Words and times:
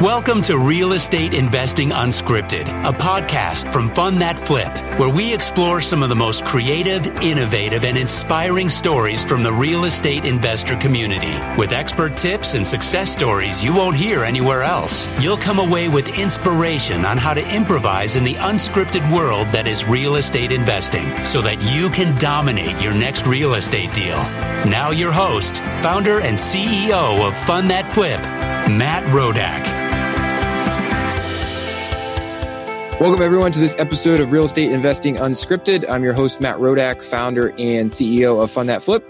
Welcome 0.00 0.40
to 0.42 0.56
Real 0.56 0.92
Estate 0.94 1.34
Investing 1.34 1.90
Unscripted, 1.90 2.62
a 2.88 2.90
podcast 2.90 3.70
from 3.70 3.86
Fund 3.86 4.22
That 4.22 4.38
Flip, 4.38 4.74
where 4.98 5.10
we 5.10 5.34
explore 5.34 5.82
some 5.82 6.02
of 6.02 6.08
the 6.08 6.16
most 6.16 6.42
creative, 6.46 7.06
innovative, 7.20 7.84
and 7.84 7.98
inspiring 7.98 8.70
stories 8.70 9.26
from 9.26 9.42
the 9.42 9.52
real 9.52 9.84
estate 9.84 10.24
investor 10.24 10.74
community. 10.76 11.34
With 11.58 11.72
expert 11.72 12.16
tips 12.16 12.54
and 12.54 12.66
success 12.66 13.12
stories 13.12 13.62
you 13.62 13.74
won't 13.74 13.94
hear 13.94 14.24
anywhere 14.24 14.62
else, 14.62 15.06
you'll 15.22 15.36
come 15.36 15.58
away 15.58 15.90
with 15.90 16.18
inspiration 16.18 17.04
on 17.04 17.18
how 17.18 17.34
to 17.34 17.46
improvise 17.54 18.16
in 18.16 18.24
the 18.24 18.36
unscripted 18.36 19.14
world 19.14 19.48
that 19.48 19.68
is 19.68 19.84
real 19.84 20.16
estate 20.16 20.50
investing 20.50 21.10
so 21.26 21.42
that 21.42 21.60
you 21.76 21.90
can 21.90 22.18
dominate 22.18 22.80
your 22.80 22.94
next 22.94 23.26
real 23.26 23.52
estate 23.52 23.92
deal. 23.92 24.16
Now, 24.64 24.92
your 24.92 25.12
host, 25.12 25.58
founder, 25.82 26.20
and 26.20 26.38
CEO 26.38 27.28
of 27.28 27.36
Fund 27.36 27.68
That 27.68 27.86
Flip, 27.92 28.20
Matt 28.70 29.04
Rodak. 29.12 29.79
Welcome, 33.00 33.22
everyone, 33.22 33.50
to 33.52 33.58
this 33.58 33.74
episode 33.78 34.20
of 34.20 34.30
Real 34.30 34.44
Estate 34.44 34.70
Investing 34.70 35.16
Unscripted. 35.16 35.88
I'm 35.88 36.04
your 36.04 36.12
host, 36.12 36.38
Matt 36.38 36.56
Rodak, 36.56 37.02
founder 37.02 37.48
and 37.58 37.90
CEO 37.90 38.44
of 38.44 38.50
Fund 38.50 38.68
That 38.68 38.82
Flip. 38.82 39.02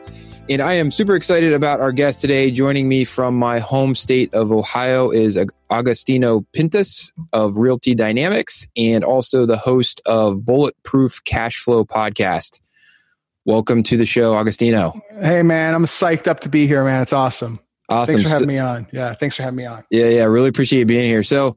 And 0.48 0.62
I 0.62 0.74
am 0.74 0.92
super 0.92 1.16
excited 1.16 1.52
about 1.52 1.80
our 1.80 1.90
guest 1.90 2.20
today. 2.20 2.52
Joining 2.52 2.88
me 2.88 3.04
from 3.04 3.34
my 3.34 3.58
home 3.58 3.96
state 3.96 4.32
of 4.32 4.52
Ohio 4.52 5.10
is 5.10 5.36
Agostino 5.70 6.46
Pintus 6.52 7.10
of 7.32 7.56
Realty 7.56 7.96
Dynamics 7.96 8.64
and 8.76 9.02
also 9.02 9.44
the 9.44 9.56
host 9.56 10.00
of 10.06 10.44
Bulletproof 10.44 11.24
Cash 11.24 11.56
Flow 11.56 11.84
Podcast. 11.84 12.60
Welcome 13.44 13.82
to 13.82 13.96
the 13.96 14.06
show, 14.06 14.36
Agostino. 14.36 15.02
Hey, 15.20 15.42
man, 15.42 15.74
I'm 15.74 15.86
psyched 15.86 16.28
up 16.28 16.38
to 16.40 16.48
be 16.48 16.68
here, 16.68 16.84
man. 16.84 17.02
It's 17.02 17.12
awesome. 17.12 17.58
Awesome. 17.88 18.14
Thanks 18.14 18.30
for 18.30 18.32
having 18.32 18.46
me 18.46 18.58
on. 18.58 18.86
Yeah, 18.92 19.14
thanks 19.14 19.34
for 19.34 19.42
having 19.42 19.56
me 19.56 19.66
on. 19.66 19.82
Yeah, 19.90 20.10
yeah, 20.10 20.22
really 20.26 20.48
appreciate 20.48 20.78
you 20.78 20.86
being 20.86 21.10
here. 21.10 21.24
So, 21.24 21.56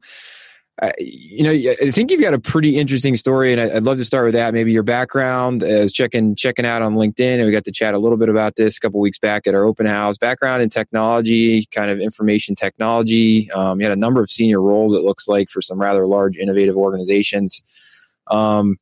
uh, 0.82 0.90
you 0.98 1.44
know, 1.44 1.52
I 1.52 1.92
think 1.92 2.10
you've 2.10 2.20
got 2.20 2.34
a 2.34 2.38
pretty 2.40 2.76
interesting 2.76 3.16
story, 3.16 3.52
and 3.52 3.60
I'd 3.60 3.84
love 3.84 3.98
to 3.98 4.04
start 4.04 4.24
with 4.24 4.34
that. 4.34 4.52
Maybe 4.52 4.72
your 4.72 4.82
background. 4.82 5.62
I 5.62 5.82
was 5.82 5.92
checking 5.92 6.34
checking 6.34 6.66
out 6.66 6.82
on 6.82 6.94
LinkedIn, 6.94 7.36
and 7.36 7.44
we 7.44 7.52
got 7.52 7.64
to 7.64 7.72
chat 7.72 7.94
a 7.94 7.98
little 7.98 8.18
bit 8.18 8.28
about 8.28 8.56
this 8.56 8.76
a 8.76 8.80
couple 8.80 8.98
weeks 8.98 9.18
back 9.18 9.46
at 9.46 9.54
our 9.54 9.64
open 9.64 9.86
house. 9.86 10.18
Background 10.18 10.64
in 10.64 10.70
technology, 10.70 11.66
kind 11.66 11.92
of 11.92 12.00
information 12.00 12.56
technology. 12.56 13.48
Um, 13.52 13.80
you 13.80 13.86
had 13.86 13.96
a 13.96 14.00
number 14.00 14.20
of 14.20 14.28
senior 14.28 14.60
roles. 14.60 14.92
It 14.92 15.02
looks 15.02 15.28
like 15.28 15.48
for 15.48 15.62
some 15.62 15.80
rather 15.80 16.08
large, 16.08 16.36
innovative 16.36 16.76
organizations. 16.76 17.62
Um, 18.26 18.76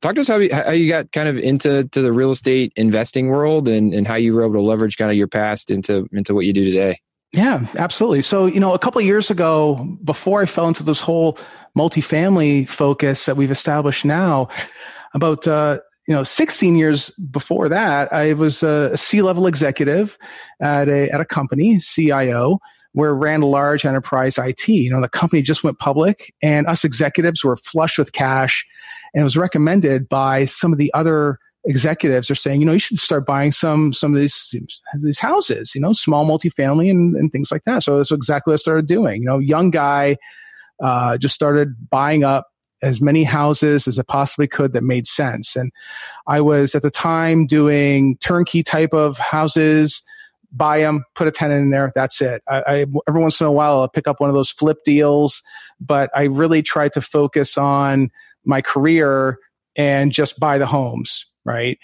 talk 0.00 0.14
to 0.14 0.22
us 0.22 0.28
how 0.28 0.36
you, 0.36 0.54
how 0.54 0.70
you 0.70 0.88
got 0.88 1.12
kind 1.12 1.28
of 1.28 1.36
into 1.36 1.84
to 1.84 2.00
the 2.00 2.14
real 2.14 2.30
estate 2.30 2.72
investing 2.76 3.28
world, 3.28 3.68
and 3.68 3.92
and 3.92 4.06
how 4.06 4.14
you 4.14 4.32
were 4.32 4.42
able 4.42 4.54
to 4.54 4.62
leverage 4.62 4.96
kind 4.96 5.10
of 5.10 5.18
your 5.18 5.28
past 5.28 5.70
into 5.70 6.08
into 6.12 6.34
what 6.34 6.46
you 6.46 6.54
do 6.54 6.64
today. 6.64 6.98
Yeah, 7.32 7.66
absolutely. 7.76 8.22
So, 8.22 8.46
you 8.46 8.58
know, 8.58 8.72
a 8.72 8.78
couple 8.78 9.00
years 9.02 9.30
ago, 9.30 9.98
before 10.02 10.40
I 10.42 10.46
fell 10.46 10.66
into 10.66 10.82
this 10.82 11.00
whole 11.00 11.38
multifamily 11.76 12.68
focus 12.68 13.26
that 13.26 13.36
we've 13.36 13.50
established 13.50 14.04
now, 14.04 14.48
about 15.14 15.46
uh, 15.46 15.78
you 16.06 16.14
know, 16.14 16.22
16 16.22 16.76
years 16.76 17.10
before 17.30 17.68
that, 17.68 18.10
I 18.12 18.32
was 18.32 18.62
a 18.62 18.96
C-level 18.96 19.46
executive 19.46 20.16
at 20.60 20.88
a 20.88 21.10
at 21.10 21.20
a 21.20 21.24
company, 21.24 21.78
CIO, 21.78 22.60
where 22.92 23.14
ran 23.14 23.42
a 23.42 23.46
large 23.46 23.84
enterprise 23.84 24.38
IT. 24.38 24.66
You 24.68 24.90
know, 24.90 25.02
the 25.02 25.08
company 25.08 25.42
just 25.42 25.62
went 25.62 25.78
public, 25.78 26.32
and 26.42 26.66
us 26.66 26.82
executives 26.82 27.44
were 27.44 27.58
flush 27.58 27.98
with 27.98 28.12
cash, 28.12 28.64
and 29.12 29.20
it 29.20 29.24
was 29.24 29.36
recommended 29.36 30.08
by 30.08 30.46
some 30.46 30.72
of 30.72 30.78
the 30.78 30.90
other 30.94 31.38
executives 31.68 32.30
are 32.30 32.34
saying, 32.34 32.60
you 32.60 32.66
know, 32.66 32.72
you 32.72 32.78
should 32.78 32.98
start 32.98 33.26
buying 33.26 33.52
some 33.52 33.92
some 33.92 34.14
of 34.14 34.20
these 34.20 34.54
these 35.00 35.18
houses, 35.18 35.74
you 35.74 35.80
know, 35.80 35.92
small 35.92 36.26
multifamily 36.26 36.90
and, 36.90 37.14
and 37.14 37.30
things 37.30 37.52
like 37.52 37.62
that. 37.64 37.82
So 37.82 37.98
that's 37.98 38.10
exactly 38.10 38.50
what 38.50 38.54
I 38.54 38.56
started 38.56 38.86
doing. 38.86 39.22
You 39.22 39.28
know, 39.28 39.38
young 39.38 39.70
guy, 39.70 40.16
uh, 40.82 41.18
just 41.18 41.34
started 41.34 41.90
buying 41.90 42.24
up 42.24 42.46
as 42.80 43.02
many 43.02 43.22
houses 43.24 43.86
as 43.86 43.98
I 43.98 44.02
possibly 44.02 44.46
could 44.48 44.72
that 44.72 44.82
made 44.82 45.06
sense. 45.06 45.56
And 45.56 45.70
I 46.26 46.40
was 46.40 46.74
at 46.74 46.82
the 46.82 46.90
time 46.90 47.46
doing 47.46 48.16
turnkey 48.18 48.62
type 48.62 48.94
of 48.94 49.18
houses, 49.18 50.02
buy 50.52 50.80
them, 50.80 51.04
put 51.14 51.28
a 51.28 51.30
tenant 51.32 51.62
in 51.62 51.70
there. 51.70 51.90
That's 51.94 52.20
it. 52.22 52.42
I, 52.48 52.62
I, 52.66 52.86
every 53.08 53.20
once 53.20 53.40
in 53.40 53.46
a 53.46 53.52
while, 53.52 53.80
I'll 53.80 53.88
pick 53.88 54.08
up 54.08 54.20
one 54.20 54.30
of 54.30 54.34
those 54.34 54.52
flip 54.52 54.78
deals, 54.84 55.42
but 55.80 56.10
I 56.14 56.24
really 56.24 56.62
tried 56.62 56.92
to 56.92 57.00
focus 57.00 57.58
on 57.58 58.10
my 58.44 58.62
career 58.62 59.38
and 59.76 60.12
just 60.12 60.40
buy 60.40 60.56
the 60.56 60.66
homes 60.66 61.26
right? 61.48 61.78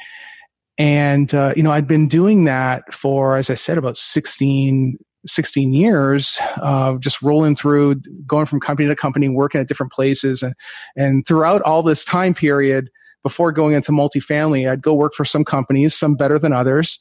And, 0.76 1.32
uh, 1.34 1.54
you 1.56 1.62
know, 1.62 1.72
I'd 1.72 1.86
been 1.86 2.08
doing 2.08 2.44
that 2.44 2.92
for, 2.92 3.36
as 3.36 3.48
I 3.48 3.54
said, 3.54 3.78
about 3.78 3.96
16, 3.96 4.98
16 5.26 5.72
years, 5.72 6.38
uh, 6.56 6.96
just 6.98 7.22
rolling 7.22 7.56
through, 7.56 7.96
going 8.26 8.46
from 8.46 8.60
company 8.60 8.88
to 8.88 8.96
company, 8.96 9.28
working 9.28 9.60
at 9.60 9.68
different 9.68 9.92
places. 9.92 10.42
And, 10.42 10.54
and 10.96 11.26
throughout 11.26 11.62
all 11.62 11.82
this 11.82 12.04
time 12.04 12.34
period, 12.34 12.90
before 13.22 13.52
going 13.52 13.74
into 13.74 13.92
multifamily, 13.92 14.70
I'd 14.70 14.82
go 14.82 14.94
work 14.94 15.14
for 15.14 15.24
some 15.24 15.44
companies, 15.44 15.94
some 15.96 16.14
better 16.14 16.38
than 16.38 16.52
others. 16.52 16.98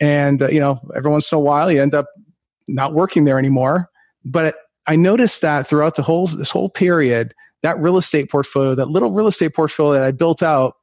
And, 0.00 0.42
uh, 0.42 0.48
you 0.48 0.58
know, 0.58 0.80
every 0.96 1.10
once 1.10 1.30
in 1.30 1.36
a 1.36 1.40
while 1.40 1.70
you 1.70 1.80
end 1.80 1.94
up 1.94 2.06
not 2.66 2.94
working 2.94 3.24
there 3.24 3.38
anymore. 3.38 3.88
But 4.24 4.56
I 4.86 4.96
noticed 4.96 5.42
that 5.42 5.66
throughout 5.66 5.94
the 5.94 6.02
whole, 6.02 6.26
this 6.26 6.50
whole 6.50 6.70
period, 6.70 7.34
that 7.62 7.78
real 7.78 7.98
estate 7.98 8.30
portfolio, 8.30 8.74
that 8.74 8.88
little 8.88 9.12
real 9.12 9.26
estate 9.26 9.54
portfolio 9.54 10.00
that 10.00 10.06
I 10.06 10.10
built 10.10 10.42
out 10.42 10.74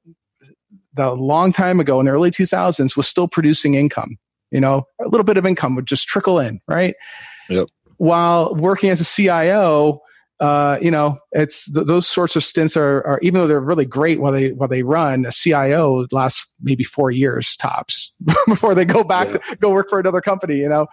a 1.00 1.12
long 1.12 1.52
time 1.52 1.80
ago 1.80 2.00
in 2.00 2.06
the 2.06 2.12
early 2.12 2.32
2000s 2.32 2.96
was 2.96 3.08
still 3.08 3.28
producing 3.28 3.76
income. 3.76 4.18
You 4.52 4.62
know, 4.62 4.84
a 5.02 5.08
little 5.10 5.26
bit 5.26 5.38
of 5.38 5.46
income 5.46 5.76
would 5.76 5.88
just 5.88 6.08
trickle 6.08 6.40
in, 6.40 6.62
right? 6.68 6.96
Yep. 7.50 7.68
While 7.98 8.56
working 8.56 8.90
as 8.90 9.02
a 9.02 9.06
CIO, 9.06 10.00
uh, 10.40 10.78
you 10.82 10.92
know, 10.92 11.18
it's 11.32 11.72
th- 11.74 11.86
those 11.88 12.08
sorts 12.08 12.36
of 12.36 12.44
stints 12.44 12.78
are, 12.78 13.06
are, 13.06 13.20
even 13.22 13.42
though 13.42 13.48
they're 13.48 13.60
really 13.60 13.86
great 13.86 14.22
while 14.22 14.32
they 14.32 14.52
while 14.52 14.70
they 14.70 14.84
run, 14.84 15.26
a 15.26 15.32
CIO 15.32 16.06
lasts 16.12 16.54
maybe 16.62 16.84
four 16.84 17.12
years 17.12 17.56
tops 17.58 18.16
before 18.48 18.76
they 18.76 18.86
go 18.86 19.04
back 19.04 19.28
yeah. 19.28 19.56
go 19.56 19.70
work 19.70 19.90
for 19.90 20.00
another 20.00 20.22
company. 20.22 20.58
You 20.58 20.70
know, 20.70 20.88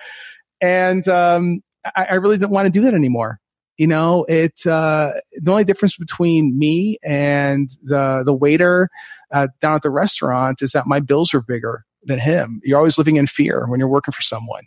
and 0.61 1.07
um, 1.07 1.61
I, 1.95 2.07
I 2.11 2.15
really 2.15 2.39
didn't 2.39 2.53
want 2.53 2.67
to 2.67 2.71
do 2.71 2.81
that 2.83 2.95
anymore 2.95 3.39
you 3.77 3.87
know 3.87 4.25
it 4.25 4.67
uh, 4.67 5.13
the 5.35 5.51
only 5.51 5.65
difference 5.65 5.97
between 5.97 6.59
me 6.59 6.99
and 7.03 7.71
the 7.83 8.23
the 8.25 8.33
waiter 8.33 8.89
uh, 9.35 9.49
down 9.61 9.75
at 9.75 9.83
the 9.83 9.91
restaurant 9.91 10.63
is 10.63 10.73
that 10.73 10.87
my 10.87 11.01
bills 11.01 11.35
are 11.35 11.43
bigger 11.43 11.85
than 12.05 12.19
him 12.19 12.61
you're 12.65 12.79
always 12.79 12.99
living 12.99 13.17
in 13.17 13.27
fear 13.27 13.67
when 13.69 13.79
you're 13.79 13.89
working 13.89 14.13
for 14.13 14.23
someone 14.23 14.65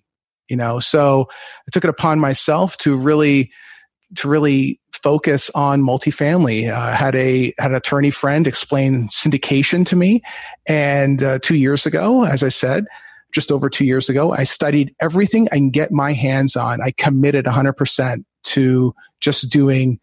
you 0.47 0.55
know 0.55 0.79
so 0.79 1.28
i 1.67 1.72
took 1.72 1.83
it 1.83 1.89
upon 1.89 2.19
myself 2.19 2.77
to 2.77 2.95
really 2.95 3.51
to 4.16 4.27
really 4.27 4.79
focus 4.91 5.50
on 5.53 5.81
multifamily. 5.81 6.72
Uh, 6.72 6.95
had 6.95 7.16
a 7.16 7.53
had 7.57 7.72
an 7.72 7.77
attorney 7.77 8.11
friend 8.11 8.47
explain 8.47 9.07
syndication 9.09 9.85
to 9.85 9.95
me, 9.95 10.22
and 10.66 11.23
uh, 11.23 11.39
two 11.39 11.56
years 11.56 11.85
ago, 11.85 12.23
as 12.23 12.44
I 12.44 12.50
said, 12.50 12.85
just 13.33 13.51
over 13.51 13.69
two 13.69 13.85
years 13.85 14.09
ago, 14.09 14.33
I 14.33 14.44
studied 14.44 14.95
everything 15.00 15.47
I 15.51 15.56
can 15.56 15.69
get 15.69 15.91
my 15.91 16.13
hands 16.13 16.56
on. 16.56 16.81
I 16.81 16.91
committed 16.91 17.45
100 17.45 17.73
percent 17.73 18.25
to 18.45 18.94
just 19.19 19.50
doing 19.50 20.00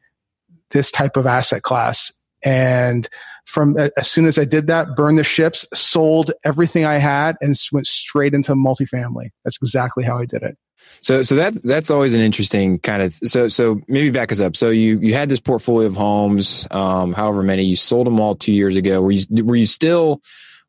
this 0.70 0.90
type 0.90 1.16
of 1.16 1.26
asset 1.26 1.62
class. 1.62 2.12
And 2.42 3.08
from 3.44 3.76
as 3.96 4.08
soon 4.08 4.26
as 4.26 4.38
I 4.38 4.44
did 4.44 4.66
that, 4.68 4.96
burned 4.96 5.18
the 5.18 5.24
ships, 5.24 5.66
sold 5.74 6.32
everything 6.44 6.84
I 6.84 6.94
had, 6.94 7.36
and 7.40 7.54
went 7.72 7.86
straight 7.86 8.34
into 8.34 8.52
multifamily. 8.52 9.30
That's 9.44 9.58
exactly 9.62 10.04
how 10.04 10.18
I 10.18 10.24
did 10.24 10.42
it. 10.42 10.56
So, 11.00 11.22
so 11.22 11.34
that 11.36 11.62
that's 11.62 11.90
always 11.90 12.14
an 12.14 12.20
interesting 12.20 12.78
kind 12.78 13.02
of. 13.02 13.12
So, 13.12 13.48
so 13.48 13.80
maybe 13.88 14.10
back 14.10 14.32
us 14.32 14.40
up. 14.40 14.56
So 14.56 14.70
you 14.70 14.98
you 15.00 15.14
had 15.14 15.28
this 15.28 15.40
portfolio 15.40 15.86
of 15.86 15.94
homes, 15.94 16.66
um, 16.70 17.12
however 17.12 17.42
many 17.42 17.64
you 17.64 17.76
sold 17.76 18.06
them 18.06 18.20
all 18.20 18.34
two 18.34 18.52
years 18.52 18.76
ago. 18.76 19.00
Were 19.02 19.10
you 19.10 19.44
were 19.44 19.56
you 19.56 19.66
still 19.66 20.20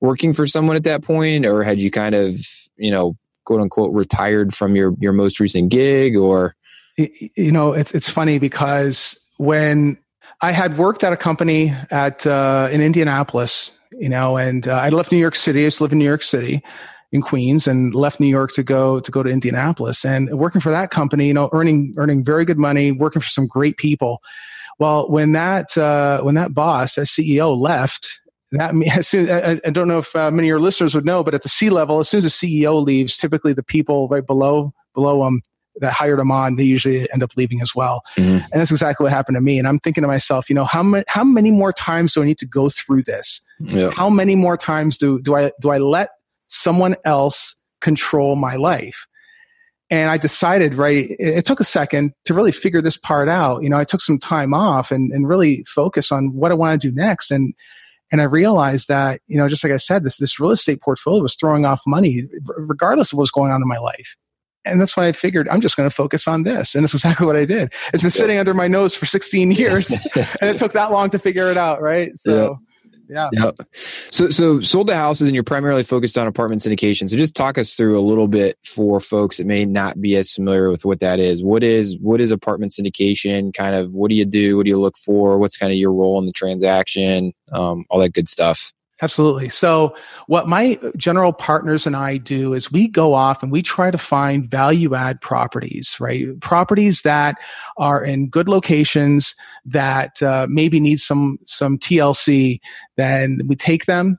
working 0.02 0.34
for 0.34 0.48
someone 0.48 0.76
at 0.76 0.84
that 0.84 1.04
point, 1.04 1.46
or 1.46 1.64
had 1.64 1.80
you 1.80 1.92
kind 1.92 2.16
of 2.16 2.36
you 2.78 2.92
know 2.92 3.16
quote 3.46 3.62
unquote 3.62 3.94
retired 3.94 4.54
from 4.54 4.76
your 4.76 4.94
your 5.00 5.14
most 5.14 5.40
recent 5.40 5.70
gig, 5.70 6.16
or 6.16 6.56
you 6.98 7.52
know, 7.52 7.74
it's 7.74 7.94
it's 7.94 8.10
funny 8.10 8.40
because 8.40 9.32
when 9.38 9.98
I 10.42 10.52
had 10.52 10.78
worked 10.78 11.04
at 11.04 11.14
a 11.14 11.18
company 11.18 11.74
at 11.92 12.26
uh, 12.28 12.68
in 12.72 12.82
Indianapolis, 12.82 13.72
you 13.92 14.10
know, 14.10 14.38
and 14.38 14.68
uh, 14.68 14.74
I 14.74 14.90
left 14.90 15.12
New 15.12 15.18
York 15.18 15.36
City. 15.36 15.62
I 15.62 15.64
used 15.66 15.78
to 15.78 15.84
live 15.84 15.92
in 15.92 16.00
New 16.00 16.06
York 16.06 16.24
City, 16.24 16.62
in 17.12 17.22
Queens, 17.22 17.68
and 17.68 17.96
left 17.96 18.20
New 18.20 18.28
York 18.28 18.52
to 18.54 18.64
go 18.64 19.00
to 19.00 19.12
go 19.12 19.24
to 19.24 19.30
Indianapolis. 19.30 20.04
And 20.04 20.30
working 20.38 20.62
for 20.62 20.72
that 20.72 20.92
company, 20.92 21.28
you 21.28 21.34
know, 21.34 21.50
earning 21.54 21.94
earning 21.98 22.24
very 22.24 22.46
good 22.46 22.58
money, 22.58 22.92
working 22.92 23.22
for 23.22 23.28
some 23.28 23.48
great 23.48 23.78
people. 23.78 24.22
Well, 24.78 25.10
when 25.10 25.32
that 25.32 25.78
uh, 25.78 26.22
when 26.22 26.36
that 26.36 26.54
boss, 26.54 26.96
that 26.96 27.08
CEO, 27.08 27.58
left, 27.58 28.20
that 28.52 28.74
as 28.96 29.08
soon, 29.08 29.32
I, 29.32 29.62
I 29.66 29.70
don't 29.70 29.88
know 29.88 30.00
if 30.00 30.16
uh, 30.16 30.32
many 30.32 30.48
of 30.48 30.50
your 30.50 30.60
listeners 30.60 30.94
would 30.96 31.06
know, 31.06 31.24
but 31.24 31.34
at 31.34 31.44
the 31.44 31.50
C 31.50 31.70
level, 31.70 32.00
as 32.00 32.10
soon 32.10 32.20
as 32.20 32.40
the 32.40 32.64
CEO 32.64 32.84
leaves, 32.84 33.18
typically 33.18 33.54
the 33.54 33.64
people 33.64 34.08
right 34.10 34.26
below 34.26 34.74
below 34.94 35.24
them 35.24 35.42
that 35.78 35.94
hired 35.94 36.20
them 36.20 36.32
on, 36.32 36.56
they 36.56 36.64
usually 36.64 37.10
end 37.12 37.24
up 37.24 37.32
leaving 37.36 37.62
as 37.62 37.76
well. 37.76 38.02
Mm-hmm. 38.18 38.46
And 38.52 38.62
that's 38.62 38.72
exactly 38.72 39.04
what 39.04 39.12
happened 39.12 39.36
to 39.36 39.42
me. 39.42 39.60
And 39.60 39.68
I'm 39.68 39.80
thinking 39.80 40.02
to 40.02 40.08
myself, 40.08 40.50
you 40.50 40.56
know, 40.56 40.66
how 40.66 40.84
many, 40.84 41.04
how 41.08 41.24
many 41.24 41.52
more 41.52 41.74
times 41.74 42.14
do 42.14 42.22
I 42.22 42.26
need 42.26 42.38
to 42.40 42.48
go 42.48 42.70
through 42.70 43.04
this? 43.04 43.42
Yeah. 43.60 43.92
How 43.92 44.10
many 44.10 44.36
more 44.36 44.58
times 44.58 44.98
do, 44.98 45.22
do 45.22 45.36
I, 45.36 45.52
do 45.62 45.70
I 45.72 45.78
let 45.78 46.10
someone 46.48 46.96
else 47.06 47.56
control 47.82 48.36
my 48.36 48.56
life? 48.56 49.08
and 49.90 50.10
I 50.10 50.18
decided, 50.18 50.74
right, 50.76 51.06
it, 51.10 51.20
it, 51.20 51.46
took 51.46 51.60
a 51.60 51.66
second 51.66 52.14
to 52.26 52.34
really 52.34 52.52
figure 52.52 52.82
this 52.82 52.98
part 52.98 53.30
out. 53.30 53.62
You 53.62 53.70
know, 53.70 53.78
I 53.78 53.84
took 53.84 54.02
some 54.02 54.18
time 54.18 54.54
off 54.54 54.92
and, 54.92 55.12
and 55.12 55.28
really 55.28 55.64
focus 55.68 56.12
on 56.12 56.34
what 56.34 56.52
I 56.52 56.56
want 56.56 56.82
to 56.82 56.90
do 56.90 56.96
next. 56.96 57.32
And, 57.32 57.54
and 58.12 58.20
I 58.20 58.26
realized 58.26 58.88
that, 58.88 59.22
you 59.28 59.38
know, 59.38 59.48
just 59.48 59.64
like 59.64 59.74
I 59.74 59.78
said, 59.78 60.04
this, 60.04 60.18
this 60.18 60.40
real 60.40 60.52
estate 60.52 60.82
portfolio 60.82 61.22
was 61.22 61.36
throwing 61.36 61.66
off 61.66 61.82
money 61.86 62.28
regardless 62.46 63.12
of 63.12 63.18
what 63.18 63.24
was 63.24 63.32
going 63.32 63.52
on 63.52 63.62
in 63.62 63.68
my 63.68 63.78
life. 63.78 64.16
And 64.66 64.82
that's 64.82 64.98
why 64.98 65.08
I 65.08 65.12
figured 65.12 65.48
I'm 65.50 65.62
just 65.62 65.78
going 65.78 65.90
to 65.90 65.96
focus 65.96 66.28
on 66.28 66.44
this. 66.44 66.76
And 66.76 66.84
that's 66.84 66.94
exactly 66.94 67.26
what 67.26 67.36
I 67.36 67.46
did. 67.46 67.74
It's 67.94 68.02
been 68.02 68.12
sitting 68.12 68.38
under 68.38 68.54
my 68.54 68.68
nose 68.68 68.96
for 68.96 69.06
16 69.06 69.52
years 69.52 69.92
and 70.16 70.50
it 70.50 70.58
took 70.58 70.74
that 70.74 70.92
long 70.92 71.10
to 71.12 71.20
figure 71.20 71.50
it 71.52 71.58
out. 71.58 71.82
Right. 71.82 72.18
So, 72.18 72.60
yeah. 73.08 73.30
Yeah. 73.32 73.52
So, 73.74 74.30
so 74.30 74.62
sold 74.62 74.88
the 74.88 74.96
houses 74.96 75.28
and 75.28 75.36
you're 75.36 75.44
primarily 75.44 75.84
focused 75.84 76.18
on 76.18 76.28
apartment 76.28 76.62
syndication. 76.62 77.10
So 77.10 77.16
just 77.16 77.36
talk 77.36 77.58
us 77.58 77.76
through 77.76 78.00
a 78.00 78.02
little 78.02 78.28
bit 78.28 78.58
for 78.66 79.00
folks 79.00 79.38
that 79.38 79.46
may 79.46 79.66
not 79.66 80.02
be 80.02 80.16
as 80.16 80.32
familiar 80.32 80.70
with 80.70 80.86
what 80.86 81.00
that 81.02 81.20
is. 81.20 81.44
What 81.44 81.64
is, 81.64 81.98
what 82.00 82.20
is 82.20 82.32
apartment 82.32 82.72
syndication? 82.72 83.54
Kind 83.54 83.76
of, 83.76 83.92
what 83.92 84.10
do 84.10 84.16
you 84.16 84.26
do? 84.26 84.58
What 84.58 84.66
do 84.66 84.70
you 84.70 84.80
look 84.80 84.98
for? 84.98 85.38
What's 85.38 85.58
kind 85.58 85.72
of 85.72 85.78
your 85.78 85.94
role 85.94 86.20
in 86.20 86.26
the 86.26 86.32
transaction? 86.32 87.34
Um, 87.52 87.86
all 87.90 88.00
that 88.00 88.14
good 88.14 88.28
stuff. 88.28 88.74
Absolutely. 89.02 89.50
So, 89.50 89.94
what 90.28 90.48
my 90.48 90.80
general 90.96 91.34
partners 91.34 91.86
and 91.86 91.98
I 91.98 92.16
do 92.16 92.54
is 92.54 92.72
we 92.72 92.88
go 92.88 93.14
off 93.14 93.44
and 93.44 93.52
we 93.52 93.62
try 93.62 93.92
to 93.92 93.98
find 93.98 94.50
value 94.50 94.96
add 94.96 95.20
properties, 95.20 95.98
right? 96.00 96.40
Properties 96.40 97.02
that 97.02 97.36
are 97.78 98.02
in 98.02 98.30
good 98.30 98.48
locations 98.48 99.36
that 99.66 100.24
uh, 100.24 100.48
maybe 100.50 100.80
need 100.80 101.00
some 101.00 101.40
some 101.44 101.78
TLC. 101.78 102.62
Then 102.96 103.42
we 103.46 103.58
take 103.58 103.86
them, 103.86 104.18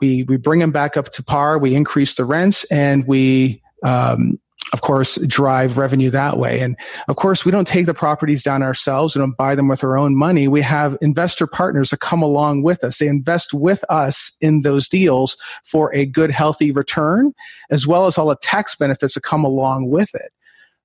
we 0.00 0.24
we 0.24 0.36
bring 0.36 0.60
them 0.60 0.72
back 0.72 0.98
up 0.98 1.10
to 1.12 1.22
par, 1.22 1.58
we 1.58 1.74
increase 1.74 2.16
the 2.16 2.26
rents, 2.26 2.64
and 2.64 3.06
we 3.06 3.62
um, 3.84 4.38
of 4.72 4.82
course, 4.82 5.16
drive 5.26 5.78
revenue 5.78 6.10
that 6.10 6.38
way. 6.38 6.60
And 6.60 6.76
of 7.08 7.16
course, 7.16 7.44
we 7.44 7.52
don't 7.52 7.66
take 7.66 7.86
the 7.86 7.94
properties 7.94 8.42
down 8.42 8.62
ourselves. 8.62 9.16
and 9.16 9.36
buy 9.36 9.54
them 9.54 9.68
with 9.68 9.82
our 9.84 9.96
own 9.96 10.16
money. 10.16 10.48
We 10.48 10.62
have 10.62 10.96
investor 11.00 11.46
partners 11.46 11.90
that 11.90 12.00
come 12.00 12.22
along 12.22 12.62
with 12.62 12.84
us. 12.84 12.98
They 12.98 13.08
invest 13.08 13.52
with 13.52 13.84
us 13.88 14.32
in 14.40 14.62
those 14.62 14.88
deals 14.88 15.36
for 15.64 15.94
a 15.94 16.06
good, 16.06 16.30
healthy 16.30 16.70
return, 16.70 17.32
as 17.70 17.86
well 17.86 18.06
as 18.06 18.18
all 18.18 18.28
the 18.28 18.36
tax 18.36 18.74
benefits 18.74 19.14
that 19.14 19.22
come 19.22 19.44
along 19.44 19.90
with 19.90 20.14
it 20.14 20.32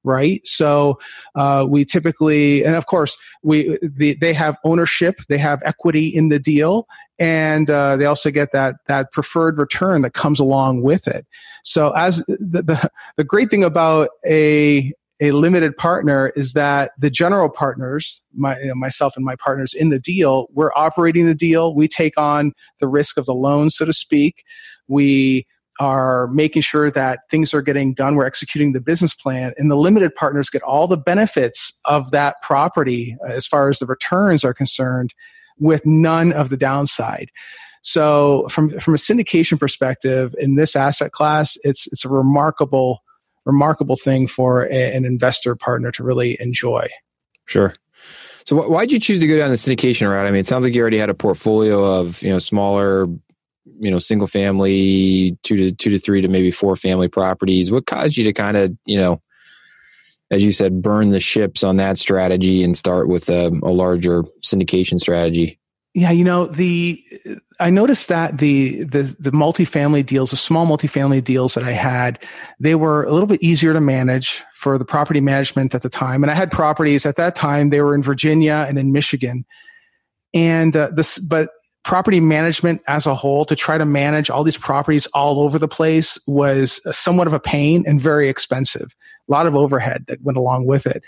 right? 0.06 0.46
So 0.48 1.00
uh, 1.36 1.66
we 1.68 1.84
typically, 1.84 2.64
and 2.64 2.76
of 2.76 2.86
course, 2.86 3.18
we 3.44 3.78
the, 3.82 4.16
they 4.16 4.34
have 4.34 4.58
ownership, 4.64 5.16
they 5.28 5.38
have 5.38 5.62
equity 5.66 6.08
in 6.08 6.30
the 6.30 6.40
deal, 6.40 6.88
and 7.20 7.70
uh, 7.70 7.98
they 7.98 8.06
also 8.06 8.32
get 8.32 8.52
that 8.54 8.76
that 8.88 9.12
preferred 9.12 9.58
return 9.58 10.04
that 10.04 10.14
comes 10.14 10.40
along 10.40 10.84
with 10.84 11.08
it. 11.08 11.26
So 11.64 11.92
as 11.92 12.18
the, 12.28 12.62
the, 12.62 12.92
the 13.18 13.24
great 13.24 13.50
thing 13.50 13.64
about 13.64 14.10
a 14.26 14.94
a 15.22 15.32
limited 15.32 15.78
partner 15.78 16.34
is 16.36 16.54
that 16.54 16.92
the 17.00 17.10
general 17.10 17.50
partners, 17.50 18.22
my, 18.34 18.60
you 18.60 18.68
know, 18.68 18.76
myself 18.76 19.16
and 19.16 19.24
my 19.24 19.36
partners 19.38 19.74
in 19.74 19.90
the 19.90 20.00
deal, 20.00 20.48
we're 20.52 20.74
operating 20.76 21.26
the 21.26 21.34
deal. 21.34 21.74
We 21.74 21.88
take 21.88 22.18
on 22.18 22.52
the 22.82 22.88
risk 22.88 23.18
of 23.18 23.26
the 23.26 23.34
loan, 23.34 23.70
so 23.70 23.86
to 23.86 23.94
speak. 23.94 24.44
We 24.90 25.48
are 25.80 26.28
making 26.28 26.62
sure 26.62 26.90
that 26.92 27.20
things 27.30 27.54
are 27.54 27.62
getting 27.62 27.94
done. 27.94 28.16
We're 28.16 28.26
executing 28.26 28.74
the 28.74 28.82
business 28.82 29.14
plan, 29.14 29.54
and 29.58 29.70
the 29.70 29.76
limited 29.76 30.16
partners 30.16 30.50
get 30.50 30.62
all 30.62 30.88
the 30.88 30.98
benefits 30.98 31.78
of 31.86 32.12
that 32.12 32.42
property 32.42 33.18
uh, 33.28 33.32
as 33.32 33.46
far 33.48 33.70
as 33.70 33.80
the 33.80 33.86
returns 33.86 34.44
are 34.44 34.54
concerned, 34.54 35.14
with 35.58 35.86
none 35.86 36.34
of 36.34 36.50
the 36.50 36.58
downside. 36.58 37.30
So, 37.82 38.48
from 38.50 38.80
from 38.80 38.94
a 38.96 38.98
syndication 38.98 39.60
perspective, 39.60 40.34
in 40.40 40.56
this 40.56 40.76
asset 40.76 41.12
class, 41.12 41.58
it's 41.64 41.88
it's 41.88 42.06
a 42.06 42.10
remarkable 42.10 43.04
remarkable 43.46 43.96
thing 43.96 44.28
for 44.28 44.66
a, 44.66 44.94
an 44.94 45.06
investor 45.06 45.56
partner 45.56 45.92
to 45.92 46.04
really 46.04 46.38
enjoy. 46.40 46.88
Sure. 47.46 47.76
So 48.46 48.56
why'd 48.68 48.92
you 48.92 49.00
choose 49.00 49.22
to 49.22 49.28
go 49.28 49.38
down 49.38 49.50
the 49.50 49.56
syndication 49.56 50.10
route? 50.10 50.28
I 50.28 50.32
mean, 50.32 50.40
it 50.40 50.48
sounds 50.48 50.64
like 50.64 50.76
you 50.76 50.82
already 50.82 51.00
had 51.00 51.10
a 51.10 51.16
portfolio 51.16 51.84
of 51.84 52.22
you 52.22 52.30
know 52.30 52.40
smaller 52.40 53.08
you 53.80 53.90
know 53.90 54.00
single 54.00 54.28
family 54.28 55.38
two 55.44 55.56
to 55.56 55.72
two 55.72 55.90
to 55.90 56.00
three 56.00 56.22
to 56.22 56.28
maybe 56.28 56.52
four 56.52 56.76
family 56.76 57.08
properties 57.08 57.72
what 57.72 57.86
caused 57.86 58.18
you 58.18 58.24
to 58.24 58.34
kind 58.34 58.58
of 58.58 58.76
you 58.86 58.98
know 58.98 59.22
as 60.32 60.44
you 60.44 60.52
said 60.52 60.82
burn 60.82 61.10
the 61.10 61.20
ships 61.20 61.64
on 61.64 61.78
that 61.78 61.98
strategy 61.98 62.64
and 62.64 62.76
start 62.76 63.08
with 63.08 63.30
a, 63.30 63.48
a 63.64 63.72
larger 63.72 64.24
syndication 64.44 65.00
strategy? 65.00 65.60
Yeah 65.94 66.12
you 66.12 66.24
know 66.24 66.46
the 66.46 67.02
i 67.60 67.70
noticed 67.70 68.10
that 68.10 68.38
the 68.40 68.84
the 68.84 69.16
the 69.20 69.32
multifamily 69.32 70.06
deals 70.06 70.32
the 70.32 70.38
small 70.38 70.66
multifamily 70.66 71.24
deals 71.24 71.54
that 71.54 71.64
i 71.64 71.72
had 71.72 72.22
they 72.60 72.76
were 72.76 73.04
a 73.04 73.12
little 73.12 73.28
bit 73.28 73.42
easier 73.42 73.72
to 73.72 73.80
manage 73.80 74.44
for 74.54 74.78
the 74.78 74.86
property 74.86 75.22
management 75.22 75.76
at 75.76 75.84
the 75.84 75.90
time. 75.90 76.24
And 76.24 76.32
i 76.32 76.36
had 76.36 76.52
properties 76.52 77.06
at 77.06 77.16
that 77.16 77.36
time 77.36 77.70
they 77.70 77.82
were 77.82 77.96
in 77.96 78.04
virginia 78.04 78.66
and 78.68 78.78
in 78.78 78.92
michigan. 78.92 79.46
And 80.34 80.76
uh, 80.76 80.90
this 80.94 81.18
but 81.18 81.50
property 81.86 82.20
management 82.20 82.82
as 82.88 83.06
a 83.06 83.14
whole 83.14 83.46
to 83.46 83.56
try 83.56 83.78
to 83.78 83.86
manage 83.86 84.32
all 84.32 84.44
these 84.44 84.58
properties 84.58 85.06
all 85.14 85.40
over 85.40 85.60
the 85.60 85.68
place 85.68 86.18
was 86.26 86.82
somewhat 86.92 87.28
of 87.28 87.34
a 87.34 87.40
pain 87.40 87.84
and 87.86 88.02
very 88.02 88.28
expensive. 88.28 88.96
A 89.30 89.32
lot 89.32 89.46
of 89.46 89.56
overhead 89.56 90.06
that 90.08 90.22
went 90.24 90.38
along 90.38 90.66
with 90.66 90.88
it. 90.88 91.04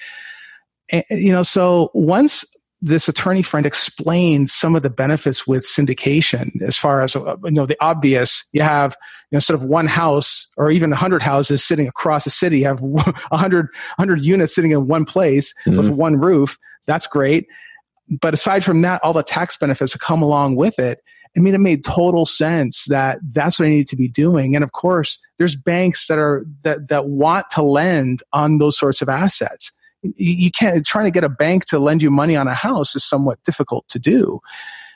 And, 0.90 1.04
you 1.10 1.32
know 1.32 1.44
so 1.44 1.90
once 1.94 2.46
this 2.80 3.10
attorney 3.10 3.42
friend 3.42 3.66
explained 3.66 4.52
some 4.52 4.76
of 4.76 4.84
the 4.84 4.90
benefits 4.90 5.48
with 5.48 5.64
syndication 5.64 6.62
as 6.62 6.78
far 6.78 7.02
as 7.02 7.16
uh, 7.16 7.36
you 7.44 7.52
know 7.52 7.66
the 7.66 7.76
obvious 7.82 8.44
you 8.54 8.62
have 8.62 8.96
you 9.32 9.36
know, 9.36 9.40
sort 9.40 9.60
of 9.60 9.66
one 9.66 9.88
house 9.88 10.48
or 10.56 10.72
even 10.72 10.92
100 10.92 11.24
houses 11.24 11.64
sitting 11.64 11.88
across 11.88 12.24
the 12.24 12.30
city 12.30 12.60
you 12.60 12.66
have 12.66 12.82
100 12.82 13.68
100 13.98 14.26
units 14.26 14.54
sitting 14.54 14.72
in 14.72 14.88
one 14.88 15.06
place 15.06 15.54
mm-hmm. 15.66 15.78
with 15.78 15.90
one 15.90 16.20
roof 16.20 16.58
that's 16.86 17.08
great 17.08 17.48
but 18.10 18.34
aside 18.34 18.64
from 18.64 18.82
that, 18.82 19.02
all 19.04 19.14
the 19.14 19.24
tax 19.24 19.58
benefits 19.58 19.94
that 19.94 20.00
come 20.00 20.22
along 20.22 20.56
with 20.56 20.80
it, 20.80 21.00
I 21.36 21.40
mean, 21.40 21.54
it 21.54 21.60
made 21.60 21.84
total 21.84 22.26
sense 22.26 22.86
that 22.86 23.20
that's 23.32 23.60
what 23.60 23.68
I 23.68 23.70
need 23.70 23.88
to 23.90 23.96
be 23.96 24.08
doing. 24.08 24.56
And 24.56 24.64
of 24.64 24.72
course, 24.72 25.20
there's 25.38 25.56
banks 25.56 26.08
that 26.08 26.18
are 26.18 26.46
that 26.64 26.88
that 26.88 27.08
want 27.08 27.50
to 27.52 27.62
lend 27.62 28.24
on 28.34 28.58
those 28.58 28.78
sorts 28.78 29.02
of 29.02 29.10
assets. 29.10 29.72
You, 30.02 30.52
can't 30.52 30.86
trying 30.86 31.06
to 31.06 31.12
get 31.12 31.24
a 31.24 31.30
bank 31.30 31.66
to 31.66 31.80
lend 31.80 32.02
you 32.02 32.10
money 32.10 32.36
on 32.36 32.48
a 32.48 32.54
house 32.54 32.96
is 32.96 33.04
somewhat 33.04 33.44
difficult 33.44 33.88
to 33.90 34.00
do. 34.00 34.40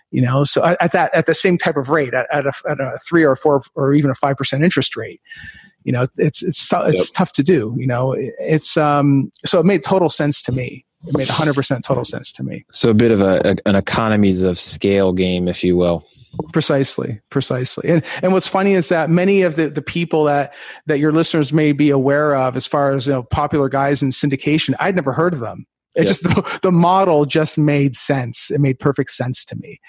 You 0.09 0.21
know, 0.21 0.43
so 0.43 0.63
at 0.79 0.91
that 0.93 1.13
at 1.13 1.25
the 1.25 1.33
same 1.33 1.57
type 1.57 1.77
of 1.77 1.89
rate, 1.89 2.13
at, 2.13 2.27
at, 2.31 2.45
a, 2.45 2.53
at 2.69 2.79
a 2.79 2.97
three 3.07 3.23
or 3.23 3.35
four 3.35 3.61
or 3.75 3.93
even 3.93 4.09
a 4.09 4.15
five 4.15 4.37
percent 4.37 4.63
interest 4.63 4.95
rate, 4.95 5.21
you 5.83 5.91
know, 5.91 6.07
it's 6.17 6.41
it's 6.41 6.71
it's 6.71 6.97
yep. 6.97 7.07
tough 7.13 7.33
to 7.33 7.43
do. 7.43 7.75
You 7.77 7.87
know, 7.87 8.15
it's 8.17 8.77
um 8.77 9.31
so 9.45 9.59
it 9.59 9.65
made 9.65 9.83
total 9.83 10.09
sense 10.09 10.41
to 10.43 10.51
me 10.51 10.85
it 11.07 11.17
made 11.17 11.27
100% 11.27 11.83
total 11.83 12.05
sense 12.05 12.31
to 12.33 12.43
me. 12.43 12.65
So 12.71 12.91
a 12.91 12.93
bit 12.93 13.11
of 13.11 13.21
a, 13.21 13.41
a, 13.43 13.69
an 13.69 13.75
economies 13.75 14.43
of 14.43 14.59
scale 14.59 15.13
game, 15.13 15.47
if 15.47 15.63
you 15.63 15.75
will. 15.75 16.05
Precisely, 16.53 17.19
precisely. 17.29 17.89
And 17.89 18.03
and 18.21 18.31
what's 18.31 18.47
funny 18.47 18.73
is 18.73 18.87
that 18.87 19.09
many 19.09 19.41
of 19.41 19.57
the, 19.57 19.69
the 19.69 19.81
people 19.81 20.23
that 20.25 20.53
that 20.85 20.97
your 20.97 21.11
listeners 21.11 21.51
may 21.51 21.73
be 21.73 21.89
aware 21.89 22.35
of, 22.35 22.55
as 22.55 22.65
far 22.65 22.93
as 22.93 23.07
you 23.07 23.13
know, 23.13 23.23
popular 23.23 23.67
guys 23.67 24.01
in 24.01 24.11
syndication, 24.11 24.73
I'd 24.79 24.95
never 24.95 25.11
heard 25.11 25.33
of 25.33 25.41
them. 25.41 25.65
It 25.93 26.07
just 26.07 26.23
the, 26.23 26.59
the 26.63 26.71
model 26.71 27.25
just 27.25 27.57
made 27.57 27.97
sense. 27.97 28.49
It 28.49 28.61
made 28.61 28.79
perfect 28.79 29.11
sense 29.11 29.43
to 29.45 29.57
me 29.57 29.79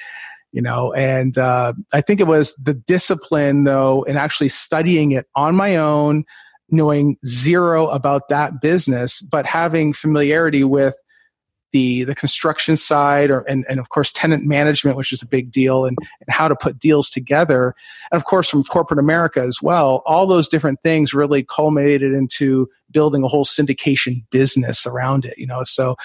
you 0.52 0.60
know 0.60 0.92
and 0.92 1.38
uh, 1.38 1.72
i 1.92 2.00
think 2.00 2.20
it 2.20 2.26
was 2.26 2.54
the 2.56 2.74
discipline 2.74 3.64
though 3.64 4.02
in 4.02 4.16
actually 4.16 4.50
studying 4.50 5.12
it 5.12 5.26
on 5.34 5.56
my 5.56 5.76
own 5.76 6.24
knowing 6.72 7.16
zero 7.26 7.88
about 7.88 8.28
that 8.28 8.60
business, 8.60 9.20
but 9.20 9.46
having 9.46 9.92
familiarity 9.92 10.64
with 10.64 10.96
the 11.72 12.04
the 12.04 12.14
construction 12.14 12.76
side 12.76 13.30
or 13.30 13.40
and, 13.48 13.64
and 13.68 13.80
of 13.80 13.88
course 13.88 14.12
tenant 14.12 14.44
management 14.44 14.96
which 14.96 15.12
is 15.12 15.22
a 15.22 15.26
big 15.26 15.50
deal 15.50 15.84
and, 15.84 15.96
and 16.20 16.28
how 16.28 16.46
to 16.46 16.54
put 16.54 16.78
deals 16.78 17.08
together. 17.08 17.74
And 18.10 18.20
of 18.20 18.24
course 18.24 18.48
from 18.48 18.62
corporate 18.62 19.00
america 19.00 19.40
as 19.40 19.60
well 19.62 20.02
all 20.06 20.26
those 20.26 20.48
different 20.48 20.82
things 20.82 21.14
really 21.14 21.42
culminated 21.42 22.12
into 22.12 22.68
building 22.90 23.24
a 23.24 23.28
whole 23.28 23.44
syndication 23.44 24.22
business 24.30 24.86
around 24.86 25.24
it 25.24 25.36
you 25.38 25.46
know? 25.46 25.62
So 25.62 25.96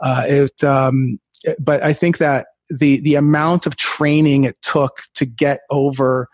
uh, 0.00 0.24
it 0.26 0.64
um, 0.64 1.18
but 1.58 1.82
i 1.82 1.92
think 1.92 2.18
that 2.18 2.46
the 2.70 3.00
the 3.00 3.16
amount 3.16 3.66
of 3.66 3.76
training 3.76 4.44
it 4.44 4.60
took 4.62 5.02
to 5.14 5.26
get 5.26 5.60
over 5.70 6.28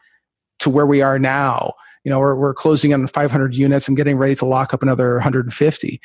to 0.58 0.70
where 0.70 0.86
we 0.86 1.00
are 1.00 1.18
now 1.18 1.72
you 2.04 2.10
know, 2.10 2.18
we're, 2.18 2.34
we're 2.34 2.54
closing 2.54 2.92
on 2.94 3.06
500 3.06 3.56
units. 3.56 3.88
I'm 3.88 3.94
getting 3.94 4.16
ready 4.16 4.34
to 4.36 4.44
lock 4.44 4.72
up 4.72 4.82
another 4.82 5.14
150. 5.14 6.00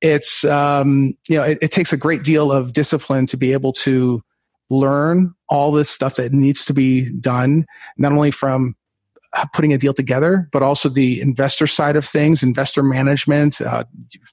It's, 0.00 0.44
um, 0.44 1.14
you 1.28 1.36
know, 1.36 1.42
it, 1.42 1.58
it 1.60 1.70
takes 1.70 1.92
a 1.92 1.96
great 1.96 2.22
deal 2.22 2.50
of 2.50 2.72
discipline 2.72 3.26
to 3.28 3.36
be 3.36 3.52
able 3.52 3.72
to 3.74 4.22
learn 4.68 5.34
all 5.48 5.70
this 5.70 5.88
stuff 5.88 6.16
that 6.16 6.32
needs 6.32 6.64
to 6.64 6.74
be 6.74 7.10
done, 7.10 7.66
not 7.96 8.12
only 8.12 8.30
from 8.30 8.74
putting 9.52 9.72
a 9.72 9.78
deal 9.78 9.92
together, 9.92 10.48
but 10.52 10.62
also 10.62 10.88
the 10.88 11.20
investor 11.20 11.66
side 11.66 11.96
of 11.96 12.04
things, 12.04 12.42
investor 12.42 12.82
management, 12.82 13.60
uh, 13.60 13.84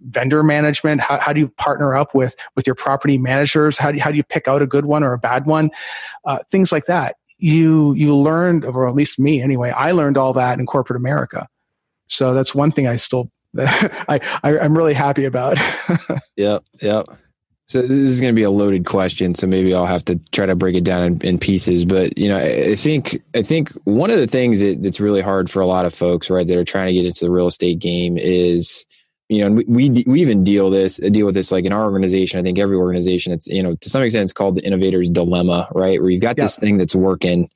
vendor 0.02 0.44
management. 0.44 1.02
How, 1.02 1.20
how, 1.20 1.34
do 1.34 1.42
you 1.42 1.50
partner 1.50 1.94
up 1.94 2.16
with 2.16 2.36
with 2.56 2.66
your 2.66 2.76
property 2.76 3.18
managers? 3.18 3.78
How 3.78 3.92
do 3.92 3.98
you, 3.98 4.04
how 4.04 4.12
do 4.12 4.18
you 4.18 4.24
pick 4.24 4.48
out 4.48 4.62
a 4.62 4.68
good 4.68 4.86
one 4.86 5.04
or 5.04 5.14
a 5.14 5.18
bad 5.18 5.46
one? 5.46 5.72
Uh, 6.26 6.40
things 6.52 6.72
like 6.72 6.86
that 6.86 7.18
you 7.44 7.94
you 7.94 8.16
learned 8.16 8.64
or 8.66 8.88
at 8.88 8.96
least 8.96 9.20
me 9.20 9.42
anyway 9.42 9.70
i 9.72 9.92
learned 9.92 10.18
all 10.18 10.34
that 10.34 10.58
in 10.60 10.66
corporate 10.66 10.98
america 10.98 11.48
so 12.08 12.34
that's 12.34 12.56
one 12.56 12.72
thing 12.72 12.88
i 12.88 12.96
still 12.96 13.30
I, 13.58 14.20
I 14.42 14.58
am 14.58 14.76
really 14.76 14.94
happy 14.94 15.26
about. 15.26 15.60
yep, 16.36 16.64
yep. 16.82 17.06
So 17.66 17.82
this 17.82 17.92
is 17.92 18.20
going 18.20 18.34
to 18.34 18.36
be 18.36 18.44
a 18.44 18.52
loaded 18.52 18.86
question, 18.86 19.36
so 19.36 19.48
maybe 19.48 19.74
I'll 19.74 19.86
have 19.86 20.04
to 20.06 20.20
try 20.32 20.46
to 20.46 20.56
break 20.56 20.76
it 20.76 20.84
down 20.84 21.04
in, 21.04 21.22
in 21.22 21.40
pieces. 21.40 21.86
But 21.86 22.18
you 22.18 22.28
know, 22.28 22.38
I 22.38 22.76
think 22.76 23.22
I 23.36 23.42
think 23.42 23.72
one 23.86 24.10
of 24.10 24.18
the 24.18 24.28
things 24.28 24.60
that, 24.60 24.82
that's 24.82 25.00
really 25.00 25.22
hard 25.22 25.50
for 25.50 25.62
a 25.62 25.68
lot 25.68 25.86
of 25.86 25.94
folks, 25.94 26.30
right, 26.30 26.46
that 26.46 26.58
are 26.58 26.66
trying 26.66 26.88
to 26.88 26.94
get 26.94 27.06
into 27.06 27.26
the 27.26 27.32
real 27.32 27.48
estate 27.48 27.80
game 27.80 28.18
is, 28.18 28.86
you 29.34 29.42
know, 29.42 29.48
and 29.48 29.58
we, 29.58 29.66
we 29.90 30.04
we 30.06 30.22
even 30.22 30.44
deal 30.44 30.70
this 30.70 30.98
deal 30.98 31.26
with 31.26 31.36
this 31.36 31.52
like 31.52 31.66
in 31.66 31.74
our 31.74 31.84
organization. 31.84 32.40
I 32.40 32.44
think 32.44 32.60
every 32.60 32.76
organization, 32.76 33.34
it's 33.34 33.48
you 33.48 33.64
know, 33.64 33.76
to 33.76 33.90
some 33.90 34.04
extent, 34.04 34.24
it's 34.24 34.34
called 34.34 34.56
the 34.56 34.66
innovator's 34.66 35.10
dilemma, 35.10 35.68
right, 35.72 36.02
where 36.02 36.10
you've 36.10 36.22
got 36.22 36.38
yeah. 36.38 36.46
this 36.46 36.58
thing 36.58 36.78
that's 36.78 36.96
working, 36.96 37.50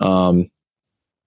um, 0.00 0.50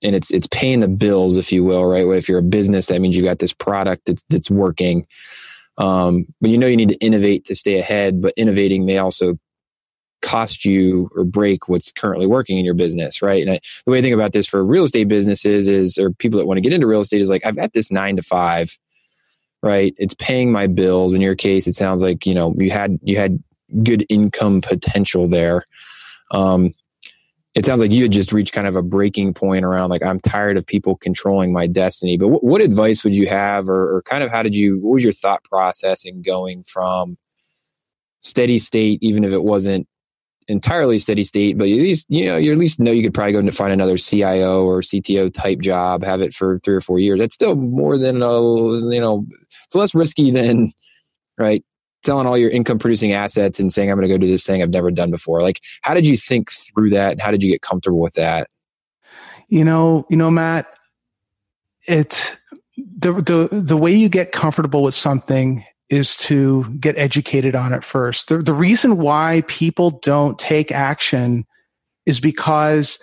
and 0.01 0.15
it's 0.15 0.31
it's 0.31 0.47
paying 0.47 0.79
the 0.79 0.87
bills, 0.87 1.37
if 1.37 1.51
you 1.51 1.63
will, 1.63 1.85
right. 1.85 2.05
If 2.05 2.29
you're 2.29 2.39
a 2.39 2.43
business, 2.43 2.87
that 2.87 3.01
means 3.01 3.15
you've 3.15 3.25
got 3.25 3.39
this 3.39 3.53
product 3.53 4.05
that's 4.05 4.23
that's 4.29 4.49
working 4.49 5.07
um, 5.77 6.25
but 6.39 6.49
you 6.49 6.57
know 6.57 6.67
you 6.67 6.77
need 6.77 6.89
to 6.89 6.97
innovate 6.99 7.45
to 7.45 7.55
stay 7.55 7.79
ahead, 7.79 8.21
but 8.21 8.33
innovating 8.37 8.85
may 8.85 8.97
also 8.97 9.37
cost 10.21 10.65
you 10.65 11.09
or 11.15 11.23
break 11.23 11.67
what's 11.67 11.91
currently 11.91 12.27
working 12.27 12.59
in 12.59 12.65
your 12.65 12.75
business, 12.75 13.21
right? 13.21 13.41
And 13.41 13.53
I, 13.53 13.59
the 13.85 13.91
way 13.91 13.97
I 13.97 14.01
think 14.01 14.13
about 14.13 14.33
this 14.33 14.45
for 14.45 14.63
real 14.63 14.83
estate 14.83 15.07
businesses 15.07 15.67
is, 15.67 15.97
or 15.97 16.11
people 16.11 16.39
that 16.39 16.45
want 16.45 16.57
to 16.57 16.61
get 16.61 16.73
into 16.73 16.85
real 16.85 17.01
estate 17.01 17.21
is 17.21 17.29
like, 17.29 17.45
I've 17.45 17.55
got 17.55 17.73
this 17.73 17.89
nine 17.89 18.15
to 18.17 18.21
five, 18.21 18.77
right? 19.63 19.93
It's 19.97 20.13
paying 20.15 20.51
my 20.51 20.67
bills. 20.67 21.13
In 21.13 21.21
your 21.21 21.35
case, 21.35 21.67
it 21.67 21.75
sounds 21.75 22.01
like, 22.01 22.25
you 22.25 22.33
know, 22.33 22.55
you 22.57 22.71
had, 22.71 22.99
you 23.03 23.17
had 23.17 23.43
good 23.83 24.05
income 24.09 24.61
potential 24.61 25.27
there. 25.27 25.65
Um, 26.31 26.73
it 27.53 27.65
sounds 27.65 27.81
like 27.81 27.91
you 27.91 28.03
had 28.03 28.11
just 28.11 28.31
reached 28.31 28.53
kind 28.53 28.67
of 28.67 28.75
a 28.75 28.81
breaking 28.81 29.33
point 29.33 29.65
around 29.65 29.89
like 29.89 30.03
i'm 30.03 30.19
tired 30.19 30.57
of 30.57 30.65
people 30.65 30.95
controlling 30.95 31.51
my 31.51 31.67
destiny 31.67 32.17
but 32.17 32.29
what, 32.29 32.43
what 32.43 32.61
advice 32.61 33.03
would 33.03 33.15
you 33.15 33.27
have 33.27 33.69
or, 33.69 33.97
or, 33.97 34.01
kind 34.03 34.23
of 34.23 34.31
how 34.31 34.41
did 34.41 34.55
you 34.55 34.79
what 34.79 34.93
was 34.93 35.03
your 35.03 35.13
thought 35.13 35.43
process 35.43 36.05
in 36.05 36.21
going 36.21 36.63
from 36.63 37.17
steady 38.21 38.59
state 38.59 38.99
even 39.01 39.23
if 39.23 39.31
it 39.31 39.43
wasn't 39.43 39.87
entirely 40.47 40.99
steady 40.99 41.23
state 41.23 41.57
but 41.57 41.65
at 41.65 41.73
least 41.73 42.05
you 42.09 42.25
know 42.25 42.35
you 42.35 42.51
at 42.51 42.57
least 42.57 42.79
know 42.79 42.91
you 42.91 43.03
could 43.03 43.13
probably 43.13 43.31
go 43.31 43.39
and 43.39 43.55
find 43.55 43.71
another 43.71 43.97
cio 43.97 44.63
or 44.63 44.81
cto 44.81 45.31
type 45.31 45.59
job 45.59 46.03
have 46.03 46.21
it 46.21 46.33
for 46.33 46.57
three 46.59 46.75
or 46.75 46.81
four 46.81 46.99
years. 46.99 47.19
That's 47.19 47.33
still 47.33 47.55
more 47.55 47.97
than 47.97 48.21
a 48.21 48.41
you 48.41 48.99
know 48.99 49.25
it's 49.65 49.75
less 49.75 49.93
risky 49.93 50.31
than 50.31 50.71
right 51.37 51.63
selling 52.03 52.25
all 52.25 52.37
your 52.37 52.49
income 52.49 52.79
producing 52.79 53.13
assets 53.13 53.59
and 53.59 53.71
saying 53.71 53.91
i'm 53.91 53.97
going 53.97 54.07
to 54.07 54.13
go 54.13 54.17
do 54.17 54.27
this 54.27 54.45
thing 54.45 54.61
i've 54.61 54.69
never 54.69 54.91
done 54.91 55.11
before. 55.11 55.41
Like 55.41 55.61
how 55.81 55.93
did 55.93 56.05
you 56.05 56.17
think 56.17 56.51
through 56.51 56.89
that? 56.91 57.13
And 57.13 57.21
how 57.21 57.31
did 57.31 57.43
you 57.43 57.51
get 57.51 57.61
comfortable 57.61 57.99
with 57.99 58.13
that? 58.15 58.49
You 59.47 59.63
know 59.63 60.05
you 60.09 60.17
know 60.17 60.31
matt 60.31 60.67
it 61.87 62.35
the 62.77 63.13
the 63.13 63.49
the 63.51 63.77
way 63.77 63.93
you 63.93 64.09
get 64.09 64.31
comfortable 64.31 64.83
with 64.83 64.93
something 64.93 65.63
is 65.91 66.15
to 66.15 66.63
get 66.79 66.97
educated 66.97 67.55
on 67.55 67.73
it 67.73 67.83
first 67.83 68.29
the, 68.29 68.39
the 68.39 68.53
reason 68.53 68.97
why 68.97 69.43
people 69.47 69.99
don't 70.01 70.39
take 70.39 70.71
action 70.71 71.45
is 72.05 72.19
because 72.19 72.97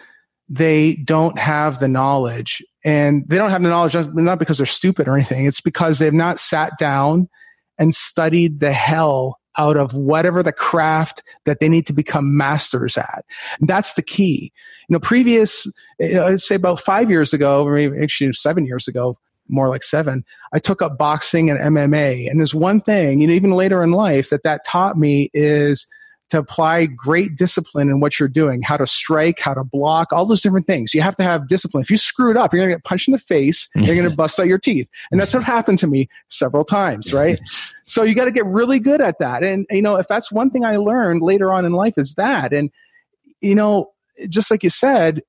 they 0.49 0.97
don't 0.97 1.38
have 1.38 1.78
the 1.78 1.88
knowledge 1.88 2.62
and 2.85 3.25
they 3.28 3.37
don't 3.37 3.50
have 3.50 3.62
the 3.62 3.68
knowledge 3.68 3.95
not 4.14 4.38
because 4.40 4.59
they're 4.59 4.66
stupid 4.66 5.07
or 5.07 5.14
anything 5.14 5.47
it's 5.47 5.61
because 5.61 6.00
they've 6.00 6.12
not 6.12 6.40
sat 6.40 6.76
down 6.78 7.28
and 7.78 7.95
studied 7.95 8.59
the 8.61 8.73
hell 8.73 9.38
out 9.59 9.76
of 9.76 9.92
whatever 9.92 10.42
the 10.42 10.52
craft 10.52 11.23
that 11.45 11.59
they 11.61 11.68
need 11.68 11.85
to 11.87 11.92
become 11.92 12.37
masters 12.37 12.97
at. 12.97 13.25
And 13.61 13.68
that's 13.68 13.95
the 13.95 14.02
key. 14.02 14.52
You 14.88 14.95
know, 14.95 15.00
previous, 15.00 15.66
uh, 16.02 16.25
I'd 16.25 16.40
say 16.40 16.54
about 16.54 16.80
five 16.80 17.11
years 17.11 17.35
ago, 17.35 17.64
or 17.64 17.75
maybe 17.75 18.00
actually 18.00 18.33
seven 18.33 18.64
years 18.64 18.88
ago, 18.88 19.16
more 19.49 19.69
like 19.69 19.83
seven, 19.83 20.25
I 20.52 20.59
took 20.59 20.83
up 20.83 20.99
boxing 20.99 21.50
and 21.50 21.59
MMA. 21.59 22.28
And 22.31 22.38
there's 22.38 22.55
one 22.55 22.81
thing, 22.81 23.21
you 23.21 23.26
know, 23.26 23.33
even 23.33 23.52
later 23.52 23.83
in 23.83 23.93
life 23.93 24.31
that 24.31 24.43
that 24.45 24.62
taught 24.64 24.97
me 24.97 25.31
is 25.35 25.87
to 26.31 26.38
apply 26.38 26.85
great 26.87 27.37
discipline 27.37 27.88
in 27.88 28.00
what 28.00 28.19
you're 28.19 28.28
doing, 28.28 28.61
how 28.61 28.76
to 28.76 28.87
strike, 28.87 29.40
how 29.40 29.55
to 29.55 29.64
block, 29.64 30.12
all 30.12 30.26
those 30.26 30.43
different 30.43 30.67
things. 30.67 30.93
You 30.93 31.00
have 31.00 31.17
to 31.17 31.23
have 31.23 31.49
discipline. 31.49 31.81
If 31.81 31.90
you 31.90 31.97
screw 31.97 32.31
it 32.31 32.37
up, 32.37 32.52
you're 32.52 32.61
going 32.61 32.69
to 32.69 32.75
get 32.75 32.85
punched 32.85 33.09
in 33.09 33.12
the 33.12 33.19
face. 33.19 33.69
You're 33.75 33.97
going 33.97 34.09
to 34.11 34.17
bust 34.17 34.38
out 34.38 34.47
your 34.47 34.59
teeth. 34.59 34.88
And 35.11 35.19
that's 35.19 35.33
what 35.33 35.43
happened 35.43 35.78
to 35.81 35.87
me 35.87 36.09
several 36.28 36.64
times, 36.64 37.14
right? 37.14 37.40
so 37.87 38.02
you 38.02 38.14
got 38.14 38.26
to 38.26 38.31
get 38.31 38.45
really 38.45 38.78
good 38.78 39.00
at 39.00 39.19
that. 39.21 39.43
And, 39.43 39.67
you 39.71 39.81
know, 39.81 39.97
if 39.97 40.07
that's 40.07 40.31
one 40.31 40.50
thing 40.50 40.64
I 40.64 40.76
learned 40.76 41.23
later 41.23 41.52
on 41.52 41.64
in 41.64 41.73
life 41.73 41.95
is 41.97 42.14
that. 42.17 42.52
And, 42.52 42.71
you 43.40 43.55
know, 43.55 43.93
just 44.28 44.50
like 44.50 44.62
you 44.62 44.71
said, 44.71 45.23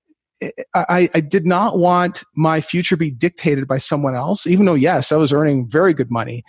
I, 0.73 1.09
I 1.13 1.19
did 1.19 1.45
not 1.45 1.77
want 1.77 2.23
my 2.35 2.61
future 2.61 2.95
be 2.95 3.11
dictated 3.11 3.67
by 3.67 3.77
someone 3.77 4.15
else, 4.15 4.47
even 4.47 4.65
though, 4.65 4.73
yes, 4.73 5.11
I 5.11 5.17
was 5.17 5.33
earning 5.33 5.67
very 5.69 5.93
good 5.93 6.09
money. 6.09 6.43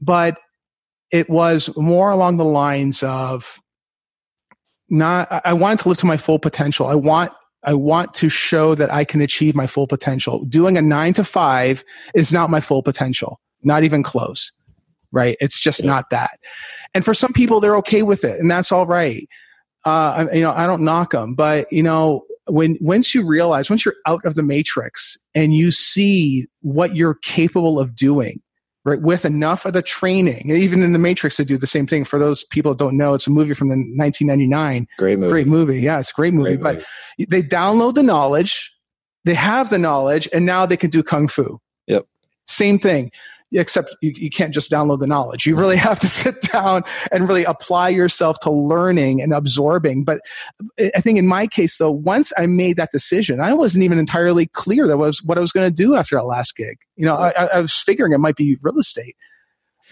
But 0.00 0.38
it 1.10 1.28
was 1.30 1.74
more 1.76 2.10
along 2.10 2.36
the 2.36 2.44
lines 2.44 3.02
of 3.02 3.60
not 4.88 5.28
i 5.44 5.52
wanted 5.52 5.80
to 5.80 5.88
live 5.88 5.98
to 5.98 6.06
my 6.06 6.16
full 6.16 6.38
potential. 6.38 6.86
I 6.86 6.94
want 6.94 7.32
i 7.64 7.74
want 7.74 8.14
to 8.14 8.28
show 8.28 8.74
that 8.74 8.92
i 8.92 9.04
can 9.04 9.20
achieve 9.20 9.54
my 9.54 9.66
full 9.66 9.86
potential. 9.86 10.44
Doing 10.44 10.76
a 10.76 10.82
nine 10.82 11.12
to 11.14 11.24
five 11.24 11.84
is 12.14 12.32
not 12.32 12.50
my 12.50 12.60
full 12.60 12.82
potential 12.82 13.40
not 13.62 13.82
even 13.82 14.02
close 14.02 14.52
right? 15.12 15.36
It's 15.40 15.58
just 15.58 15.84
not 15.84 16.10
that. 16.10 16.38
And 16.92 17.04
for 17.04 17.14
some 17.14 17.32
people 17.32 17.60
they're 17.60 17.76
okay 17.76 18.02
with 18.02 18.22
it 18.24 18.38
and 18.38 18.50
that's 18.50 18.70
all 18.70 18.86
right. 18.86 19.28
Uh, 19.84 20.26
you 20.32 20.40
know 20.40 20.50
i 20.50 20.66
don't 20.66 20.82
knock 20.82 21.12
them 21.12 21.36
but 21.36 21.72
you 21.72 21.80
know 21.80 22.24
when 22.48 22.76
once 22.80 23.14
you 23.14 23.26
realize 23.26 23.68
once 23.68 23.84
you're 23.84 23.94
out 24.06 24.24
of 24.24 24.34
the 24.34 24.42
matrix 24.42 25.16
and 25.34 25.52
you 25.52 25.70
see 25.70 26.46
what 26.60 26.94
you're 26.94 27.14
capable 27.14 27.78
of 27.80 27.94
doing 27.94 28.40
right? 28.86 29.02
With 29.02 29.24
enough 29.24 29.66
of 29.66 29.72
the 29.72 29.82
training, 29.82 30.48
even 30.48 30.80
in 30.80 30.92
the 30.92 30.98
Matrix, 30.98 31.36
they 31.36 31.44
do 31.44 31.58
the 31.58 31.66
same 31.66 31.88
thing. 31.88 32.04
For 32.04 32.20
those 32.20 32.44
people 32.44 32.72
that 32.72 32.78
don't 32.78 32.96
know, 32.96 33.14
it's 33.14 33.26
a 33.26 33.30
movie 33.30 33.52
from 33.52 33.68
the 33.68 33.74
1999. 33.74 34.86
Great 34.96 35.18
movie. 35.18 35.30
Great 35.30 35.46
movie. 35.48 35.80
Yeah, 35.80 35.98
it's 35.98 36.10
a 36.10 36.14
great 36.14 36.32
movie. 36.32 36.56
Great 36.56 36.62
but 36.62 36.76
movie. 36.76 37.26
they 37.28 37.42
download 37.42 37.94
the 37.94 38.04
knowledge, 38.04 38.72
they 39.24 39.34
have 39.34 39.70
the 39.70 39.78
knowledge, 39.78 40.28
and 40.32 40.46
now 40.46 40.64
they 40.64 40.76
can 40.76 40.88
do 40.88 41.02
kung 41.02 41.26
fu. 41.26 41.60
Yep. 41.88 42.06
Same 42.46 42.78
thing 42.78 43.10
except 43.56 43.96
you, 44.00 44.12
you 44.16 44.30
can't 44.30 44.54
just 44.54 44.70
download 44.70 45.00
the 45.00 45.06
knowledge. 45.06 45.46
You 45.46 45.56
really 45.56 45.76
have 45.76 45.98
to 46.00 46.08
sit 46.08 46.40
down 46.42 46.84
and 47.10 47.28
really 47.28 47.44
apply 47.44 47.90
yourself 47.90 48.38
to 48.40 48.50
learning 48.50 49.22
and 49.22 49.32
absorbing. 49.32 50.04
But 50.04 50.20
I 50.94 51.00
think 51.00 51.18
in 51.18 51.26
my 51.26 51.46
case, 51.46 51.78
though, 51.78 51.90
once 51.90 52.32
I 52.38 52.46
made 52.46 52.76
that 52.76 52.90
decision, 52.90 53.40
I 53.40 53.52
wasn't 53.52 53.84
even 53.84 53.98
entirely 53.98 54.46
clear 54.46 54.86
that 54.86 54.98
was 54.98 55.22
what 55.22 55.38
I 55.38 55.40
was 55.40 55.52
going 55.52 55.68
to 55.68 55.74
do 55.74 55.96
after 55.96 56.16
that 56.16 56.24
last 56.24 56.56
gig. 56.56 56.78
You 56.96 57.06
know, 57.06 57.16
I, 57.16 57.30
I 57.30 57.60
was 57.60 57.74
figuring 57.74 58.12
it 58.12 58.18
might 58.18 58.36
be 58.36 58.56
real 58.62 58.78
estate. 58.78 59.16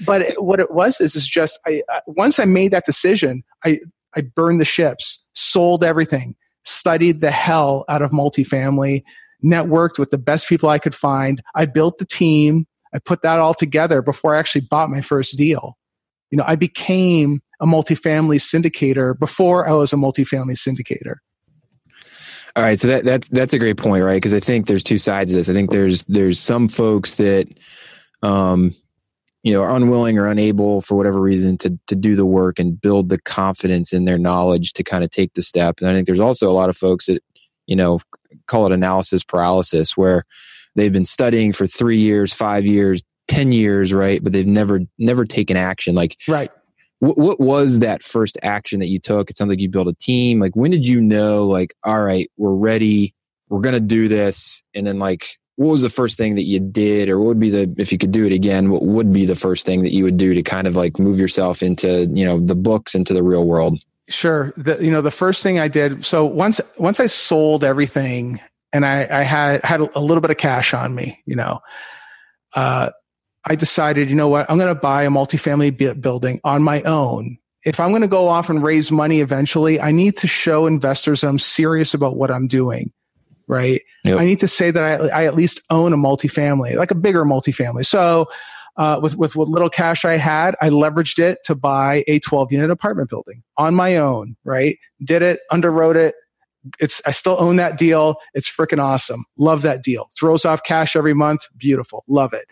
But 0.04 0.26
what 0.38 0.60
it 0.60 0.72
was 0.72 1.00
is, 1.00 1.14
is 1.14 1.26
just 1.26 1.58
I, 1.66 1.82
I, 1.88 2.00
once 2.06 2.38
I 2.38 2.44
made 2.44 2.72
that 2.72 2.84
decision, 2.84 3.44
I, 3.64 3.78
I 4.16 4.22
burned 4.22 4.60
the 4.60 4.64
ships, 4.64 5.24
sold 5.34 5.84
everything, 5.84 6.34
studied 6.64 7.20
the 7.20 7.30
hell 7.30 7.84
out 7.88 8.02
of 8.02 8.10
multifamily, 8.10 9.02
networked 9.44 9.98
with 9.98 10.10
the 10.10 10.18
best 10.18 10.48
people 10.48 10.68
I 10.68 10.78
could 10.78 10.94
find. 10.94 11.40
I 11.54 11.66
built 11.66 11.98
the 11.98 12.06
team. 12.06 12.66
I 12.94 12.98
put 13.00 13.22
that 13.22 13.40
all 13.40 13.54
together 13.54 14.02
before 14.02 14.36
I 14.36 14.38
actually 14.38 14.62
bought 14.70 14.88
my 14.88 15.00
first 15.00 15.36
deal. 15.36 15.76
You 16.30 16.38
know, 16.38 16.44
I 16.46 16.56
became 16.56 17.42
a 17.60 17.66
multifamily 17.66 18.40
syndicator 18.40 19.18
before 19.18 19.68
I 19.68 19.72
was 19.72 19.92
a 19.92 19.96
multifamily 19.96 20.56
syndicator. 20.56 21.16
All 22.56 22.62
right, 22.62 22.78
so 22.78 22.86
that 22.86 23.04
that's 23.04 23.28
that's 23.28 23.52
a 23.52 23.58
great 23.58 23.76
point, 23.76 24.04
right? 24.04 24.16
Because 24.16 24.34
I 24.34 24.38
think 24.38 24.66
there's 24.66 24.84
two 24.84 24.98
sides 24.98 25.32
of 25.32 25.36
this. 25.36 25.48
I 25.48 25.52
think 25.52 25.70
there's 25.70 26.04
there's 26.04 26.38
some 26.38 26.68
folks 26.68 27.16
that, 27.16 27.48
um, 28.22 28.72
you 29.42 29.52
know, 29.52 29.62
are 29.62 29.74
unwilling 29.74 30.18
or 30.18 30.26
unable 30.28 30.80
for 30.80 30.94
whatever 30.94 31.20
reason 31.20 31.58
to 31.58 31.76
to 31.88 31.96
do 31.96 32.14
the 32.14 32.24
work 32.24 32.60
and 32.60 32.80
build 32.80 33.08
the 33.08 33.20
confidence 33.20 33.92
in 33.92 34.04
their 34.04 34.18
knowledge 34.18 34.72
to 34.74 34.84
kind 34.84 35.02
of 35.02 35.10
take 35.10 35.34
the 35.34 35.42
step. 35.42 35.80
And 35.80 35.88
I 35.88 35.94
think 35.94 36.06
there's 36.06 36.20
also 36.20 36.48
a 36.48 36.52
lot 36.54 36.68
of 36.68 36.76
folks 36.76 37.06
that, 37.06 37.24
you 37.66 37.74
know, 37.74 38.00
call 38.46 38.66
it 38.66 38.72
analysis 38.72 39.24
paralysis, 39.24 39.96
where 39.96 40.22
they've 40.74 40.92
been 40.92 41.04
studying 41.04 41.52
for 41.52 41.66
three 41.66 41.98
years, 41.98 42.32
five 42.32 42.66
years, 42.66 43.02
ten 43.28 43.52
years, 43.52 43.92
right? 43.92 44.22
But 44.22 44.32
they've 44.32 44.48
never 44.48 44.80
never 44.98 45.24
taken 45.24 45.56
action. 45.56 45.94
Like, 45.94 46.16
right. 46.28 46.50
What, 47.00 47.18
what 47.18 47.40
was 47.40 47.80
that 47.80 48.02
first 48.02 48.38
action 48.42 48.80
that 48.80 48.88
you 48.88 48.98
took? 48.98 49.28
It 49.28 49.36
sounds 49.36 49.50
like 49.50 49.58
you 49.58 49.68
built 49.68 49.88
a 49.88 49.94
team. 49.94 50.40
Like, 50.40 50.56
when 50.56 50.70
did 50.70 50.86
you 50.86 51.00
know? 51.00 51.46
Like, 51.46 51.74
all 51.84 52.02
right, 52.02 52.30
we're 52.36 52.54
ready. 52.54 53.14
We're 53.48 53.60
gonna 53.60 53.80
do 53.80 54.08
this. 54.08 54.62
And 54.74 54.86
then, 54.86 54.98
like, 54.98 55.38
what 55.56 55.68
was 55.68 55.82
the 55.82 55.88
first 55.88 56.18
thing 56.18 56.34
that 56.34 56.44
you 56.44 56.60
did, 56.60 57.08
or 57.08 57.18
what 57.18 57.26
would 57.26 57.40
be 57.40 57.50
the 57.50 57.72
if 57.78 57.92
you 57.92 57.98
could 57.98 58.10
do 58.10 58.24
it 58.24 58.32
again? 58.32 58.70
What 58.70 58.82
would 58.82 59.12
be 59.12 59.26
the 59.26 59.36
first 59.36 59.66
thing 59.66 59.82
that 59.82 59.92
you 59.92 60.04
would 60.04 60.16
do 60.16 60.34
to 60.34 60.42
kind 60.42 60.66
of 60.66 60.76
like 60.76 60.98
move 60.98 61.18
yourself 61.18 61.62
into 61.62 62.08
you 62.12 62.24
know 62.24 62.40
the 62.40 62.54
books 62.54 62.94
into 62.94 63.14
the 63.14 63.22
real 63.22 63.44
world? 63.44 63.78
Sure. 64.08 64.52
The, 64.56 64.78
you 64.84 64.90
know, 64.90 65.00
the 65.00 65.10
first 65.10 65.42
thing 65.42 65.58
I 65.58 65.68
did. 65.68 66.04
So 66.04 66.24
once 66.24 66.60
once 66.76 67.00
I 67.00 67.06
sold 67.06 67.64
everything 67.64 68.40
and 68.74 68.84
I, 68.84 69.06
I 69.08 69.22
had 69.22 69.64
had 69.64 69.80
a 69.80 70.00
little 70.00 70.20
bit 70.20 70.32
of 70.32 70.36
cash 70.36 70.74
on 70.74 70.94
me, 70.94 71.22
you 71.24 71.36
know. 71.36 71.60
Uh, 72.54 72.90
I 73.46 73.54
decided, 73.54 74.10
you 74.10 74.16
know 74.16 74.28
what, 74.28 74.50
I'm 74.50 74.58
going 74.58 74.74
to 74.74 74.80
buy 74.80 75.04
a 75.04 75.10
multifamily 75.10 76.00
building 76.00 76.40
on 76.44 76.62
my 76.62 76.82
own. 76.82 77.38
If 77.64 77.78
I'm 77.78 77.90
going 77.90 78.02
to 78.02 78.08
go 78.08 78.28
off 78.28 78.50
and 78.50 78.62
raise 78.62 78.90
money 78.90 79.20
eventually, 79.20 79.80
I 79.80 79.92
need 79.92 80.16
to 80.16 80.26
show 80.26 80.66
investors 80.66 81.22
I'm 81.22 81.38
serious 81.38 81.94
about 81.94 82.16
what 82.16 82.30
I'm 82.30 82.48
doing, 82.48 82.92
right? 83.46 83.80
Yep. 84.04 84.18
I 84.18 84.24
need 84.24 84.40
to 84.40 84.48
say 84.48 84.70
that 84.70 85.00
I, 85.00 85.08
I 85.08 85.24
at 85.26 85.34
least 85.34 85.60
own 85.70 85.92
a 85.92 85.96
multifamily, 85.96 86.76
like 86.76 86.90
a 86.90 86.96
bigger 86.96 87.24
multifamily. 87.24 87.86
So 87.86 88.28
uh, 88.76 88.98
with 89.00 89.16
with 89.16 89.36
what 89.36 89.48
little 89.48 89.70
cash 89.70 90.04
I 90.04 90.16
had, 90.16 90.56
I 90.60 90.70
leveraged 90.70 91.20
it 91.20 91.38
to 91.44 91.54
buy 91.54 92.02
a 92.08 92.18
12 92.18 92.52
unit 92.52 92.70
apartment 92.70 93.08
building 93.08 93.44
on 93.56 93.74
my 93.74 93.96
own. 93.96 94.36
Right, 94.44 94.78
did 95.02 95.22
it, 95.22 95.40
underwrote 95.52 95.96
it. 95.96 96.14
It's 96.78 97.02
I 97.06 97.10
still 97.10 97.36
own 97.38 97.56
that 97.56 97.78
deal. 97.78 98.16
It's 98.32 98.50
freaking 98.50 98.82
awesome. 98.82 99.24
Love 99.36 99.62
that 99.62 99.82
deal. 99.82 100.08
Throws 100.18 100.44
off 100.44 100.62
cash 100.62 100.96
every 100.96 101.14
month. 101.14 101.46
Beautiful. 101.56 102.04
Love 102.08 102.32
it. 102.32 102.46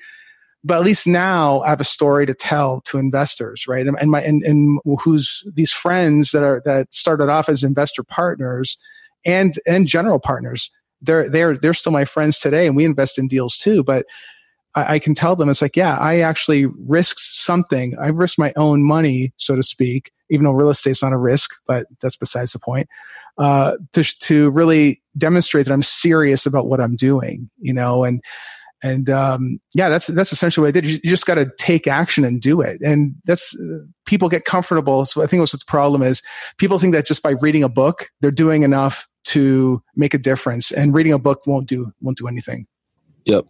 But 0.64 0.78
at 0.78 0.84
least 0.84 1.06
now 1.06 1.60
I 1.62 1.70
have 1.70 1.80
a 1.80 1.84
story 1.84 2.24
to 2.26 2.34
tell 2.34 2.82
to 2.82 2.98
investors, 2.98 3.66
right? 3.66 3.86
And, 3.86 4.10
my 4.10 4.20
and, 4.22 4.42
and 4.44 4.80
who's 5.00 5.42
these 5.52 5.72
friends 5.72 6.30
that 6.30 6.44
are 6.44 6.62
that 6.64 6.94
started 6.94 7.28
off 7.28 7.48
as 7.48 7.64
investor 7.64 8.04
partners 8.04 8.78
and 9.24 9.58
and 9.66 9.86
general 9.86 10.18
partners. 10.18 10.70
They're 11.00 11.28
they're 11.28 11.56
they're 11.56 11.74
still 11.74 11.92
my 11.92 12.04
friends 12.04 12.38
today, 12.38 12.66
and 12.66 12.76
we 12.76 12.84
invest 12.84 13.18
in 13.18 13.26
deals 13.26 13.56
too. 13.56 13.82
But 13.82 14.06
I, 14.74 14.94
I 14.94 14.98
can 14.98 15.14
tell 15.14 15.36
them 15.36 15.48
it's 15.48 15.62
like, 15.62 15.76
yeah, 15.76 15.96
I 15.98 16.20
actually 16.20 16.66
risked 16.66 17.20
something. 17.20 17.94
I 18.00 18.08
risked 18.08 18.38
my 18.38 18.52
own 18.56 18.84
money, 18.84 19.32
so 19.36 19.56
to 19.56 19.62
speak, 19.62 20.12
even 20.30 20.44
though 20.44 20.52
real 20.52 20.70
estate's 20.70 21.02
not 21.02 21.12
a 21.12 21.18
risk, 21.18 21.50
but 21.66 21.86
that's 22.00 22.16
besides 22.16 22.52
the 22.52 22.58
point. 22.58 22.88
Uh, 23.38 23.76
to 23.94 24.04
to 24.20 24.50
really 24.50 25.02
demonstrate 25.16 25.64
that 25.66 25.72
I'm 25.72 25.82
serious 25.82 26.44
about 26.44 26.66
what 26.66 26.80
I'm 26.80 26.96
doing, 26.96 27.48
you 27.58 27.72
know, 27.72 28.04
and 28.04 28.22
and 28.82 29.08
um, 29.08 29.60
yeah, 29.74 29.88
that's 29.88 30.08
that's 30.08 30.32
essentially 30.32 30.62
what 30.62 30.68
I 30.68 30.80
did. 30.80 30.86
You, 30.86 30.98
just 31.04 31.24
got 31.24 31.36
to 31.36 31.50
take 31.56 31.86
action 31.86 32.24
and 32.24 32.40
do 32.40 32.60
it, 32.60 32.80
and 32.82 33.14
that's 33.24 33.58
uh, 33.58 33.78
people 34.06 34.28
get 34.28 34.44
comfortable. 34.44 35.04
So 35.04 35.22
I 35.22 35.26
think 35.26 35.40
what's 35.40 35.52
the 35.52 35.60
problem 35.66 36.02
is 36.02 36.20
people 36.58 36.78
think 36.78 36.92
that 36.92 37.06
just 37.06 37.22
by 37.22 37.34
reading 37.40 37.62
a 37.62 37.68
book 37.68 38.08
they're 38.20 38.30
doing 38.30 38.64
enough 38.64 39.06
to 39.24 39.82
make 39.94 40.14
a 40.14 40.18
difference, 40.18 40.72
and 40.72 40.94
reading 40.94 41.12
a 41.12 41.18
book 41.18 41.40
won't 41.46 41.68
do 41.68 41.92
won't 42.00 42.18
do 42.18 42.26
anything. 42.26 42.66
Yep. 43.24 43.46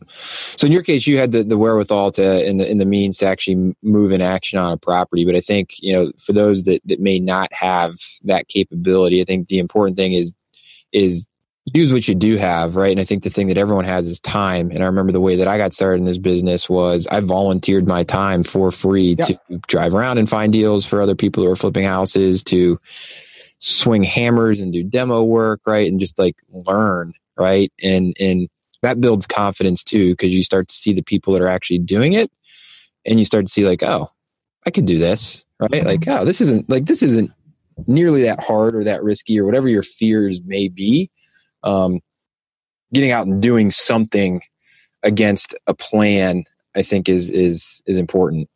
So 0.56 0.66
in 0.66 0.72
your 0.72 0.82
case, 0.82 1.06
you 1.06 1.18
had 1.18 1.32
the, 1.32 1.42
the 1.42 1.56
wherewithal 1.56 2.12
to 2.12 2.46
in 2.46 2.58
the 2.58 2.70
in 2.70 2.78
the 2.78 2.86
means 2.86 3.18
to 3.18 3.26
actually 3.26 3.74
move 3.82 4.12
in 4.12 4.20
action 4.20 4.58
on 4.58 4.72
a 4.72 4.76
property. 4.76 5.24
But 5.24 5.36
I 5.36 5.40
think 5.40 5.70
you 5.78 5.92
know 5.92 6.12
for 6.18 6.32
those 6.32 6.64
that 6.64 6.80
that 6.84 7.00
may 7.00 7.18
not 7.18 7.52
have 7.52 7.94
that 8.24 8.48
capability, 8.48 9.20
I 9.20 9.24
think 9.24 9.48
the 9.48 9.58
important 9.58 9.96
thing 9.96 10.12
is 10.12 10.34
is 10.92 11.26
use 11.66 11.92
what 11.92 12.08
you 12.08 12.14
do 12.14 12.36
have, 12.36 12.76
right? 12.76 12.90
And 12.90 13.00
I 13.00 13.04
think 13.04 13.22
the 13.22 13.30
thing 13.30 13.46
that 13.46 13.56
everyone 13.56 13.84
has 13.84 14.06
is 14.06 14.18
time. 14.20 14.70
And 14.70 14.82
I 14.82 14.86
remember 14.86 15.12
the 15.12 15.20
way 15.20 15.36
that 15.36 15.46
I 15.46 15.58
got 15.58 15.72
started 15.72 15.98
in 15.98 16.04
this 16.04 16.18
business 16.18 16.68
was 16.68 17.06
I 17.06 17.20
volunteered 17.20 17.86
my 17.86 18.02
time 18.02 18.42
for 18.42 18.70
free 18.70 19.14
to 19.16 19.38
drive 19.68 19.94
around 19.94 20.18
and 20.18 20.28
find 20.28 20.52
deals 20.52 20.84
for 20.84 21.00
other 21.00 21.14
people 21.14 21.44
who 21.44 21.50
are 21.50 21.56
flipping 21.56 21.84
houses, 21.84 22.42
to 22.44 22.80
swing 23.58 24.02
hammers 24.02 24.60
and 24.60 24.72
do 24.72 24.82
demo 24.82 25.22
work, 25.22 25.60
right? 25.66 25.88
And 25.88 26.00
just 26.00 26.18
like 26.18 26.36
learn, 26.50 27.14
right? 27.36 27.72
And 27.82 28.16
and 28.18 28.48
that 28.82 29.00
builds 29.00 29.26
confidence 29.26 29.82
too 29.82 30.12
because 30.12 30.34
you 30.34 30.42
start 30.42 30.68
to 30.68 30.74
see 30.74 30.92
the 30.92 31.02
people 31.02 31.32
that 31.32 31.42
are 31.42 31.48
actually 31.48 31.78
doing 31.78 32.12
it 32.12 32.30
and 33.06 33.18
you 33.18 33.24
start 33.24 33.46
to 33.46 33.52
see 33.52 33.66
like 33.66 33.82
oh 33.82 34.08
i 34.66 34.70
could 34.70 34.84
do 34.84 34.98
this 34.98 35.44
right 35.60 35.70
mm-hmm. 35.70 35.86
like 35.86 36.08
oh 36.08 36.24
this 36.24 36.40
isn't 36.40 36.68
like 36.68 36.86
this 36.86 37.02
isn't 37.02 37.30
nearly 37.86 38.22
that 38.22 38.42
hard 38.42 38.74
or 38.74 38.84
that 38.84 39.02
risky 39.02 39.38
or 39.38 39.44
whatever 39.44 39.68
your 39.68 39.82
fears 39.82 40.42
may 40.44 40.68
be 40.68 41.10
um, 41.64 42.00
getting 42.92 43.10
out 43.10 43.26
and 43.26 43.40
doing 43.40 43.70
something 43.70 44.42
against 45.02 45.54
a 45.66 45.74
plan 45.74 46.44
i 46.76 46.82
think 46.82 47.08
is 47.08 47.30
is 47.30 47.82
is 47.86 47.96
important 47.96 48.48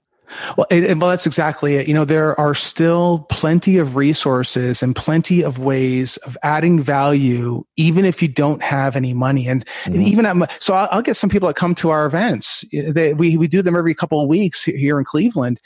well, 0.56 0.66
it, 0.70 0.98
well, 0.98 1.10
that's 1.10 1.26
exactly 1.26 1.76
it. 1.76 1.88
You 1.88 1.94
know, 1.94 2.04
there 2.04 2.38
are 2.38 2.54
still 2.54 3.26
plenty 3.30 3.78
of 3.78 3.96
resources 3.96 4.82
and 4.82 4.94
plenty 4.94 5.42
of 5.42 5.58
ways 5.58 6.16
of 6.18 6.36
adding 6.42 6.80
value, 6.80 7.64
even 7.76 8.04
if 8.04 8.22
you 8.22 8.28
don't 8.28 8.62
have 8.62 8.96
any 8.96 9.14
money. 9.14 9.48
And, 9.48 9.64
mm-hmm. 9.64 9.94
and 9.94 10.02
even 10.02 10.26
at, 10.26 10.62
so 10.62 10.74
I'll, 10.74 10.88
I'll, 10.90 11.02
get 11.02 11.16
some 11.16 11.30
people 11.30 11.46
that 11.46 11.54
come 11.54 11.74
to 11.76 11.90
our 11.90 12.06
events. 12.06 12.64
They, 12.72 13.14
we, 13.14 13.36
we 13.36 13.48
do 13.48 13.62
them 13.62 13.76
every 13.76 13.94
couple 13.94 14.20
of 14.20 14.28
weeks 14.28 14.64
here 14.64 14.98
in 14.98 15.04
Cleveland. 15.04 15.60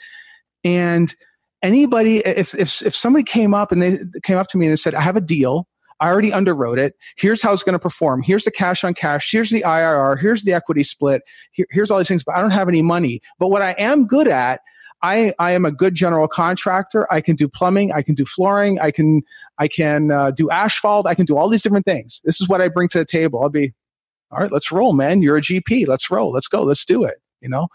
And 0.63 1.13
anybody, 1.61 2.19
if, 2.19 2.53
if, 2.55 2.81
if 2.81 2.95
somebody 2.95 3.23
came 3.23 3.53
up 3.53 3.71
and 3.71 3.81
they 3.81 3.99
came 4.23 4.37
up 4.37 4.47
to 4.47 4.57
me 4.57 4.67
and 4.67 4.71
they 4.71 4.77
said, 4.77 4.95
I 4.95 5.01
have 5.01 5.15
a 5.15 5.21
deal. 5.21 5.67
I 6.01 6.09
already 6.09 6.31
underwrote 6.31 6.77
it. 6.77 6.95
Here's 7.15 7.41
how 7.41 7.53
it's 7.53 7.63
going 7.63 7.73
to 7.73 7.79
perform. 7.79 8.23
Here's 8.23 8.43
the 8.43 8.51
cash 8.51 8.83
on 8.83 8.93
cash. 8.93 9.31
Here's 9.31 9.51
the 9.51 9.61
IRR. 9.61 10.19
Here's 10.19 10.43
the 10.43 10.51
equity 10.51 10.83
split. 10.83 11.21
Here, 11.51 11.67
here's 11.69 11.89
all 11.89 11.99
these 11.99 12.07
things, 12.09 12.23
but 12.23 12.35
I 12.35 12.41
don't 12.41 12.51
have 12.51 12.67
any 12.67 12.81
money. 12.81 13.21
But 13.39 13.47
what 13.47 13.61
I 13.61 13.71
am 13.77 14.07
good 14.07 14.27
at 14.27 14.59
I, 15.03 15.33
I 15.39 15.51
am 15.51 15.65
a 15.65 15.71
good 15.71 15.95
general 15.95 16.27
contractor. 16.27 17.11
I 17.11 17.21
can 17.21 17.35
do 17.35 17.47
plumbing. 17.47 17.91
I 17.91 18.01
can 18.01 18.13
do 18.13 18.25
flooring. 18.25 18.79
I 18.79 18.91
can, 18.91 19.23
I 19.57 19.67
can 19.67 20.11
uh, 20.11 20.31
do 20.31 20.49
asphalt. 20.49 21.07
I 21.07 21.15
can 21.15 21.25
do 21.25 21.37
all 21.37 21.49
these 21.49 21.63
different 21.63 21.85
things. 21.85 22.21
This 22.23 22.39
is 22.39 22.47
what 22.47 22.61
I 22.61 22.69
bring 22.69 22.87
to 22.89 22.99
the 22.99 23.05
table. 23.05 23.41
I'll 23.41 23.49
be, 23.49 23.73
all 24.31 24.39
right, 24.39 24.51
let's 24.51 24.71
roll, 24.71 24.93
man. 24.93 25.21
You're 25.21 25.37
a 25.37 25.41
GP. 25.41 25.87
Let's 25.87 26.11
roll. 26.11 26.31
Let's 26.31 26.47
go. 26.47 26.63
Let's 26.63 26.85
do 26.85 27.03
it. 27.03 27.15
You 27.41 27.49
know? 27.49 27.67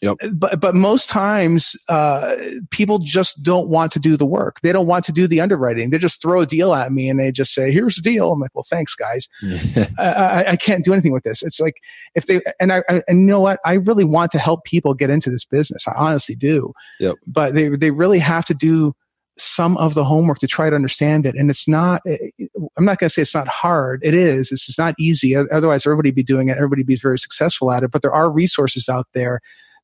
Yep. 0.00 0.16
But 0.34 0.60
but 0.60 0.74
most 0.74 1.08
times, 1.08 1.74
uh, 1.88 2.36
people 2.70 3.00
just 3.00 3.42
don't 3.42 3.68
want 3.68 3.90
to 3.92 3.98
do 3.98 4.16
the 4.16 4.26
work. 4.26 4.60
They 4.60 4.70
don't 4.72 4.86
want 4.86 5.04
to 5.06 5.12
do 5.12 5.26
the 5.26 5.40
underwriting. 5.40 5.90
They 5.90 5.98
just 5.98 6.22
throw 6.22 6.40
a 6.40 6.46
deal 6.46 6.72
at 6.72 6.92
me 6.92 7.08
and 7.08 7.18
they 7.18 7.32
just 7.32 7.52
say, 7.52 7.72
"Here's 7.72 7.96
the 7.96 8.02
deal." 8.02 8.30
I'm 8.30 8.40
like, 8.40 8.54
"Well, 8.54 8.66
thanks, 8.68 8.94
guys. 8.94 9.28
I, 9.98 10.44
I, 10.48 10.56
can't 10.56 10.84
do 10.84 10.92
anything 10.92 11.12
with 11.12 11.24
this." 11.24 11.42
It's 11.42 11.58
like 11.58 11.82
if 12.14 12.26
they 12.26 12.40
and 12.60 12.72
I, 12.72 12.82
I 12.88 13.02
and 13.08 13.20
you 13.20 13.26
know 13.26 13.40
what? 13.40 13.58
I 13.64 13.74
really 13.74 14.04
want 14.04 14.30
to 14.32 14.38
help 14.38 14.64
people 14.64 14.94
get 14.94 15.10
into 15.10 15.30
this 15.30 15.44
business. 15.44 15.88
I 15.88 15.94
honestly 15.96 16.36
do. 16.36 16.72
Yep. 17.00 17.16
But 17.26 17.54
they 17.54 17.68
they 17.68 17.90
really 17.90 18.20
have 18.20 18.44
to 18.46 18.54
do 18.54 18.94
some 19.36 19.76
of 19.78 19.94
the 19.94 20.04
homework 20.04 20.38
to 20.40 20.46
try 20.46 20.68
to 20.68 20.76
understand 20.76 21.24
it. 21.24 21.34
And 21.36 21.48
it's 21.48 21.68
not, 21.68 22.02
I'm 22.06 22.84
not 22.84 22.98
going 22.98 23.08
to 23.08 23.08
say 23.08 23.22
it's 23.22 23.34
not 23.34 23.46
hard. 23.46 24.00
It 24.02 24.12
is. 24.12 24.50
It's, 24.50 24.68
it's 24.68 24.78
not 24.78 24.96
easy. 24.98 25.36
Otherwise, 25.36 25.86
everybody 25.86 26.10
be 26.10 26.24
doing 26.24 26.48
it. 26.48 26.56
Everybody 26.56 26.82
be 26.82 26.96
very 26.96 27.20
successful 27.20 27.70
at 27.70 27.84
it. 27.84 27.92
But 27.92 28.02
there 28.02 28.12
are 28.12 28.32
resources 28.32 28.88
out 28.88 29.06
there 29.14 29.40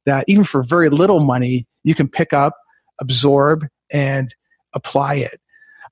that 0.07 0.25
even 0.29 0.45
for 0.45 0.63
very 0.63 0.91
little 0.91 1.21
money, 1.21 1.67
you 1.83 1.95
can 1.95 2.09
pick 2.09 2.33
up, 2.33 2.55
absorb, 3.01 3.67
and 3.91 4.35
apply 4.75 5.15
it. 5.15 5.41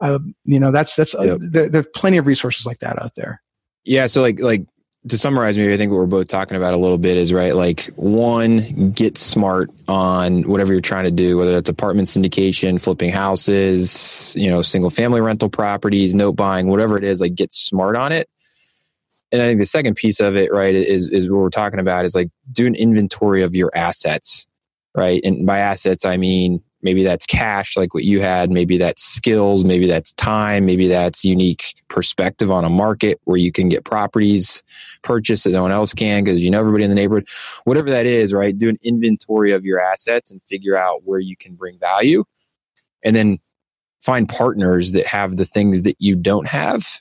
Uh, 0.01 0.19
you 0.45 0.59
know, 0.59 0.73
that's 0.73 0.97
that's 0.97 1.15
uh, 1.15 1.39
there, 1.41 1.69
there's 1.69 1.87
plenty 1.95 2.17
of 2.17 2.27
resources 2.27 2.67
like 2.67 2.81
that 2.81 3.01
out 3.01 3.15
there. 3.15 3.41
Yeah. 3.85 4.07
So 4.07 4.21
like 4.21 4.41
like 4.41 4.67
to 5.09 5.19
summarize, 5.19 5.57
maybe 5.57 5.73
I 5.73 5.77
think 5.77 5.91
what 5.91 5.99
we're 5.99 6.07
both 6.07 6.29
talking 6.29 6.57
about 6.57 6.75
a 6.75 6.77
little 6.77 6.99
bit 6.99 7.17
is 7.17 7.33
right. 7.33 7.55
Like 7.55 7.87
one, 7.97 8.91
get 8.93 9.19
smart 9.19 9.71
on 9.89 10.43
whatever 10.43 10.73
you're 10.73 10.81
trying 10.81 11.05
to 11.05 11.11
do, 11.11 11.39
whether 11.39 11.53
that's 11.53 11.69
apartment 11.69 12.09
syndication, 12.09 12.81
flipping 12.81 13.11
houses, 13.11 14.35
you 14.37 14.49
know, 14.49 14.63
single 14.63 14.91
family 14.91 15.21
rental 15.21 15.49
properties, 15.49 16.15
note 16.15 16.33
buying, 16.33 16.69
whatever 16.69 16.97
it 16.97 17.05
is. 17.05 17.21
Like 17.21 17.35
get 17.35 17.53
smart 17.53 17.97
on 17.97 18.13
it 18.13 18.29
and 19.33 19.41
I 19.41 19.47
think 19.47 19.59
the 19.59 19.67
second 19.67 19.95
piece 19.97 20.21
of 20.21 20.37
it, 20.37 20.53
right, 20.53 20.75
is 20.75 21.09
is 21.09 21.29
what 21.29 21.39
we're 21.39 21.49
talking 21.51 21.81
about 21.81 22.05
is 22.05 22.15
like 22.15 22.29
do 22.53 22.67
an 22.67 22.75
inventory 22.75 23.43
of 23.43 23.57
your 23.57 23.71
assets, 23.75 24.47
right? 24.95 25.21
And 25.25 25.47
by 25.47 25.59
assets, 25.59 26.05
I 26.05 26.17
mean 26.17 26.63
maybe 26.83 27.05
that's 27.05 27.27
cash, 27.27 27.77
like 27.77 27.95
what 27.95 28.05
you 28.05 28.21
had, 28.21 28.51
maybe 28.51 28.77
that's 28.77 29.03
skills, 29.05 29.65
maybe 29.65 29.87
that's 29.87 30.13
time, 30.15 30.67
maybe 30.67 30.89
that's 30.89 31.25
unique 31.25 31.75
perspective 31.89 32.51
on 32.51 32.65
a 32.65 32.69
market 32.69 33.21
where 33.25 33.37
you 33.37 33.53
can 33.53 33.69
get 33.69 33.85
properties 33.85 34.63
purchased 35.03 35.45
that 35.45 35.51
no 35.51 35.63
one 35.63 35.71
else 35.71 35.95
can 35.95 36.25
because 36.25 36.43
you 36.43 36.51
know 36.51 36.59
everybody 36.59 36.85
in 36.85 36.91
the 36.91 36.97
neighborhood. 36.97 37.29
Whatever 37.65 37.91
that 37.91 38.07
is, 38.07 38.33
right? 38.33 38.57
Do 38.57 38.69
an 38.69 38.79
inventory 38.83 39.53
of 39.53 39.65
your 39.65 39.81
assets 39.81 40.31
and 40.31 40.41
figure 40.49 40.77
out 40.77 41.03
where 41.05 41.21
you 41.21 41.37
can 41.37 41.55
bring 41.55 41.79
value, 41.79 42.25
and 43.03 43.17
then 43.17 43.39
find 44.03 44.29
partners 44.29 44.93
that 44.93 45.07
have 45.07 45.37
the 45.37 45.45
things 45.45 45.83
that 45.83 45.97
you 46.01 46.17
don't 46.17 46.49
have 46.49 47.01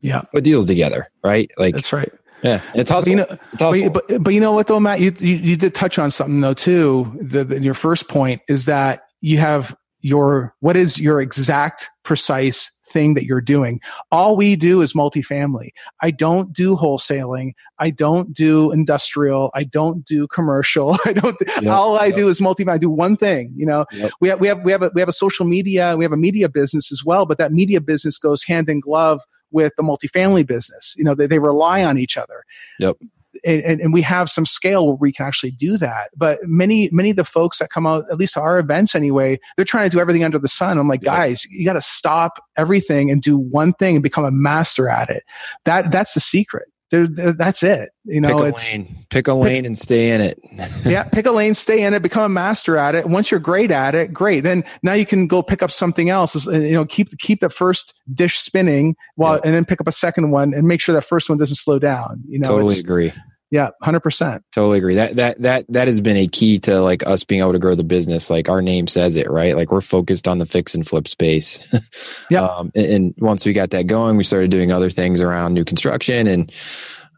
yeah 0.00 0.22
put 0.32 0.44
deals 0.44 0.66
together 0.66 1.08
right 1.24 1.50
like 1.58 1.74
that's 1.74 1.92
right 1.92 2.12
yeah 2.42 2.60
it's 2.74 2.90
also 2.90 3.10
you 3.10 3.16
know, 3.16 3.26
it's 3.52 3.62
also 3.62 3.90
but, 3.90 4.06
but, 4.08 4.22
but, 4.24 4.34
you 4.34 4.40
know 4.40 4.52
what 4.52 4.66
though 4.66 4.80
matt 4.80 5.00
you, 5.00 5.12
you, 5.18 5.36
you 5.36 5.56
did 5.56 5.74
touch 5.74 5.98
on 5.98 6.10
something 6.10 6.40
though 6.40 6.54
too 6.54 7.12
the, 7.20 7.44
the, 7.44 7.60
your 7.60 7.74
first 7.74 8.08
point 8.08 8.40
is 8.48 8.66
that 8.66 9.02
you 9.20 9.38
have 9.38 9.76
your 10.00 10.54
what 10.60 10.76
is 10.76 10.98
your 10.98 11.20
exact 11.20 11.88
precise 12.04 12.70
thing 12.88 13.14
that 13.14 13.24
you're 13.24 13.40
doing. 13.40 13.80
All 14.10 14.36
we 14.36 14.56
do 14.56 14.80
is 14.80 14.94
multifamily. 14.94 15.70
I 16.00 16.10
don't 16.10 16.52
do 16.52 16.74
wholesaling. 16.76 17.52
I 17.78 17.90
don't 17.90 18.32
do 18.32 18.72
industrial. 18.72 19.50
I 19.54 19.64
don't 19.64 20.04
do 20.04 20.26
commercial. 20.28 20.96
I 21.04 21.12
don't. 21.12 21.36
Yep, 21.40 21.66
all 21.66 21.98
I 21.98 22.06
yep. 22.06 22.14
do 22.14 22.28
is 22.28 22.40
multi. 22.40 22.66
I 22.66 22.78
do 22.78 22.90
one 22.90 23.16
thing. 23.16 23.52
You 23.54 23.66
know, 23.66 23.84
yep. 23.92 24.12
we 24.20 24.28
have 24.28 24.40
we 24.40 24.48
have 24.48 24.64
we 24.64 24.72
have 24.72 24.82
a, 24.82 24.90
we 24.94 25.00
have 25.00 25.08
a 25.08 25.12
social 25.12 25.46
media. 25.46 25.96
We 25.96 26.04
have 26.04 26.12
a 26.12 26.16
media 26.16 26.48
business 26.48 26.90
as 26.90 27.04
well, 27.04 27.26
but 27.26 27.38
that 27.38 27.52
media 27.52 27.80
business 27.80 28.18
goes 28.18 28.42
hand 28.42 28.68
in 28.68 28.80
glove 28.80 29.20
with 29.50 29.72
the 29.76 29.82
multifamily 29.82 30.46
business. 30.46 30.94
You 30.96 31.04
know, 31.04 31.14
they, 31.14 31.26
they 31.26 31.38
rely 31.38 31.84
on 31.84 31.98
each 31.98 32.16
other. 32.16 32.44
Yep. 32.78 32.96
And, 33.44 33.80
and, 33.80 33.92
we 33.92 34.02
have 34.02 34.28
some 34.28 34.44
scale 34.44 34.86
where 34.86 34.96
we 34.96 35.12
can 35.12 35.24
actually 35.24 35.52
do 35.52 35.76
that. 35.76 36.10
But 36.16 36.40
many, 36.42 36.88
many 36.90 37.10
of 37.10 37.16
the 37.16 37.24
folks 37.24 37.60
that 37.60 37.70
come 37.70 37.86
out, 37.86 38.04
at 38.10 38.16
least 38.18 38.34
to 38.34 38.40
our 38.40 38.58
events 38.58 38.96
anyway, 38.96 39.38
they're 39.56 39.64
trying 39.64 39.88
to 39.88 39.94
do 39.94 40.00
everything 40.00 40.24
under 40.24 40.40
the 40.40 40.48
sun. 40.48 40.76
I'm 40.76 40.88
like, 40.88 41.02
guys, 41.02 41.44
you 41.44 41.64
got 41.64 41.74
to 41.74 41.80
stop 41.80 42.42
everything 42.56 43.12
and 43.12 43.22
do 43.22 43.38
one 43.38 43.74
thing 43.74 43.94
and 43.94 44.02
become 44.02 44.24
a 44.24 44.32
master 44.32 44.88
at 44.88 45.08
it. 45.08 45.22
That, 45.66 45.92
that's 45.92 46.14
the 46.14 46.20
secret 46.20 46.68
there, 46.90 47.06
that's 47.06 47.62
it. 47.62 47.90
You 48.04 48.20
know, 48.20 48.28
pick 48.28 48.38
a 48.38 48.44
it's 48.46 48.72
lane. 48.72 49.06
pick 49.10 49.28
a 49.28 49.34
lane 49.34 49.62
pick, 49.62 49.66
and 49.66 49.78
stay 49.78 50.10
in 50.10 50.20
it. 50.20 50.38
yeah, 50.86 51.04
pick 51.04 51.26
a 51.26 51.30
lane, 51.30 51.54
stay 51.54 51.82
in 51.82 51.92
it, 51.94 52.02
become 52.02 52.22
a 52.22 52.28
master 52.28 52.76
at 52.76 52.94
it. 52.94 53.06
Once 53.06 53.30
you're 53.30 53.40
great 53.40 53.70
at 53.70 53.94
it, 53.94 54.12
great. 54.12 54.40
Then 54.40 54.64
now 54.82 54.94
you 54.94 55.04
can 55.04 55.26
go 55.26 55.42
pick 55.42 55.62
up 55.62 55.70
something 55.70 56.08
else. 56.08 56.46
You 56.46 56.72
know, 56.72 56.86
keep 56.86 57.18
keep 57.18 57.40
the 57.40 57.50
first 57.50 57.94
dish 58.12 58.38
spinning 58.38 58.96
while, 59.16 59.34
yeah. 59.34 59.40
and 59.44 59.54
then 59.54 59.64
pick 59.64 59.80
up 59.80 59.88
a 59.88 59.92
second 59.92 60.30
one 60.30 60.54
and 60.54 60.66
make 60.66 60.80
sure 60.80 60.94
that 60.94 61.02
first 61.02 61.28
one 61.28 61.38
doesn't 61.38 61.56
slow 61.56 61.78
down. 61.78 62.22
You 62.26 62.38
know, 62.38 62.48
totally 62.48 62.78
agree. 62.78 63.12
Yeah, 63.50 63.70
hundred 63.82 64.00
percent. 64.00 64.44
Totally 64.52 64.78
agree. 64.78 64.96
That 64.96 65.16
that 65.16 65.40
that 65.40 65.64
that 65.70 65.88
has 65.88 66.02
been 66.02 66.18
a 66.18 66.28
key 66.28 66.58
to 66.60 66.82
like 66.82 67.06
us 67.06 67.24
being 67.24 67.40
able 67.40 67.52
to 67.52 67.58
grow 67.58 67.74
the 67.74 67.84
business. 67.84 68.28
Like 68.28 68.48
our 68.50 68.60
name 68.60 68.86
says 68.86 69.16
it, 69.16 69.30
right? 69.30 69.56
Like 69.56 69.72
we're 69.72 69.80
focused 69.80 70.28
on 70.28 70.36
the 70.36 70.44
fix 70.44 70.74
and 70.74 70.86
flip 70.86 71.08
space. 71.08 72.26
yeah. 72.30 72.42
Um, 72.42 72.70
and, 72.74 72.86
and, 72.86 73.14
once 73.18 73.46
we 73.46 73.54
got 73.54 73.70
that 73.70 73.86
going, 73.86 74.16
we 74.16 74.24
started 74.24 74.50
doing 74.50 74.70
other 74.70 74.90
things 74.90 75.22
around 75.22 75.54
new 75.54 75.64
construction 75.64 76.26
and 76.26 76.52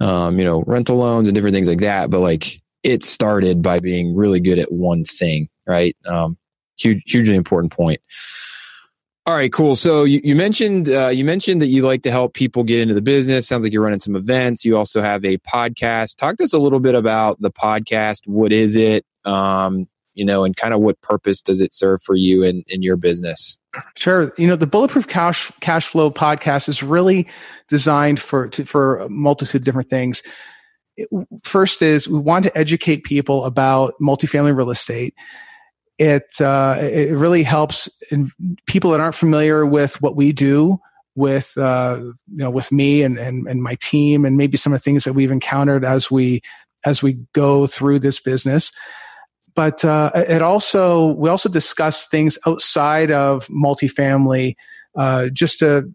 um, 0.00 0.38
you 0.38 0.44
know 0.44 0.62
rental 0.68 0.98
loans 0.98 1.26
and 1.26 1.34
different 1.34 1.54
things 1.54 1.68
like 1.68 1.80
that. 1.80 2.10
But 2.10 2.20
like 2.20 2.62
it 2.84 3.02
started 3.02 3.60
by 3.60 3.80
being 3.80 4.14
really 4.14 4.40
good 4.40 4.60
at 4.60 4.70
one 4.70 5.04
thing, 5.04 5.48
right? 5.66 5.96
Um, 6.06 6.38
huge, 6.78 7.02
hugely 7.06 7.34
important 7.34 7.72
point. 7.72 8.00
All 9.30 9.36
right, 9.36 9.52
cool. 9.52 9.76
So 9.76 10.02
you, 10.02 10.20
you 10.24 10.34
mentioned 10.34 10.88
uh, 10.88 11.06
you 11.06 11.24
mentioned 11.24 11.62
that 11.62 11.68
you 11.68 11.86
like 11.86 12.02
to 12.02 12.10
help 12.10 12.34
people 12.34 12.64
get 12.64 12.80
into 12.80 12.94
the 12.94 13.00
business. 13.00 13.46
Sounds 13.46 13.62
like 13.62 13.72
you're 13.72 13.80
running 13.80 14.00
some 14.00 14.16
events. 14.16 14.64
You 14.64 14.76
also 14.76 15.00
have 15.00 15.24
a 15.24 15.38
podcast. 15.38 16.16
Talk 16.16 16.38
to 16.38 16.42
us 16.42 16.52
a 16.52 16.58
little 16.58 16.80
bit 16.80 16.96
about 16.96 17.40
the 17.40 17.52
podcast. 17.52 18.26
What 18.26 18.52
is 18.52 18.74
it? 18.74 19.06
Um, 19.24 19.86
you 20.14 20.24
know, 20.24 20.42
and 20.42 20.56
kind 20.56 20.74
of 20.74 20.80
what 20.80 21.00
purpose 21.02 21.42
does 21.42 21.60
it 21.60 21.72
serve 21.72 22.02
for 22.02 22.16
you 22.16 22.42
in, 22.42 22.64
in 22.66 22.82
your 22.82 22.96
business? 22.96 23.56
Sure. 23.94 24.32
You 24.36 24.48
know, 24.48 24.56
the 24.56 24.66
Bulletproof 24.66 25.06
Cash 25.06 25.52
Cash 25.60 25.86
Flow 25.86 26.10
podcast 26.10 26.68
is 26.68 26.82
really 26.82 27.28
designed 27.68 28.18
for 28.18 28.48
to, 28.48 28.64
for 28.64 28.98
a 28.98 29.08
multitude 29.08 29.60
of 29.60 29.64
different 29.64 29.88
things. 29.88 30.24
First 31.44 31.82
is 31.82 32.08
we 32.08 32.18
want 32.18 32.46
to 32.46 32.58
educate 32.58 33.04
people 33.04 33.44
about 33.44 33.94
multifamily 34.02 34.56
real 34.56 34.70
estate 34.70 35.14
it 36.00 36.40
uh, 36.40 36.78
it 36.80 37.14
really 37.14 37.42
helps 37.42 37.88
in 38.10 38.30
people 38.66 38.90
that 38.92 39.00
aren't 39.00 39.14
familiar 39.14 39.66
with 39.66 40.00
what 40.00 40.16
we 40.16 40.32
do 40.32 40.80
with 41.14 41.52
uh, 41.58 41.98
you 42.00 42.14
know 42.42 42.50
with 42.50 42.72
me 42.72 43.02
and, 43.02 43.18
and 43.18 43.46
and 43.46 43.62
my 43.62 43.74
team 43.76 44.24
and 44.24 44.38
maybe 44.38 44.56
some 44.56 44.72
of 44.72 44.80
the 44.80 44.82
things 44.82 45.04
that 45.04 45.12
we've 45.12 45.30
encountered 45.30 45.84
as 45.84 46.10
we 46.10 46.40
as 46.86 47.02
we 47.02 47.18
go 47.34 47.66
through 47.66 47.98
this 47.98 48.18
business. 48.18 48.72
But 49.54 49.84
uh, 49.84 50.10
it 50.14 50.40
also 50.40 51.12
we 51.12 51.28
also 51.28 51.50
discuss 51.50 52.08
things 52.08 52.38
outside 52.46 53.10
of 53.10 53.46
multifamily 53.48 54.54
uh, 54.96 55.28
just 55.28 55.58
to 55.58 55.92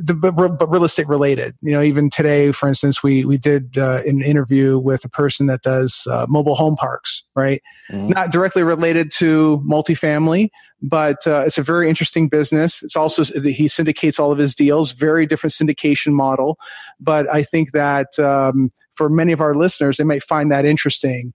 the, 0.00 0.14
but 0.58 0.66
real 0.66 0.84
estate 0.84 1.08
related. 1.08 1.56
You 1.60 1.72
know, 1.72 1.82
even 1.82 2.10
today, 2.10 2.52
for 2.52 2.68
instance, 2.68 3.02
we 3.02 3.24
we 3.24 3.36
did 3.36 3.78
uh, 3.78 4.02
an 4.06 4.22
interview 4.22 4.78
with 4.78 5.04
a 5.04 5.08
person 5.08 5.46
that 5.46 5.62
does 5.62 6.06
uh, 6.10 6.26
mobile 6.28 6.54
home 6.54 6.76
parks, 6.76 7.24
right? 7.34 7.62
Mm-hmm. 7.90 8.10
Not 8.10 8.30
directly 8.30 8.62
related 8.62 9.10
to 9.12 9.62
multifamily, 9.68 10.50
but 10.80 11.26
uh, 11.26 11.40
it's 11.40 11.58
a 11.58 11.62
very 11.62 11.88
interesting 11.88 12.28
business. 12.28 12.82
It's 12.82 12.96
also 12.96 13.24
he 13.42 13.66
syndicates 13.68 14.18
all 14.18 14.30
of 14.30 14.38
his 14.38 14.54
deals, 14.54 14.92
very 14.92 15.26
different 15.26 15.52
syndication 15.52 16.12
model. 16.12 16.58
But 17.00 17.32
I 17.32 17.42
think 17.42 17.72
that 17.72 18.18
um, 18.18 18.72
for 18.94 19.08
many 19.08 19.32
of 19.32 19.40
our 19.40 19.54
listeners, 19.54 19.96
they 19.96 20.04
might 20.04 20.22
find 20.22 20.52
that 20.52 20.64
interesting 20.64 21.32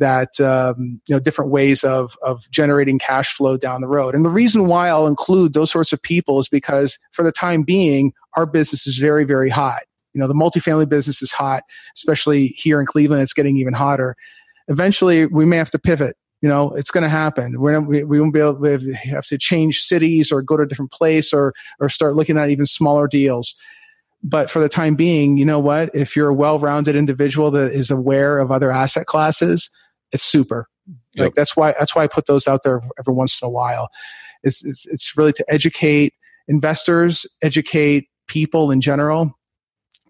that 0.00 0.40
um, 0.40 1.00
you 1.06 1.14
know 1.14 1.20
different 1.20 1.50
ways 1.50 1.84
of 1.84 2.16
of 2.22 2.50
generating 2.50 2.98
cash 2.98 3.32
flow 3.32 3.56
down 3.56 3.80
the 3.80 3.88
road. 3.88 4.14
And 4.14 4.24
the 4.24 4.30
reason 4.30 4.66
why 4.66 4.88
I'll 4.88 5.06
include 5.06 5.52
those 5.52 5.70
sorts 5.70 5.92
of 5.92 6.02
people 6.02 6.38
is 6.40 6.48
because 6.48 6.98
for 7.12 7.22
the 7.22 7.32
time 7.32 7.62
being, 7.62 8.12
our 8.36 8.46
business 8.46 8.86
is 8.86 8.98
very 8.98 9.24
very 9.24 9.48
hot. 9.48 9.82
You 10.12 10.20
know, 10.20 10.26
the 10.26 10.34
multifamily 10.34 10.88
business 10.88 11.22
is 11.22 11.30
hot, 11.30 11.62
especially 11.96 12.48
here 12.48 12.80
in 12.80 12.86
Cleveland. 12.86 13.22
It's 13.22 13.32
getting 13.32 13.56
even 13.56 13.74
hotter. 13.74 14.16
Eventually, 14.66 15.26
we 15.26 15.44
may 15.44 15.56
have 15.56 15.70
to 15.70 15.78
pivot. 15.78 16.16
You 16.42 16.48
know, 16.48 16.72
it's 16.72 16.90
going 16.90 17.02
to 17.02 17.10
happen. 17.10 17.60
We're, 17.60 17.80
we, 17.80 18.02
we 18.02 18.18
won't 18.18 18.32
be 18.32 18.40
able 18.40 18.58
to 18.58 18.94
have 18.94 19.26
to 19.26 19.36
change 19.36 19.80
cities 19.82 20.32
or 20.32 20.40
go 20.42 20.56
to 20.56 20.62
a 20.62 20.66
different 20.66 20.90
place 20.90 21.32
or 21.32 21.52
or 21.78 21.88
start 21.88 22.16
looking 22.16 22.38
at 22.38 22.50
even 22.50 22.66
smaller 22.66 23.06
deals 23.06 23.54
but 24.22 24.50
for 24.50 24.60
the 24.60 24.68
time 24.68 24.94
being, 24.94 25.36
you 25.38 25.44
know 25.44 25.58
what? 25.58 25.90
If 25.94 26.14
you're 26.14 26.28
a 26.28 26.34
well-rounded 26.34 26.94
individual 26.94 27.50
that 27.52 27.72
is 27.72 27.90
aware 27.90 28.38
of 28.38 28.50
other 28.50 28.70
asset 28.70 29.06
classes, 29.06 29.70
it's 30.12 30.22
super. 30.22 30.68
Yep. 31.14 31.24
Like 31.24 31.34
that's 31.34 31.56
why 31.56 31.74
that's 31.78 31.94
why 31.94 32.04
I 32.04 32.06
put 32.06 32.26
those 32.26 32.48
out 32.48 32.62
there 32.62 32.80
every 32.98 33.14
once 33.14 33.40
in 33.40 33.46
a 33.46 33.50
while. 33.50 33.88
It's, 34.42 34.64
it's 34.64 34.86
it's 34.86 35.16
really 35.16 35.32
to 35.32 35.44
educate 35.48 36.14
investors, 36.48 37.26
educate 37.42 38.08
people 38.26 38.70
in 38.70 38.80
general, 38.80 39.38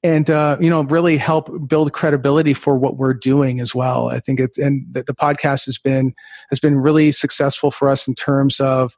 and 0.02 0.28
uh, 0.30 0.56
you 0.60 0.70
know 0.70 0.82
really 0.82 1.16
help 1.16 1.50
build 1.68 1.92
credibility 1.92 2.54
for 2.54 2.76
what 2.76 2.96
we're 2.96 3.14
doing 3.14 3.60
as 3.60 3.74
well. 3.74 4.08
I 4.08 4.20
think 4.20 4.40
it 4.40 4.56
and 4.58 4.86
the, 4.90 5.02
the 5.02 5.14
podcast 5.14 5.66
has 5.66 5.78
been 5.78 6.14
has 6.50 6.60
been 6.60 6.78
really 6.78 7.12
successful 7.12 7.70
for 7.70 7.88
us 7.88 8.06
in 8.06 8.14
terms 8.14 8.60
of 8.60 8.96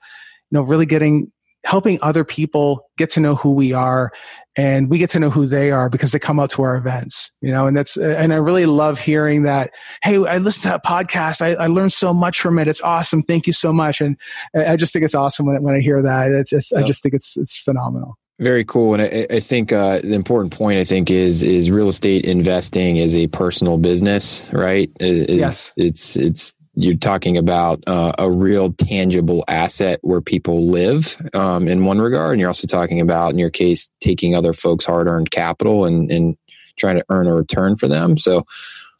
you 0.50 0.58
know 0.58 0.62
really 0.62 0.86
getting 0.86 1.32
helping 1.64 1.98
other 2.02 2.24
people 2.24 2.90
get 2.98 3.10
to 3.10 3.20
know 3.20 3.34
who 3.34 3.52
we 3.52 3.72
are 3.72 4.12
and 4.56 4.90
we 4.90 4.98
get 4.98 5.08
to 5.10 5.18
know 5.18 5.30
who 5.30 5.46
they 5.46 5.70
are 5.70 5.88
because 5.88 6.12
they 6.12 6.18
come 6.18 6.38
out 6.38 6.50
to 6.50 6.62
our 6.62 6.76
events 6.76 7.30
you 7.40 7.50
know? 7.50 7.66
And 7.66 7.76
that's 7.76 7.96
and 7.96 8.32
i 8.32 8.36
really 8.36 8.66
love 8.66 8.98
hearing 8.98 9.42
that 9.44 9.70
hey 10.02 10.16
i 10.26 10.38
listened 10.38 10.62
to 10.62 10.68
that 10.68 10.84
podcast. 10.84 11.40
I, 11.40 11.54
I 11.62 11.66
learned 11.68 11.92
so 11.92 12.12
much 12.12 12.40
from 12.40 12.58
it. 12.58 12.68
It's 12.68 12.80
awesome. 12.80 13.22
Thank 13.22 13.46
you 13.46 13.52
so 13.52 13.72
much. 13.72 14.00
And 14.00 14.16
i 14.54 14.76
just 14.76 14.92
think 14.92 15.04
it's 15.04 15.14
awesome 15.14 15.46
when, 15.46 15.62
when 15.62 15.74
i 15.74 15.80
hear 15.80 16.02
that. 16.02 16.30
It's 16.32 16.50
just, 16.50 16.74
i 16.74 16.82
just 16.82 17.02
think 17.02 17.14
it's 17.14 17.36
it's 17.36 17.56
phenomenal. 17.56 18.18
Very 18.40 18.64
cool, 18.64 18.94
and 18.94 19.02
I, 19.02 19.26
I 19.30 19.40
think 19.40 19.72
uh, 19.72 20.00
the 20.00 20.14
important 20.14 20.52
point 20.52 20.80
I 20.80 20.84
think 20.84 21.12
is 21.12 21.44
is 21.44 21.70
real 21.70 21.88
estate 21.88 22.24
investing 22.24 22.96
is 22.96 23.14
a 23.14 23.28
personal 23.28 23.78
business, 23.78 24.50
right? 24.52 24.90
Is, 24.98 25.28
yes, 25.28 25.72
it's 25.76 26.16
it's 26.16 26.52
you're 26.84 26.96
talking 26.96 27.36
about 27.36 27.82
uh, 27.86 28.12
a 28.18 28.30
real 28.30 28.72
tangible 28.72 29.44
asset 29.48 29.98
where 30.02 30.20
people 30.20 30.68
live 30.70 31.16
um, 31.34 31.68
in 31.68 31.84
one 31.84 32.00
regard. 32.00 32.32
And 32.32 32.40
you're 32.40 32.50
also 32.50 32.66
talking 32.66 33.00
about 33.00 33.32
in 33.32 33.38
your 33.38 33.50
case 33.50 33.88
taking 34.00 34.34
other 34.34 34.52
folks 34.52 34.84
hard 34.84 35.06
earned 35.06 35.30
capital 35.30 35.84
and, 35.84 36.10
and 36.10 36.36
trying 36.76 36.96
to 36.96 37.04
earn 37.08 37.26
a 37.26 37.34
return 37.34 37.76
for 37.76 37.88
them. 37.88 38.16
So 38.16 38.44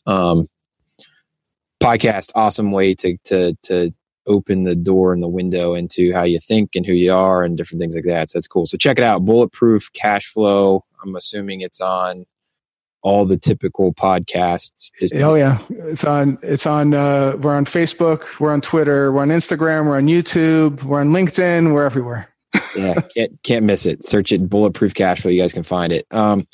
um, 0.07 0.49
podcast 1.83 2.31
awesome 2.35 2.71
way 2.71 2.95
to 2.95 3.17
to 3.25 3.57
to 3.65 3.93
open 4.27 4.63
the 4.63 4.77
door 4.77 5.13
and 5.13 5.23
the 5.23 5.29
window 5.29 5.75
into 5.75 6.13
how 6.13 6.23
you 6.23 6.39
think 6.39 6.77
and 6.77 6.87
who 6.87 6.93
you 6.93 7.13
are 7.13 7.43
and 7.43 7.57
different 7.57 7.81
things 7.81 7.97
like 7.97 8.05
that. 8.05 8.31
So 8.31 8.39
that's 8.39 8.47
cool. 8.47 8.67
So 8.67 8.77
check 8.77 8.99
it 8.99 9.05
out. 9.05 9.25
Bulletproof 9.25 9.93
cash 9.93 10.27
flow. 10.27 10.85
I'm 11.03 11.17
assuming 11.17 11.61
it's 11.61 11.81
on 11.81 12.25
all 13.03 13.25
the 13.25 13.37
typical 13.37 13.93
podcasts. 13.93 14.91
Oh 15.15 15.35
yeah, 15.35 15.59
it's 15.71 16.05
on. 16.05 16.39
It's 16.43 16.67
on. 16.67 16.95
Uh, 16.95 17.37
we're 17.41 17.55
on 17.55 17.65
Facebook. 17.65 18.41
We're 18.41 18.53
on 18.53 18.61
Twitter. 18.61 19.13
We're 19.13 19.23
on 19.23 19.29
Instagram. 19.29 19.87
We're 19.87 19.97
on 19.97 20.07
YouTube. 20.07 20.83
We're 20.85 21.01
on 21.01 21.11
LinkedIn. 21.11 21.73
We're 21.75 21.85
everywhere. 21.85 22.29
yeah, 22.77 23.01
can't 23.15 23.43
can't 23.43 23.65
miss 23.65 23.87
it. 23.87 24.05
Search 24.05 24.33
it, 24.33 24.49
bulletproof 24.49 24.95
cash 24.95 25.23
flow. 25.23 25.31
You 25.31 25.43
guys 25.43 25.53
can 25.53 25.63
find 25.63 25.93
it. 25.93 26.07
Um, 26.11 26.47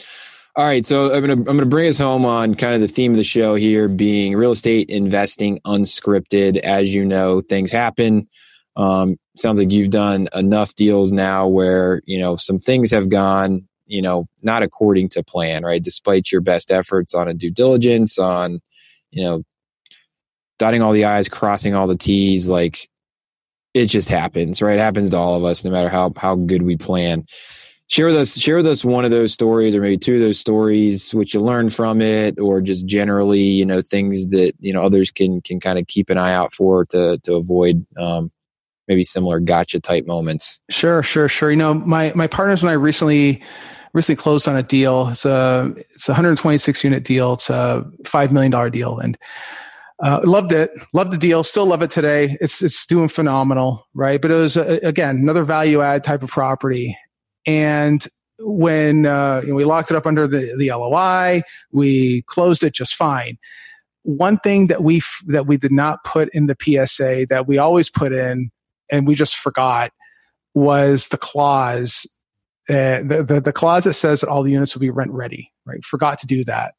all 0.56 0.64
right, 0.64 0.84
so 0.84 1.14
I'm 1.14 1.20
gonna 1.20 1.34
I'm 1.34 1.44
gonna 1.44 1.66
bring 1.66 1.88
us 1.88 1.98
home 1.98 2.24
on 2.24 2.54
kind 2.54 2.74
of 2.74 2.80
the 2.80 2.88
theme 2.88 3.12
of 3.12 3.16
the 3.16 3.24
show 3.24 3.54
here, 3.54 3.88
being 3.88 4.34
real 4.34 4.52
estate 4.52 4.90
investing 4.90 5.60
unscripted. 5.66 6.58
As 6.58 6.92
you 6.94 7.04
know, 7.04 7.42
things 7.42 7.70
happen. 7.70 8.28
Um, 8.76 9.16
sounds 9.36 9.58
like 9.58 9.70
you've 9.70 9.90
done 9.90 10.28
enough 10.34 10.74
deals 10.74 11.12
now 11.12 11.46
where 11.46 12.02
you 12.06 12.18
know 12.18 12.36
some 12.36 12.58
things 12.58 12.90
have 12.90 13.08
gone 13.08 13.68
you 13.88 14.02
know, 14.02 14.28
not 14.42 14.62
according 14.62 15.08
to 15.08 15.24
plan, 15.24 15.64
right? 15.64 15.82
Despite 15.82 16.30
your 16.30 16.42
best 16.42 16.70
efforts 16.70 17.14
on 17.14 17.26
a 17.26 17.34
due 17.34 17.50
diligence, 17.50 18.18
on, 18.18 18.60
you 19.10 19.24
know, 19.24 19.42
dotting 20.58 20.82
all 20.82 20.92
the 20.92 21.06
I's, 21.06 21.28
crossing 21.28 21.74
all 21.74 21.86
the 21.86 21.96
T's, 21.96 22.48
like 22.48 22.88
it 23.74 23.86
just 23.86 24.08
happens, 24.08 24.60
right? 24.60 24.76
It 24.76 24.82
happens 24.82 25.10
to 25.10 25.16
all 25.16 25.34
of 25.34 25.44
us, 25.44 25.64
no 25.64 25.70
matter 25.70 25.88
how, 25.88 26.12
how 26.16 26.36
good 26.36 26.62
we 26.62 26.76
plan. 26.76 27.24
Share 27.86 28.06
with 28.06 28.16
us, 28.16 28.36
share 28.36 28.56
with 28.56 28.66
us 28.66 28.84
one 28.84 29.06
of 29.06 29.10
those 29.10 29.32
stories 29.32 29.74
or 29.74 29.80
maybe 29.80 29.96
two 29.96 30.16
of 30.16 30.20
those 30.20 30.38
stories, 30.38 31.14
which 31.14 31.32
you 31.32 31.40
learned 31.40 31.72
from 31.72 32.02
it, 32.02 32.38
or 32.38 32.60
just 32.60 32.84
generally, 32.84 33.40
you 33.40 33.64
know, 33.64 33.80
things 33.80 34.26
that, 34.28 34.52
you 34.60 34.74
know, 34.74 34.82
others 34.82 35.10
can, 35.10 35.40
can 35.40 35.58
kind 35.58 35.78
of 35.78 35.86
keep 35.86 36.10
an 36.10 36.18
eye 36.18 36.34
out 36.34 36.52
for 36.52 36.84
to, 36.86 37.16
to 37.24 37.34
avoid, 37.34 37.86
um, 37.96 38.30
maybe 38.88 39.04
similar 39.04 39.40
gotcha 39.40 39.80
type 39.80 40.06
moments. 40.06 40.60
Sure, 40.68 41.02
sure, 41.02 41.28
sure. 41.28 41.50
You 41.50 41.56
know, 41.56 41.72
my, 41.72 42.12
my 42.14 42.26
partners 42.26 42.62
and 42.62 42.68
I 42.68 42.74
recently, 42.74 43.42
recently 43.92 44.16
closed 44.16 44.48
on 44.48 44.56
a 44.56 44.62
deal. 44.62 45.08
It's 45.08 45.24
a 45.24 45.72
it's 45.90 46.08
a 46.08 46.12
126 46.12 46.84
unit 46.84 47.04
deal. 47.04 47.34
It's 47.34 47.50
a 47.50 47.84
five 48.04 48.32
million 48.32 48.50
dollar 48.50 48.70
deal, 48.70 48.98
and 48.98 49.18
uh, 50.02 50.20
loved 50.24 50.52
it. 50.52 50.70
Loved 50.92 51.12
the 51.12 51.18
deal. 51.18 51.42
Still 51.42 51.66
love 51.66 51.82
it 51.82 51.90
today. 51.90 52.36
It's 52.40 52.62
it's 52.62 52.86
doing 52.86 53.08
phenomenal, 53.08 53.86
right? 53.94 54.20
But 54.20 54.30
it 54.30 54.34
was 54.34 54.56
uh, 54.56 54.78
again 54.82 55.16
another 55.16 55.44
value 55.44 55.80
add 55.80 56.04
type 56.04 56.22
of 56.22 56.30
property, 56.30 56.96
and 57.46 58.06
when 58.40 59.06
uh, 59.06 59.40
you 59.42 59.50
know, 59.50 59.54
we 59.54 59.64
locked 59.64 59.90
it 59.90 59.96
up 59.96 60.06
under 60.06 60.26
the 60.26 60.54
the 60.56 60.70
LOI, 60.70 61.42
we 61.72 62.22
closed 62.22 62.62
it 62.62 62.74
just 62.74 62.94
fine. 62.94 63.38
One 64.02 64.38
thing 64.38 64.68
that 64.68 64.82
we 64.82 65.02
that 65.26 65.46
we 65.46 65.56
did 65.56 65.72
not 65.72 66.04
put 66.04 66.28
in 66.32 66.46
the 66.46 66.56
PSA 66.60 67.26
that 67.30 67.46
we 67.48 67.58
always 67.58 67.90
put 67.90 68.12
in, 68.12 68.50
and 68.90 69.06
we 69.06 69.14
just 69.14 69.36
forgot 69.36 69.92
was 70.54 71.08
the 71.08 71.18
clause 71.18 72.06
uh, 72.68 73.02
the, 73.02 73.24
the, 73.26 73.40
the 73.40 73.52
clause 73.52 73.84
that 73.84 73.94
says 73.94 74.20
that 74.20 74.28
all 74.28 74.42
the 74.42 74.52
units 74.52 74.74
will 74.74 74.80
be 74.80 74.90
rent 74.90 75.10
ready, 75.10 75.52
right? 75.64 75.84
Forgot 75.84 76.18
to 76.20 76.26
do 76.26 76.44
that. 76.44 76.74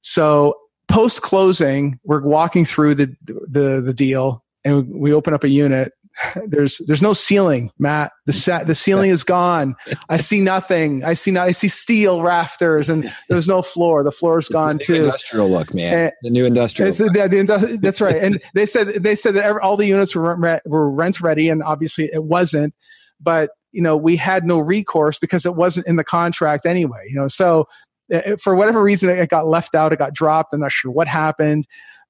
So 0.00 0.54
post 0.88 1.22
closing, 1.22 1.98
we're 2.04 2.22
walking 2.22 2.64
through 2.64 2.94
the, 2.94 3.14
the, 3.22 3.80
the 3.80 3.94
deal 3.94 4.44
and 4.64 4.88
we 4.88 5.12
open 5.12 5.34
up 5.34 5.44
a 5.44 5.48
unit 5.48 5.92
there's 6.46 6.78
there's 6.78 7.02
no 7.02 7.12
ceiling, 7.12 7.70
Matt. 7.78 8.12
The 8.26 8.32
set 8.32 8.66
the 8.66 8.74
ceiling 8.74 9.10
is 9.10 9.24
gone. 9.24 9.76
I 10.08 10.16
see 10.18 10.40
nothing. 10.40 11.04
I 11.04 11.14
see 11.14 11.30
not, 11.30 11.46
I 11.46 11.52
see 11.52 11.68
steel 11.68 12.22
rafters, 12.22 12.88
and 12.88 13.12
there's 13.28 13.48
no 13.48 13.62
floor. 13.62 14.02
The 14.02 14.12
floor 14.12 14.38
is 14.38 14.48
gone 14.48 14.78
too. 14.78 15.04
Industrial 15.04 15.50
look, 15.50 15.72
man. 15.74 15.94
And, 15.94 16.12
the 16.22 16.30
new 16.30 16.44
industrial. 16.44 16.92
The, 16.92 17.04
the, 17.08 17.78
that's 17.80 18.00
right. 18.00 18.16
And 18.16 18.40
they 18.54 18.66
said 18.66 18.88
they 19.02 19.14
said 19.14 19.34
that 19.34 19.44
every, 19.44 19.60
all 19.60 19.76
the 19.76 19.86
units 19.86 20.14
were 20.14 20.34
rent, 20.34 20.62
were 20.66 20.90
rent 20.90 21.20
ready, 21.20 21.48
and 21.48 21.62
obviously 21.62 22.10
it 22.12 22.24
wasn't. 22.24 22.74
But 23.20 23.50
you 23.78 23.84
know 23.84 23.96
we 23.96 24.16
had 24.16 24.44
no 24.44 24.58
recourse 24.58 25.20
because 25.20 25.46
it 25.46 25.54
wasn't 25.54 25.86
in 25.86 25.94
the 25.94 26.02
contract 26.02 26.66
anyway. 26.66 27.04
You 27.08 27.14
know, 27.14 27.28
so 27.28 27.68
uh, 28.12 28.34
for 28.42 28.56
whatever 28.56 28.82
reason 28.82 29.08
it 29.08 29.28
got 29.28 29.46
left 29.46 29.76
out, 29.76 29.92
it 29.92 30.00
got 30.00 30.12
dropped. 30.12 30.52
I'm 30.52 30.58
not 30.58 30.72
sure 30.72 30.90
what 30.90 31.06
happened. 31.06 31.64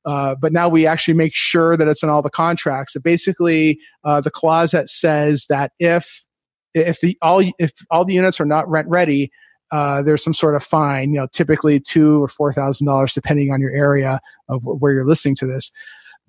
Uh, 0.07 0.35
but 0.35 0.51
now 0.51 0.67
we 0.67 0.87
actually 0.87 1.13
make 1.13 1.35
sure 1.35 1.77
that 1.77 1.87
it's 1.87 2.03
in 2.03 2.09
all 2.09 2.23
the 2.23 2.31
contracts. 2.31 2.95
So 2.95 3.01
basically, 3.01 3.81
uh, 4.03 4.23
the 4.23 4.31
clause 4.31 4.71
that 4.71 4.89
says 4.89 5.45
that 5.51 5.73
if 5.79 6.25
if 6.73 7.03
the 7.03 7.19
all 7.21 7.45
if 7.59 7.73
all 7.91 8.07
the 8.07 8.15
units 8.15 8.41
are 8.41 8.47
not 8.47 8.67
rent 8.71 8.89
ready, 8.89 9.31
uh, 9.71 10.01
there's 10.01 10.25
some 10.25 10.33
sort 10.33 10.57
of 10.57 10.63
fine. 10.63 11.13
You 11.13 11.21
know, 11.21 11.27
typically 11.35 11.81
two 11.81 12.23
or 12.23 12.29
four 12.29 12.51
thousand 12.51 12.87
dollars, 12.87 13.13
depending 13.13 13.53
on 13.53 13.61
your 13.61 13.73
area 13.73 14.21
of 14.49 14.63
where 14.65 14.95
you're 14.95 15.07
listening 15.07 15.37
to 15.37 15.47
this. 15.47 15.71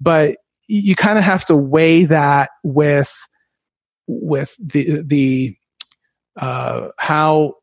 But 0.01 0.35
you 0.67 0.97
kind 0.97 1.17
of 1.17 1.23
have 1.23 1.45
to 1.45 1.55
weigh 1.55 2.03
that 2.03 2.49
with 2.61 3.15
with 4.09 4.55
the 4.59 5.01
the 5.03 5.55
uh, 6.35 6.89
how 6.97 7.55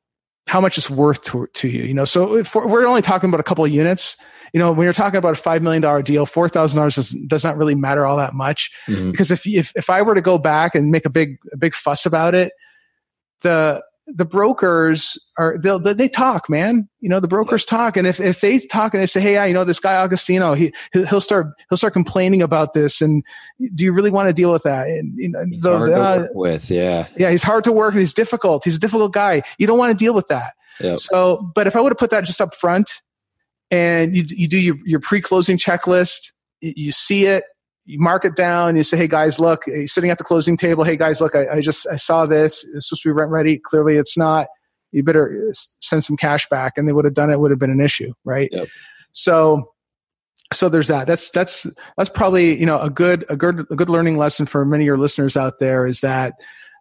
how 0.47 0.61
much 0.61 0.79
it's 0.79 0.89
worth 0.89 1.23
to, 1.25 1.49
to 1.55 1.69
you. 1.69 1.83
You 1.83 1.95
know, 1.95 2.05
so 2.05 2.37
if 2.37 2.55
we're, 2.55 2.67
we're 2.67 2.87
only 2.87 3.03
talking 3.03 3.29
about 3.29 3.41
a 3.41 3.45
couple 3.45 3.65
of 3.65 3.73
units 3.73 4.17
you 4.53 4.61
know, 4.61 4.73
when 4.73 4.85
you're 4.85 4.95
talking 4.95 5.19
about 5.19 5.39
a 5.39 5.41
$5 5.41 5.61
million 5.61 5.83
deal, 6.03 6.25
$4,000 6.25 6.95
does, 6.95 7.11
does 7.11 7.45
not 7.45 7.59
really 7.59 7.75
matter 7.75 8.07
all 8.07 8.17
that 8.17 8.33
much. 8.33 8.71
Mm-hmm. 8.89 9.11
Because 9.11 9.31
if, 9.31 9.47
if, 9.47 9.71
if 9.77 9.91
I 9.91 10.01
were 10.01 10.15
to 10.15 10.23
go 10.23 10.39
back 10.39 10.75
and 10.75 10.91
make 10.91 11.05
a 11.05 11.11
big, 11.11 11.37
a 11.53 11.59
big 11.59 11.75
fuss 11.75 12.07
about 12.07 12.35
it, 12.35 12.53
the, 13.43 13.83
the 14.07 14.25
brokers 14.25 15.19
are 15.37 15.59
they'll 15.59 15.81
they 15.81 16.09
talk 16.09 16.49
man. 16.49 16.89
You 17.01 17.09
know 17.09 17.19
the 17.19 17.29
brokers 17.29 17.65
talk. 17.65 17.97
And 17.97 18.07
if, 18.07 18.21
if 18.21 18.41
they 18.41 18.59
talk 18.59 18.95
and 18.95 19.03
they 19.03 19.07
say 19.07 19.21
hey 19.21 19.35
yeah, 19.35 19.45
you 19.45 19.55
know 19.55 19.65
this 19.65 19.81
guy 19.81 19.95
Agostino 19.95 20.55
he 20.55 20.73
he'll 20.93 21.21
start 21.21 21.49
he'll 21.69 21.77
start 21.77 21.93
complaining 21.93 22.43
about 22.43 22.73
this. 22.73 23.01
And 23.01 23.25
do 23.75 23.85
you 23.85 23.93
really 23.93 24.11
want 24.11 24.29
to 24.29 24.33
deal 24.33 24.53
with 24.53 24.63
that? 24.63 24.87
And 24.87 25.13
you 25.17 25.29
know 25.31 25.45
he's 25.45 25.63
those 25.63 25.89
uh, 25.89 26.29
with 26.33 26.71
yeah. 26.71 27.07
yeah 27.17 27.31
he's 27.31 27.43
hard 27.43 27.65
to 27.65 27.73
work 27.73 27.95
he's 27.95 28.13
difficult. 28.13 28.65
He's 28.65 28.77
a 28.77 28.81
difficult 28.81 29.13
guy. 29.13 29.43
You 29.59 29.67
don't 29.67 29.79
want 29.79 29.97
to 29.97 30.05
deal 30.05 30.15
with 30.15 30.29
that. 30.29 30.55
Yep. 30.81 30.99
so 30.99 31.51
but 31.55 31.67
if 31.67 31.75
I 31.75 31.81
would 31.81 31.91
have 31.93 31.99
put 31.99 32.11
that 32.11 32.25
just 32.25 32.41
up 32.41 32.55
front 32.55 33.03
and 33.71 34.15
you, 34.15 34.25
you 34.29 34.47
do 34.47 34.59
your, 34.59 34.77
your 34.85 35.01
pre-closing 35.01 35.57
checklist 35.57 36.33
you 36.61 36.93
see 36.93 37.27
it 37.27 37.45
you 37.87 37.99
mark 38.01 38.25
it 38.25 38.37
down 38.37 38.77
you 38.77 38.83
say 38.83 38.97
hey 38.97 39.07
guys 39.07 39.39
look 39.39 39.67
uh, 39.69 39.73
you're 39.73 39.87
sitting 39.87 40.11
at 40.11 40.19
the 40.19 40.25
closing 40.25 40.57
table 40.57 40.85
hey 40.85 40.97
guys 40.97 41.21
look 41.21 41.35
I, 41.35 41.47
I 41.49 41.61
just 41.61 41.87
i 41.91 41.97
saw 41.97 42.27
this. 42.27 42.65
It's 42.75 42.89
supposed 42.89 43.03
to 43.05 43.09
be 43.09 43.13
rent 43.13 43.31
ready. 43.31 43.59
Clearly 43.59 43.97
it's 43.97 44.19
not. 44.19 44.49
You 44.93 45.03
better 45.03 45.49
uh, 45.51 45.53
send 45.81 46.05
some 46.05 46.17
cash 46.17 46.49
back. 46.49 46.75
And 46.77 46.89
they 46.89 46.93
would 46.93 47.05
have 47.05 47.15
done 47.15 47.31
it 47.31 47.41
would 47.41 47.51
have 47.51 47.61
been 47.61 47.71
an 47.71 47.81
issue 47.81 48.13
right? 48.25 48.49
Yep. 48.53 48.69
so 49.13 49.73
so 50.53 50.69
there's 50.69 50.89
that. 50.89 51.07
That's 51.07 51.31
that's 51.31 51.67
that's 51.97 52.11
probably 52.11 52.59
you 52.59 52.67
know 52.67 52.81
a 52.81 52.91
good 52.91 53.25
a 53.29 53.37
good 53.37 53.67
a 53.71 53.75
good 53.77 53.91
learning 53.91 54.17
lesson 54.17 54.47
for 54.47 54.65
many 54.65 54.85
of 54.85 54.87
your 54.87 54.99
listeners 54.99 55.37
out 55.37 55.59
there 55.59 55.87
is 55.87 56.01
that 56.01 56.35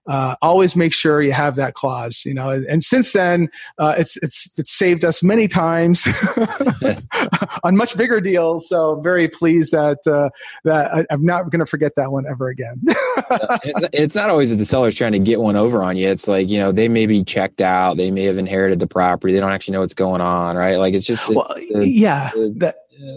uh, 0.08 0.36
always 0.42 0.76
make 0.76 0.94
sure 0.94 1.22
you 1.22 1.32
have 1.32 1.56
that 1.56 1.74
clause. 1.74 2.24
You 2.26 2.34
know, 2.34 2.50
and, 2.50 2.66
and 2.66 2.84
since 2.84 3.14
then, 3.14 3.50
uh, 3.78 3.96
it's 3.98 4.18
it's 4.18 4.54
it's 4.58 4.72
saved 4.72 5.04
us 5.04 5.24
many 5.24 5.48
times 5.48 6.08
on 7.64 7.76
much 7.76 7.98
bigger 7.98 8.22
deals. 8.22 8.68
So 8.68 9.00
very 9.02 9.28
pleased 9.28 9.72
that 9.72 10.00
uh, 10.08 10.30
that 10.64 10.94
I, 10.94 11.14
am 11.14 11.26
not 11.26 11.50
going 11.50 11.60
to 11.60 11.66
forget 11.66 11.94
that 11.96 12.12
one 12.12 12.26
ever 12.28 12.50
again. 12.50 12.82
it's, 12.86 13.90
it's, 13.94 14.16
not 14.16 14.30
always 14.30 14.50
that 14.50 14.58
the 14.58 14.66
seller's 14.66 14.96
trying 14.96 15.14
to 15.14 15.20
get 15.20 15.42
one 15.42 15.56
over 15.56 15.84
on 15.84 15.98
you. 15.98 16.08
It's 16.08 16.28
like 16.28 16.50
you 16.50 16.60
know 16.60 16.72
they 16.72 16.88
may 16.88 17.06
be 17.06 17.24
checked 17.24 17.62
out, 17.62 17.98
they 17.98 18.12
may 18.12 18.24
have 18.24 18.38
inherited 18.38 18.80
the 18.80 18.88
property, 18.88 19.34
they 19.34 19.40
don't 19.40 19.52
actually 19.52 19.74
know 19.74 19.82
what's 19.82 19.94
going 19.94 20.22
on, 20.22 20.56
right? 20.56 20.78
Like 20.78 20.94
it's 20.94 21.06
just 21.06 21.28
well, 21.30 21.52
yeah. 21.58 22.32
that, 22.58 22.76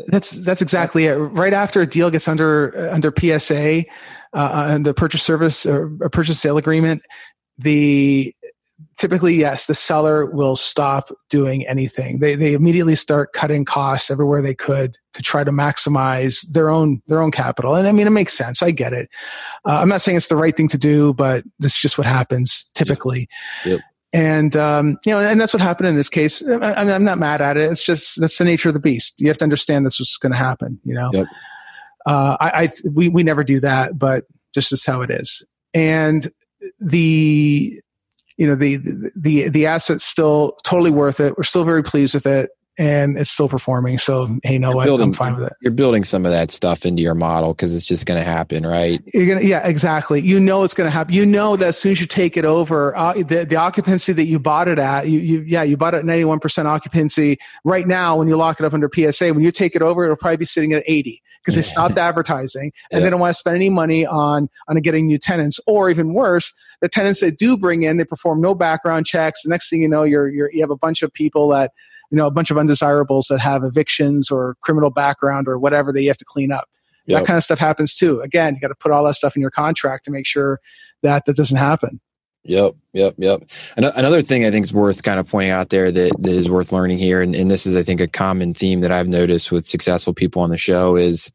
that's 0.09 0.31
that's 0.31 0.63
exactly 0.63 1.07
it. 1.07 1.15
Right 1.15 1.53
after 1.53 1.81
a 1.81 1.87
deal 1.87 2.11
gets 2.11 2.29
under 2.29 2.91
under 2.91 3.13
PSA, 3.17 3.85
uh, 4.33 4.69
and 4.71 4.87
the 4.87 4.95
purchase 4.95 5.23
service 5.23 5.67
or 5.67 5.93
a 6.03 6.11
purchase 6.11 6.41
sale 6.41 6.59
agreement, 6.59 7.03
the 7.59 8.35
typically 8.97 9.35
yes 9.35 9.67
the 9.67 9.75
seller 9.75 10.27
will 10.27 10.57
stop 10.57 11.11
doing 11.31 11.67
anything. 11.67 12.19
They, 12.19 12.35
they 12.35 12.53
immediately 12.53 12.97
start 12.97 13.33
cutting 13.33 13.65
costs 13.65 14.11
everywhere 14.11 14.43
they 14.43 14.55
could 14.55 14.97
to 15.15 15.23
try 15.23 15.45
to 15.45 15.51
maximize 15.51 16.47
their 16.49 16.69
own 16.69 17.01
their 17.07 17.21
own 17.21 17.31
capital. 17.31 17.75
And 17.75 17.89
i 17.89 17.93
mean 17.93 18.07
it 18.07 18.11
makes 18.11 18.37
sense. 18.37 18.63
I 18.63 18.71
get 18.71 18.93
it. 18.93 19.09
Uh, 19.67 19.79
i'm 19.81 19.89
not 19.89 20.01
saying 20.03 20.17
it's 20.17 20.29
the 20.29 20.37
right 20.37 20.57
thing 20.57 20.69
to 20.69 20.79
do 20.79 21.15
but 21.15 21.45
this 21.59 21.73
is 21.73 21.81
just 21.81 21.99
what 21.99 22.07
happens 22.07 22.67
typically. 22.75 23.29
Yep. 23.65 23.73
Yep. 23.73 23.81
and 24.13 24.57
um, 24.57 24.99
you 25.05 25.13
know 25.13 25.21
and 25.21 25.41
that's 25.41 25.55
what 25.55 25.61
happened 25.61 25.89
in 25.89 25.97
this 25.97 26.09
case. 26.09 26.47
I, 26.47 26.75
i'm 26.75 27.05
not 27.05 27.19
mad 27.19 27.41
at 27.41 27.57
it. 27.57 27.71
It's 27.71 27.83
just 27.83 28.21
that's 28.21 28.39
the 28.39 28.45
nature 28.45 28.69
of 28.69 28.75
the 28.75 28.81
beast. 28.81 29.21
You 29.21 29.29
have 29.29 29.39
to 29.39 29.45
understand 29.45 29.87
this 29.87 29.99
was 29.99 30.17
going 30.17 30.33
to 30.33 30.39
happen 30.39 30.81
you 30.85 30.95
know? 30.95 31.11
Yep. 31.13 31.27
Uh, 32.09 32.37
I, 32.41 32.65
I 32.65 32.69
we 32.91 33.09
we 33.11 33.23
never 33.23 33.45
do 33.45 33.61
that, 33.61 33.99
but 33.99 34.25
just 34.55 34.73
is 34.73 34.85
how 34.85 35.03
it 35.03 35.11
is. 35.11 35.45
And 35.75 36.27
the 36.81 37.81
you 38.39 38.47
know 38.47 38.55
the 38.55 38.79
the 39.15 39.49
the 39.51 39.67
asset's 39.67 40.05
still 40.05 40.57
totally 40.65 40.91
worth 40.91 41.21
it. 41.21 41.37
We're 41.37 41.43
still 41.43 41.65
very 41.65 41.83
pleased 41.83 42.15
with 42.15 42.27
it 42.27 42.51
and 42.79 43.19
it's 43.19 43.31
still 43.31 43.49
performing. 43.49 43.99
So 43.99 44.39
hey, 44.45 44.59
what? 44.61 44.85
Building, 44.85 45.09
I'm 45.09 45.13
fine 45.13 45.35
with 45.35 45.45
it. 45.45 45.53
You're 45.61 45.73
building 45.73 46.05
some 46.05 46.25
of 46.25 46.31
that 46.31 46.51
stuff 46.53 46.87
into 46.87 47.03
your 47.03 47.15
model 47.15 47.53
because 47.53 47.75
it's 47.75 47.85
just 47.85 48.07
going 48.07 48.19
to 48.19 48.25
happen, 48.25 48.65
right? 48.65 49.03
You're 49.13 49.27
gonna, 49.27 49.47
yeah, 49.47 49.67
exactly. 49.67 50.21
You 50.21 50.39
know 50.39 50.63
it's 50.63 50.75
going 50.75 50.87
to 50.87 50.91
happen. 50.93 51.13
You 51.13 51.27
know 51.27 51.57
that 51.57 51.69
as 51.69 51.79
soon 51.79 51.93
as 51.93 52.01
you 52.01 52.07
take 52.07 52.37
it 52.37 52.45
over, 52.45 52.97
uh, 52.97 53.15
the 53.15 53.45
the 53.45 53.57
occupancy 53.57 54.13
that 54.13 54.25
you 54.25 54.39
bought 54.39 54.69
it 54.69 54.79
at, 54.79 55.09
you, 55.09 55.19
you 55.19 55.41
yeah, 55.41 55.65
you 55.65 55.77
bought 55.77 55.95
it 55.95 55.99
at 55.99 56.05
91 56.05 56.39
percent 56.39 56.69
occupancy. 56.69 57.39
Right 57.65 57.87
now, 57.87 58.17
when 58.17 58.29
you 58.29 58.37
lock 58.37 58.61
it 58.61 58.65
up 58.65 58.73
under 58.73 58.89
PSA, 58.93 59.35
when 59.35 59.43
you 59.43 59.51
take 59.51 59.75
it 59.75 59.83
over, 59.83 60.05
it'll 60.05 60.17
probably 60.17 60.39
be 60.39 60.45
sitting 60.45 60.73
at 60.73 60.85
80 60.87 61.21
because 61.41 61.55
they 61.55 61.63
stopped 61.63 61.99
advertising 61.99 62.73
and 62.91 63.01
yeah. 63.01 63.05
they 63.05 63.11
don't 63.11 63.21
want 63.21 63.31
to 63.31 63.39
spend 63.39 63.57
any 63.57 63.71
money 63.71 64.07
on 64.07 64.49
on 64.69 64.77
getting 64.81 65.07
new 65.07 65.19
tenants, 65.19 65.61
or 65.67 65.91
even 65.91 66.15
worse, 66.15 66.53
the 66.81 66.89
tenants 66.89 67.21
that 67.21 67.39
do 67.39 67.57
bring 67.57 67.83
in, 67.83 67.97
they 67.97 68.05
perform 68.05 68.41
no 68.41 68.55
background 68.55 69.07
checks. 69.07 69.43
The 69.43 69.51
next 69.51 69.71
thing 69.71 69.83
you 69.83 69.89
know, 69.89 70.03
you're, 70.03 70.29
you're 70.29 70.51
you 70.53 70.61
have 70.61 70.71
a 70.71 70.77
bunch 70.77 71.03
of 71.03 71.13
people 71.13 71.49
that 71.49 71.73
you 72.11 72.17
know 72.17 72.27
a 72.27 72.31
bunch 72.31 72.51
of 72.51 72.59
undesirables 72.59 73.27
that 73.29 73.41
have 73.41 73.65
evictions 73.65 74.31
or 74.31 74.57
criminal 74.63 74.91
background 74.91 75.49
or 75.49 75.59
whatever 75.59 75.93
that 75.93 76.03
you 76.03 76.09
have 76.09 76.17
to 76.19 76.25
clean 76.25 76.53
up. 76.53 76.69
Yep. 77.07 77.21
That 77.21 77.27
kind 77.27 77.37
of 77.39 77.45
stuff 77.45 77.59
happens 77.59 77.95
too. 77.95 78.21
Again, 78.21 78.55
you 78.55 78.61
got 78.61 78.69
to 78.69 78.75
put 78.75 78.93
all 78.93 79.05
that 79.05 79.15
stuff 79.15 79.35
in 79.35 79.41
your 79.41 79.51
contract 79.51 80.05
to 80.05 80.11
make 80.11 80.27
sure 80.27 80.61
that 81.03 81.25
that 81.25 81.37
doesn't 81.37 81.57
happen. 81.57 82.01
Yep, 82.45 82.77
yep, 82.95 83.15
yep. 83.19 83.43
Another 83.77 84.23
thing 84.23 84.45
I 84.45 84.51
think 84.51 84.65
is 84.65 84.73
worth 84.73 85.03
kind 85.03 85.21
of 85.21 85.29
pointing 85.29 85.51
out 85.51 85.69
there 85.69 85.93
that, 85.93 86.13
that 86.19 86.33
is 86.33 86.49
worth 86.49 86.73
learning 86.73 86.99
here, 86.99 87.21
and, 87.21 87.35
and 87.35 87.51
this 87.51 87.67
is 87.67 87.77
I 87.77 87.83
think 87.83 88.01
a 88.01 88.09
common 88.09 88.55
theme 88.55 88.81
that 88.81 88.93
I've 88.93 89.09
noticed 89.09 89.53
with 89.53 89.67
successful 89.67 90.15
people 90.15 90.43
on 90.43 90.51
the 90.51 90.57
show 90.57 90.97
is 90.97 91.31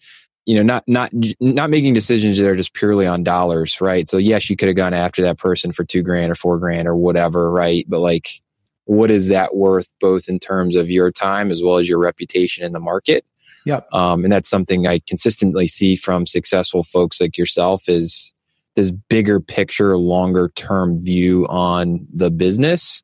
you 0.45 0.55
know 0.55 0.63
not 0.63 0.83
not 0.87 1.11
not 1.39 1.69
making 1.69 1.93
decisions 1.93 2.37
that 2.37 2.49
are 2.49 2.55
just 2.55 2.73
purely 2.73 3.05
on 3.07 3.23
dollars 3.23 3.79
right? 3.79 4.07
So 4.07 4.17
yes 4.17 4.49
you 4.49 4.55
could 4.55 4.67
have 4.67 4.75
gone 4.77 4.93
after 4.93 5.21
that 5.21 5.37
person 5.37 5.71
for 5.71 5.83
two 5.83 6.01
grand 6.01 6.31
or 6.31 6.35
four 6.35 6.57
grand 6.57 6.87
or 6.87 6.95
whatever 6.95 7.51
right? 7.51 7.85
But 7.87 7.99
like 7.99 8.41
what 8.85 9.11
is 9.11 9.29
that 9.29 9.55
worth 9.55 9.93
both 10.01 10.27
in 10.27 10.39
terms 10.39 10.75
of 10.75 10.89
your 10.89 11.11
time 11.11 11.51
as 11.51 11.61
well 11.63 11.77
as 11.77 11.87
your 11.87 11.99
reputation 11.99 12.65
in 12.65 12.73
the 12.73 12.79
market? 12.79 13.23
Yep. 13.65 13.87
Um, 13.93 14.23
and 14.23 14.31
that's 14.31 14.49
something 14.49 14.87
i 14.87 14.99
consistently 15.07 15.67
see 15.67 15.95
from 15.95 16.25
successful 16.25 16.83
folks 16.83 17.21
like 17.21 17.37
yourself 17.37 17.87
is 17.87 18.32
this 18.75 18.91
bigger 18.91 19.39
picture 19.39 19.97
longer 19.97 20.51
term 20.55 21.03
view 21.03 21.45
on 21.47 22.07
the 22.13 22.31
business 22.31 23.03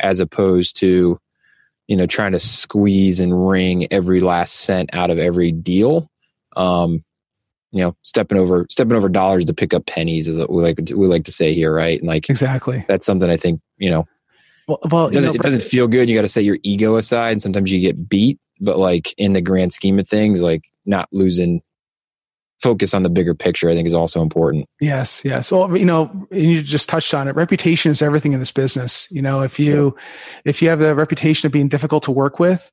as 0.00 0.20
opposed 0.20 0.76
to 0.76 1.18
you 1.88 1.96
know 1.96 2.06
trying 2.06 2.32
to 2.32 2.38
squeeze 2.38 3.20
and 3.20 3.48
wring 3.48 3.86
every 3.90 4.20
last 4.20 4.54
cent 4.54 4.90
out 4.92 5.10
of 5.10 5.18
every 5.18 5.52
deal 5.52 6.10
um, 6.56 7.04
you 7.72 7.80
know, 7.80 7.96
stepping 8.02 8.38
over 8.38 8.66
stepping 8.68 8.96
over 8.96 9.08
dollars 9.08 9.44
to 9.44 9.54
pick 9.54 9.72
up 9.72 9.86
pennies 9.86 10.26
is 10.26 10.38
what 10.38 10.50
we 10.50 10.62
like 10.62 10.78
we 10.94 11.06
like 11.06 11.24
to 11.24 11.32
say 11.32 11.54
here, 11.54 11.72
right? 11.72 11.98
And 11.98 12.08
like 12.08 12.28
exactly 12.28 12.84
that's 12.88 13.06
something 13.06 13.30
I 13.30 13.36
think 13.36 13.60
you 13.78 13.90
know. 13.90 14.06
Well, 14.66 14.78
well 14.90 15.06
it 15.06 15.12
doesn't, 15.12 15.24
know, 15.30 15.34
it 15.34 15.42
doesn't 15.42 15.62
feel 15.62 15.88
good. 15.88 16.08
You 16.08 16.14
got 16.14 16.22
to 16.22 16.28
set 16.28 16.44
your 16.44 16.58
ego 16.62 16.96
aside, 16.96 17.32
and 17.32 17.42
sometimes 17.42 17.72
you 17.72 17.80
get 17.80 18.08
beat. 18.08 18.38
But 18.60 18.78
like 18.78 19.14
in 19.16 19.32
the 19.32 19.40
grand 19.40 19.72
scheme 19.72 19.98
of 19.98 20.08
things, 20.08 20.42
like 20.42 20.62
not 20.84 21.08
losing 21.12 21.62
focus 22.62 22.94
on 22.94 23.02
the 23.02 23.10
bigger 23.10 23.34
picture, 23.34 23.70
I 23.70 23.74
think 23.74 23.86
is 23.86 23.94
also 23.94 24.22
important. 24.22 24.66
Yes, 24.80 25.22
yes. 25.24 25.50
Well, 25.50 25.76
you 25.76 25.84
know, 25.84 26.10
and 26.30 26.42
you 26.42 26.62
just 26.62 26.88
touched 26.88 27.14
on 27.14 27.28
it. 27.28 27.34
Reputation 27.34 27.90
is 27.90 28.02
everything 28.02 28.32
in 28.32 28.40
this 28.40 28.52
business. 28.52 29.08
You 29.10 29.22
know, 29.22 29.40
if 29.42 29.58
you 29.58 29.96
if 30.44 30.60
you 30.60 30.68
have 30.68 30.78
the 30.78 30.94
reputation 30.94 31.46
of 31.46 31.52
being 31.52 31.68
difficult 31.68 32.02
to 32.04 32.10
work 32.10 32.38
with, 32.38 32.70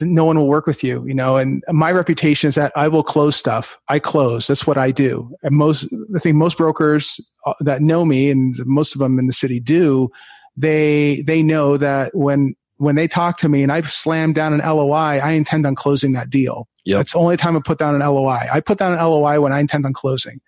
no 0.00 0.24
one 0.24 0.38
will 0.38 0.46
work 0.46 0.66
with 0.66 0.84
you, 0.84 1.04
you 1.06 1.14
know, 1.14 1.36
and 1.36 1.62
my 1.70 1.90
reputation 1.90 2.48
is 2.48 2.54
that 2.54 2.72
I 2.76 2.88
will 2.88 3.02
close 3.02 3.36
stuff. 3.36 3.78
I 3.88 3.98
close. 3.98 4.46
That's 4.46 4.66
what 4.66 4.78
I 4.78 4.90
do. 4.90 5.34
And 5.42 5.56
most, 5.56 5.88
I 6.14 6.18
think 6.20 6.36
most 6.36 6.56
brokers 6.56 7.20
uh, 7.46 7.54
that 7.60 7.82
know 7.82 8.04
me 8.04 8.30
and 8.30 8.54
most 8.64 8.94
of 8.94 9.00
them 9.00 9.18
in 9.18 9.26
the 9.26 9.32
city 9.32 9.58
do, 9.58 10.08
they, 10.56 11.22
they 11.22 11.42
know 11.42 11.76
that 11.78 12.14
when, 12.14 12.54
when 12.76 12.94
they 12.94 13.08
talk 13.08 13.38
to 13.38 13.48
me 13.48 13.62
and 13.62 13.72
I 13.72 13.80
slam 13.82 14.32
down 14.32 14.52
an 14.52 14.60
LOI, 14.60 15.18
I 15.18 15.30
intend 15.30 15.66
on 15.66 15.74
closing 15.74 16.12
that 16.12 16.30
deal. 16.30 16.68
Yep. 16.84 16.98
That's 16.98 17.12
the 17.12 17.18
only 17.18 17.36
time 17.36 17.56
I 17.56 17.60
put 17.64 17.78
down 17.78 17.94
an 17.94 18.00
LOI. 18.00 18.48
I 18.52 18.60
put 18.60 18.78
down 18.78 18.92
an 18.92 18.98
LOI 18.98 19.40
when 19.40 19.52
I 19.52 19.60
intend 19.60 19.86
on 19.86 19.92
closing. 19.92 20.40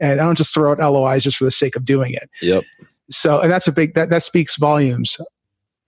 and 0.00 0.20
I 0.20 0.24
don't 0.24 0.36
just 0.36 0.52
throw 0.54 0.70
out 0.70 0.78
LOIs 0.78 1.24
just 1.24 1.36
for 1.36 1.44
the 1.44 1.50
sake 1.50 1.76
of 1.76 1.84
doing 1.84 2.12
it. 2.14 2.30
Yep. 2.42 2.64
So, 3.10 3.40
and 3.40 3.50
that's 3.50 3.66
a 3.66 3.72
big 3.72 3.94
that 3.94 4.10
that 4.10 4.22
speaks 4.22 4.56
volumes. 4.56 5.16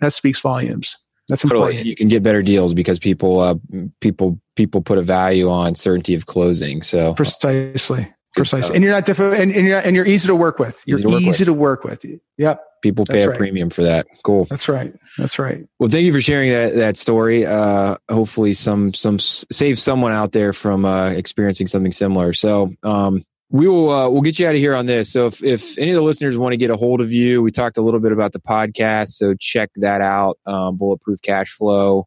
That 0.00 0.12
speaks 0.12 0.40
volumes. 0.40 0.96
That's 1.28 1.44
important. 1.44 1.72
Totally. 1.72 1.88
You 1.88 1.94
can 1.94 2.08
get 2.08 2.22
better 2.22 2.42
deals 2.42 2.74
because 2.74 2.98
people 2.98 3.40
uh, 3.40 3.54
people 4.00 4.40
people 4.56 4.80
put 4.80 4.98
a 4.98 5.02
value 5.02 5.48
on 5.48 5.74
certainty 5.74 6.14
of 6.14 6.26
closing. 6.26 6.82
So 6.82 7.14
precisely. 7.14 8.12
Precisely, 8.36 8.76
and 8.76 8.84
you're 8.84 8.92
not 8.92 9.04
difficult, 9.04 9.34
and, 9.34 9.50
and, 9.50 9.66
you're 9.66 9.80
and 9.80 9.96
you're 9.96 10.06
easy 10.06 10.28
to 10.28 10.36
work 10.36 10.60
with. 10.60 10.82
You're 10.86 10.98
easy 10.98 11.02
to 11.02 11.10
work, 11.10 11.20
easy 11.22 11.28
with. 11.28 11.46
To 11.46 11.52
work 11.52 11.84
with. 11.84 12.04
Yep, 12.38 12.60
people 12.80 13.04
pay 13.04 13.14
That's 13.14 13.24
a 13.24 13.30
right. 13.30 13.38
premium 13.38 13.70
for 13.70 13.82
that. 13.82 14.06
Cool. 14.22 14.44
That's 14.44 14.68
right. 14.68 14.94
That's 15.18 15.38
right. 15.38 15.66
Well, 15.80 15.90
thank 15.90 16.04
you 16.04 16.12
for 16.12 16.20
sharing 16.20 16.50
that 16.50 16.74
that 16.76 16.96
story. 16.96 17.44
Uh, 17.44 17.96
hopefully, 18.08 18.52
some 18.52 18.94
some 18.94 19.18
save 19.18 19.80
someone 19.80 20.12
out 20.12 20.30
there 20.30 20.52
from 20.52 20.84
uh, 20.84 21.10
experiencing 21.10 21.66
something 21.66 21.92
similar. 21.92 22.32
So, 22.32 22.72
um, 22.84 23.24
we 23.50 23.66
will 23.66 23.90
uh, 23.90 24.08
we'll 24.08 24.22
get 24.22 24.38
you 24.38 24.46
out 24.46 24.54
of 24.54 24.60
here 24.60 24.76
on 24.76 24.86
this. 24.86 25.12
So, 25.12 25.26
if 25.26 25.42
if 25.42 25.76
any 25.76 25.90
of 25.90 25.96
the 25.96 26.02
listeners 26.02 26.38
want 26.38 26.52
to 26.52 26.56
get 26.56 26.70
a 26.70 26.76
hold 26.76 27.00
of 27.00 27.10
you, 27.10 27.42
we 27.42 27.50
talked 27.50 27.78
a 27.78 27.82
little 27.82 28.00
bit 28.00 28.12
about 28.12 28.32
the 28.32 28.40
podcast, 28.40 29.08
so 29.08 29.34
check 29.34 29.70
that 29.76 30.00
out. 30.00 30.38
Um, 30.46 30.76
Bulletproof 30.76 31.20
Cash 31.22 31.50
Flow 31.50 32.06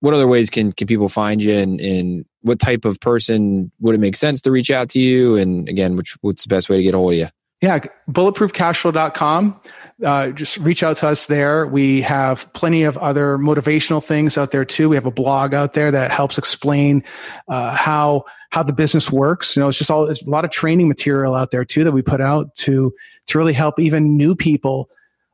what 0.00 0.14
other 0.14 0.26
ways 0.26 0.50
can 0.50 0.72
can 0.72 0.86
people 0.86 1.08
find 1.08 1.42
you 1.42 1.56
and, 1.56 1.80
and 1.80 2.24
what 2.42 2.58
type 2.58 2.84
of 2.84 3.00
person 3.00 3.70
would 3.80 3.94
it 3.94 3.98
make 3.98 4.16
sense 4.16 4.40
to 4.42 4.52
reach 4.52 4.70
out 4.70 4.88
to 4.90 5.00
you? 5.00 5.36
And 5.36 5.68
again 5.68 5.96
which 5.96 6.16
what's 6.20 6.44
the 6.44 6.48
best 6.48 6.68
way 6.68 6.76
to 6.76 6.82
get 6.82 6.94
a 6.94 6.98
hold 6.98 7.12
of 7.12 7.18
you? 7.18 7.28
Yeah 7.60 7.80
bulletproofcashflow.com 8.10 9.60
uh, 10.04 10.28
just 10.28 10.58
reach 10.58 10.82
out 10.82 10.98
to 10.98 11.08
us 11.08 11.26
there. 11.26 11.66
We 11.66 12.02
have 12.02 12.52
plenty 12.52 12.82
of 12.82 12.98
other 12.98 13.38
motivational 13.38 14.04
things 14.04 14.36
out 14.36 14.50
there 14.50 14.64
too. 14.64 14.90
We 14.90 14.96
have 14.96 15.06
a 15.06 15.10
blog 15.10 15.54
out 15.54 15.72
there 15.72 15.90
that 15.90 16.10
helps 16.10 16.36
explain 16.36 17.02
uh, 17.48 17.74
how 17.74 18.24
how 18.50 18.62
the 18.62 18.74
business 18.74 19.10
works. 19.10 19.56
You 19.56 19.62
know 19.62 19.68
it's 19.68 19.78
just 19.78 19.90
all 19.90 20.04
it's 20.04 20.22
a 20.22 20.30
lot 20.30 20.44
of 20.44 20.50
training 20.50 20.88
material 20.88 21.34
out 21.34 21.50
there 21.50 21.64
too 21.64 21.84
that 21.84 21.92
we 21.92 22.02
put 22.02 22.20
out 22.20 22.54
to 22.56 22.94
to 23.28 23.38
really 23.38 23.54
help 23.54 23.80
even 23.80 24.16
new 24.16 24.34
people 24.34 24.90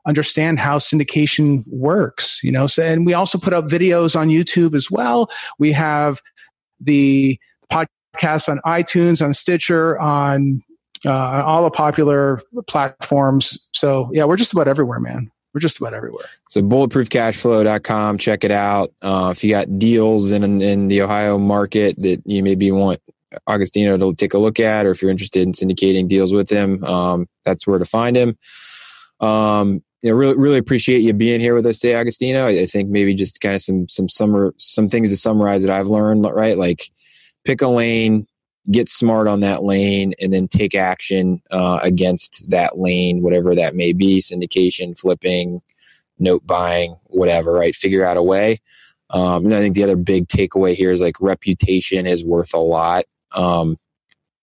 understand 0.06 0.58
how 0.58 0.78
syndication 0.78 1.64
works, 1.68 2.40
you 2.42 2.52
know. 2.52 2.66
So, 2.66 2.82
and 2.82 3.06
we 3.06 3.14
also 3.14 3.38
put 3.38 3.52
up 3.52 3.66
videos 3.66 4.18
on 4.18 4.28
YouTube 4.28 4.74
as 4.74 4.90
well. 4.90 5.30
We 5.58 5.72
have 5.72 6.20
the 6.80 7.38
podcast 7.70 8.48
on 8.48 8.60
iTunes, 8.66 9.24
on 9.24 9.34
Stitcher, 9.34 9.98
on 10.00 10.62
uh, 11.04 11.42
all 11.44 11.64
the 11.64 11.70
popular 11.70 12.40
platforms. 12.66 13.58
So 13.72 14.10
yeah, 14.12 14.24
we're 14.24 14.36
just 14.36 14.52
about 14.52 14.68
everywhere, 14.68 15.00
man. 15.00 15.30
We're 15.54 15.60
just 15.60 15.78
about 15.78 15.92
everywhere. 15.92 16.24
So 16.48 16.62
bulletproofcashflow.com, 16.62 18.18
check 18.18 18.44
it 18.44 18.50
out. 18.50 18.92
Uh, 19.02 19.32
if 19.32 19.44
you 19.44 19.50
got 19.50 19.78
deals 19.78 20.32
in, 20.32 20.62
in 20.62 20.88
the 20.88 21.02
Ohio 21.02 21.38
market 21.38 22.00
that 22.00 22.22
you 22.24 22.42
maybe 22.42 22.72
want 22.72 23.00
Agostino 23.48 23.98
to 23.98 24.14
take 24.14 24.34
a 24.34 24.38
look 24.38 24.58
at, 24.60 24.86
or 24.86 24.90
if 24.90 25.02
you're 25.02 25.10
interested 25.10 25.42
in 25.42 25.52
syndicating 25.52 26.08
deals 26.08 26.32
with 26.32 26.48
him, 26.48 26.82
um, 26.84 27.28
that's 27.44 27.66
where 27.66 27.78
to 27.78 27.84
find 27.84 28.16
him. 28.16 28.36
Um, 29.20 29.82
you 30.02 30.10
know, 30.10 30.16
really, 30.16 30.36
really 30.36 30.58
appreciate 30.58 30.98
you 30.98 31.12
being 31.12 31.40
here 31.40 31.54
with 31.54 31.64
us 31.64 31.78
today, 31.78 31.94
Agostino. 31.94 32.46
I, 32.46 32.66
think 32.66 32.90
maybe 32.90 33.14
just 33.14 33.40
kind 33.40 33.54
of 33.54 33.62
some, 33.62 33.88
some 33.88 34.08
summer, 34.08 34.52
some 34.58 34.88
things 34.88 35.10
to 35.10 35.16
summarize 35.16 35.62
that 35.62 35.70
I've 35.70 35.86
learned, 35.86 36.24
right? 36.24 36.58
Like 36.58 36.90
pick 37.44 37.62
a 37.62 37.68
lane, 37.68 38.26
get 38.70 38.88
smart 38.88 39.28
on 39.28 39.40
that 39.40 39.62
lane, 39.62 40.12
and 40.20 40.32
then 40.32 40.48
take 40.48 40.74
action 40.74 41.40
uh, 41.52 41.78
against 41.82 42.50
that 42.50 42.78
lane, 42.78 43.22
whatever 43.22 43.54
that 43.54 43.76
may 43.76 43.92
be, 43.92 44.20
syndication, 44.20 44.98
flipping, 44.98 45.62
note 46.18 46.44
buying, 46.44 46.96
whatever, 47.04 47.52
right? 47.52 47.74
Figure 47.74 48.04
out 48.04 48.16
a 48.16 48.22
way. 48.22 48.58
Um, 49.10 49.44
and 49.44 49.54
I 49.54 49.60
think 49.60 49.74
the 49.74 49.84
other 49.84 49.96
big 49.96 50.26
takeaway 50.26 50.74
here 50.74 50.90
is 50.90 51.00
like 51.00 51.20
reputation 51.20 52.06
is 52.06 52.24
worth 52.24 52.54
a 52.54 52.58
lot. 52.58 53.04
Um, 53.36 53.78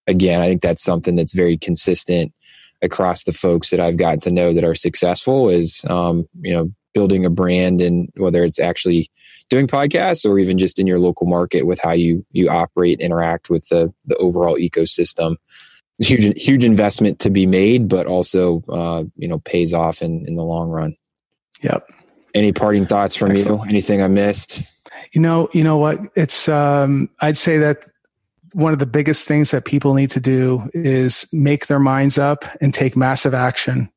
again, 0.07 0.41
I 0.41 0.47
think 0.47 0.61
that's 0.61 0.83
something 0.83 1.15
that's 1.15 1.33
very 1.33 1.57
consistent 1.57 2.33
across 2.81 3.23
the 3.23 3.33
folks 3.33 3.69
that 3.69 3.79
I've 3.79 3.97
gotten 3.97 4.19
to 4.21 4.31
know 4.31 4.53
that 4.53 4.63
are 4.63 4.75
successful 4.75 5.49
is, 5.49 5.83
um, 5.89 6.27
you 6.41 6.53
know, 6.53 6.71
building 6.93 7.25
a 7.25 7.29
brand 7.29 7.81
and 7.81 8.09
whether 8.15 8.43
it's 8.43 8.59
actually 8.59 9.11
doing 9.49 9.67
podcasts 9.67 10.25
or 10.25 10.39
even 10.39 10.57
just 10.57 10.79
in 10.79 10.87
your 10.87 10.99
local 10.99 11.27
market 11.27 11.63
with 11.63 11.79
how 11.79 11.93
you, 11.93 12.25
you 12.31 12.49
operate, 12.49 12.99
interact 12.99 13.49
with 13.49 13.67
the, 13.69 13.93
the 14.05 14.15
overall 14.17 14.55
ecosystem. 14.55 15.35
It's 15.99 16.09
huge, 16.09 16.41
huge 16.41 16.63
investment 16.63 17.19
to 17.19 17.29
be 17.29 17.45
made, 17.45 17.89
but 17.89 18.07
also, 18.07 18.63
uh, 18.69 19.03
you 19.17 19.27
know, 19.27 19.39
pays 19.39 19.73
off 19.73 20.01
in, 20.01 20.25
in 20.27 20.35
the 20.35 20.43
long 20.43 20.69
run. 20.69 20.95
Yep. 21.61 21.87
Any 22.33 22.53
parting 22.53 22.85
thoughts 22.85 23.15
from 23.15 23.31
Excellent. 23.31 23.63
you? 23.63 23.69
Anything 23.69 24.01
I 24.01 24.07
missed? 24.07 24.61
You 25.13 25.21
know, 25.21 25.49
you 25.53 25.63
know 25.63 25.77
what? 25.77 25.99
It's 26.15 26.47
um, 26.47 27.09
I'd 27.19 27.37
say 27.37 27.57
that 27.57 27.83
one 28.53 28.73
of 28.73 28.79
the 28.79 28.85
biggest 28.85 29.27
things 29.27 29.51
that 29.51 29.65
people 29.65 29.93
need 29.93 30.09
to 30.11 30.19
do 30.19 30.69
is 30.73 31.27
make 31.31 31.67
their 31.67 31.79
minds 31.79 32.17
up 32.17 32.45
and 32.61 32.73
take 32.73 32.95
massive 32.95 33.33
action. 33.33 33.91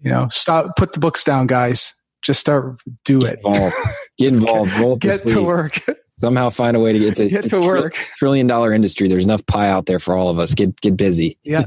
You 0.00 0.10
know, 0.10 0.28
stop, 0.30 0.76
put 0.76 0.92
the 0.92 1.00
books 1.00 1.24
down, 1.24 1.46
guys. 1.46 1.94
Just 2.22 2.40
start, 2.40 2.80
do 3.04 3.20
Get 3.20 3.34
it. 3.34 3.38
Involved. 3.44 3.76
Get 4.18 4.32
involved. 4.34 4.72
Roll 4.78 4.96
get 4.96 5.20
to 5.28 5.42
work. 5.42 5.80
Somehow 6.16 6.48
find 6.48 6.76
a 6.76 6.80
way 6.80 6.92
to 6.92 6.98
get 6.98 7.16
to, 7.16 7.28
get 7.28 7.44
to 7.50 7.60
work. 7.60 7.96
trillion 8.16 8.46
dollar 8.46 8.72
industry. 8.72 9.08
There's 9.08 9.24
enough 9.24 9.44
pie 9.46 9.68
out 9.68 9.86
there 9.86 9.98
for 9.98 10.16
all 10.16 10.28
of 10.28 10.38
us. 10.38 10.54
Get 10.54 10.80
get 10.80 10.96
busy. 10.96 11.38
yeah, 11.42 11.64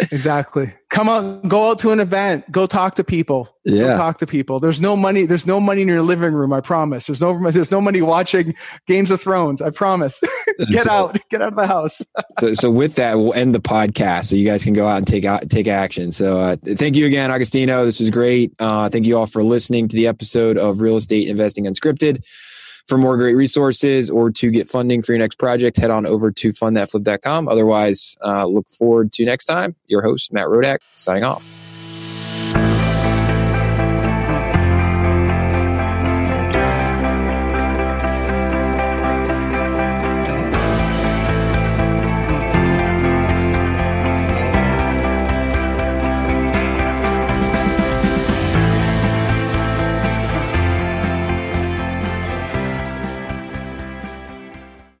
exactly. 0.00 0.72
Come 0.88 1.08
out, 1.08 1.46
go 1.46 1.70
out 1.70 1.80
to 1.80 1.90
an 1.90 2.00
event. 2.00 2.50
Go 2.50 2.66
talk 2.66 2.94
to 2.94 3.04
people. 3.04 3.54
Yeah, 3.64 3.82
go 3.82 3.96
talk 3.98 4.18
to 4.18 4.26
people. 4.26 4.58
There's 4.58 4.80
no 4.80 4.96
money. 4.96 5.26
There's 5.26 5.46
no 5.46 5.60
money 5.60 5.82
in 5.82 5.88
your 5.88 6.02
living 6.02 6.32
room. 6.32 6.52
I 6.52 6.62
promise. 6.62 7.08
There's 7.08 7.20
no. 7.20 7.50
There's 7.50 7.70
no 7.70 7.82
money 7.82 8.00
watching 8.00 8.54
Games 8.86 9.10
of 9.10 9.20
Thrones. 9.20 9.60
I 9.60 9.68
promise. 9.68 10.22
get 10.70 10.86
out. 10.86 11.18
Get 11.30 11.42
out 11.42 11.48
of 11.48 11.56
the 11.56 11.66
house. 11.66 12.02
so, 12.40 12.54
so 12.54 12.70
with 12.70 12.94
that, 12.96 13.16
we'll 13.16 13.34
end 13.34 13.54
the 13.54 13.60
podcast 13.60 14.26
so 14.26 14.36
you 14.36 14.44
guys 14.44 14.64
can 14.64 14.72
go 14.72 14.86
out 14.86 14.98
and 14.98 15.06
take 15.06 15.24
out 15.24 15.48
take 15.50 15.68
action. 15.68 16.12
So, 16.12 16.38
uh, 16.38 16.56
thank 16.64 16.96
you 16.96 17.06
again, 17.06 17.30
Agostino. 17.30 17.84
This 17.84 18.00
was 18.00 18.10
great. 18.10 18.52
Uh, 18.58 18.88
thank 18.88 19.06
you 19.06 19.16
all 19.16 19.26
for 19.26 19.42
listening 19.44 19.88
to 19.88 19.96
the 19.96 20.06
episode 20.06 20.58
of 20.58 20.80
Real 20.80 20.96
Estate 20.96 21.28
Investing 21.28 21.64
Unscripted. 21.66 22.24
For 22.86 22.98
more 22.98 23.16
great 23.16 23.34
resources 23.34 24.10
or 24.10 24.30
to 24.32 24.50
get 24.50 24.68
funding 24.68 25.00
for 25.00 25.12
your 25.12 25.18
next 25.18 25.36
project, 25.36 25.78
head 25.78 25.90
on 25.90 26.04
over 26.06 26.30
to 26.30 26.50
fundthatflip.com. 26.50 27.48
Otherwise, 27.48 28.14
uh, 28.22 28.44
look 28.44 28.68
forward 28.68 29.10
to 29.14 29.24
next 29.24 29.46
time. 29.46 29.74
Your 29.86 30.02
host, 30.02 30.34
Matt 30.34 30.48
Rodak, 30.48 30.80
signing 30.94 31.24
off. 31.24 31.58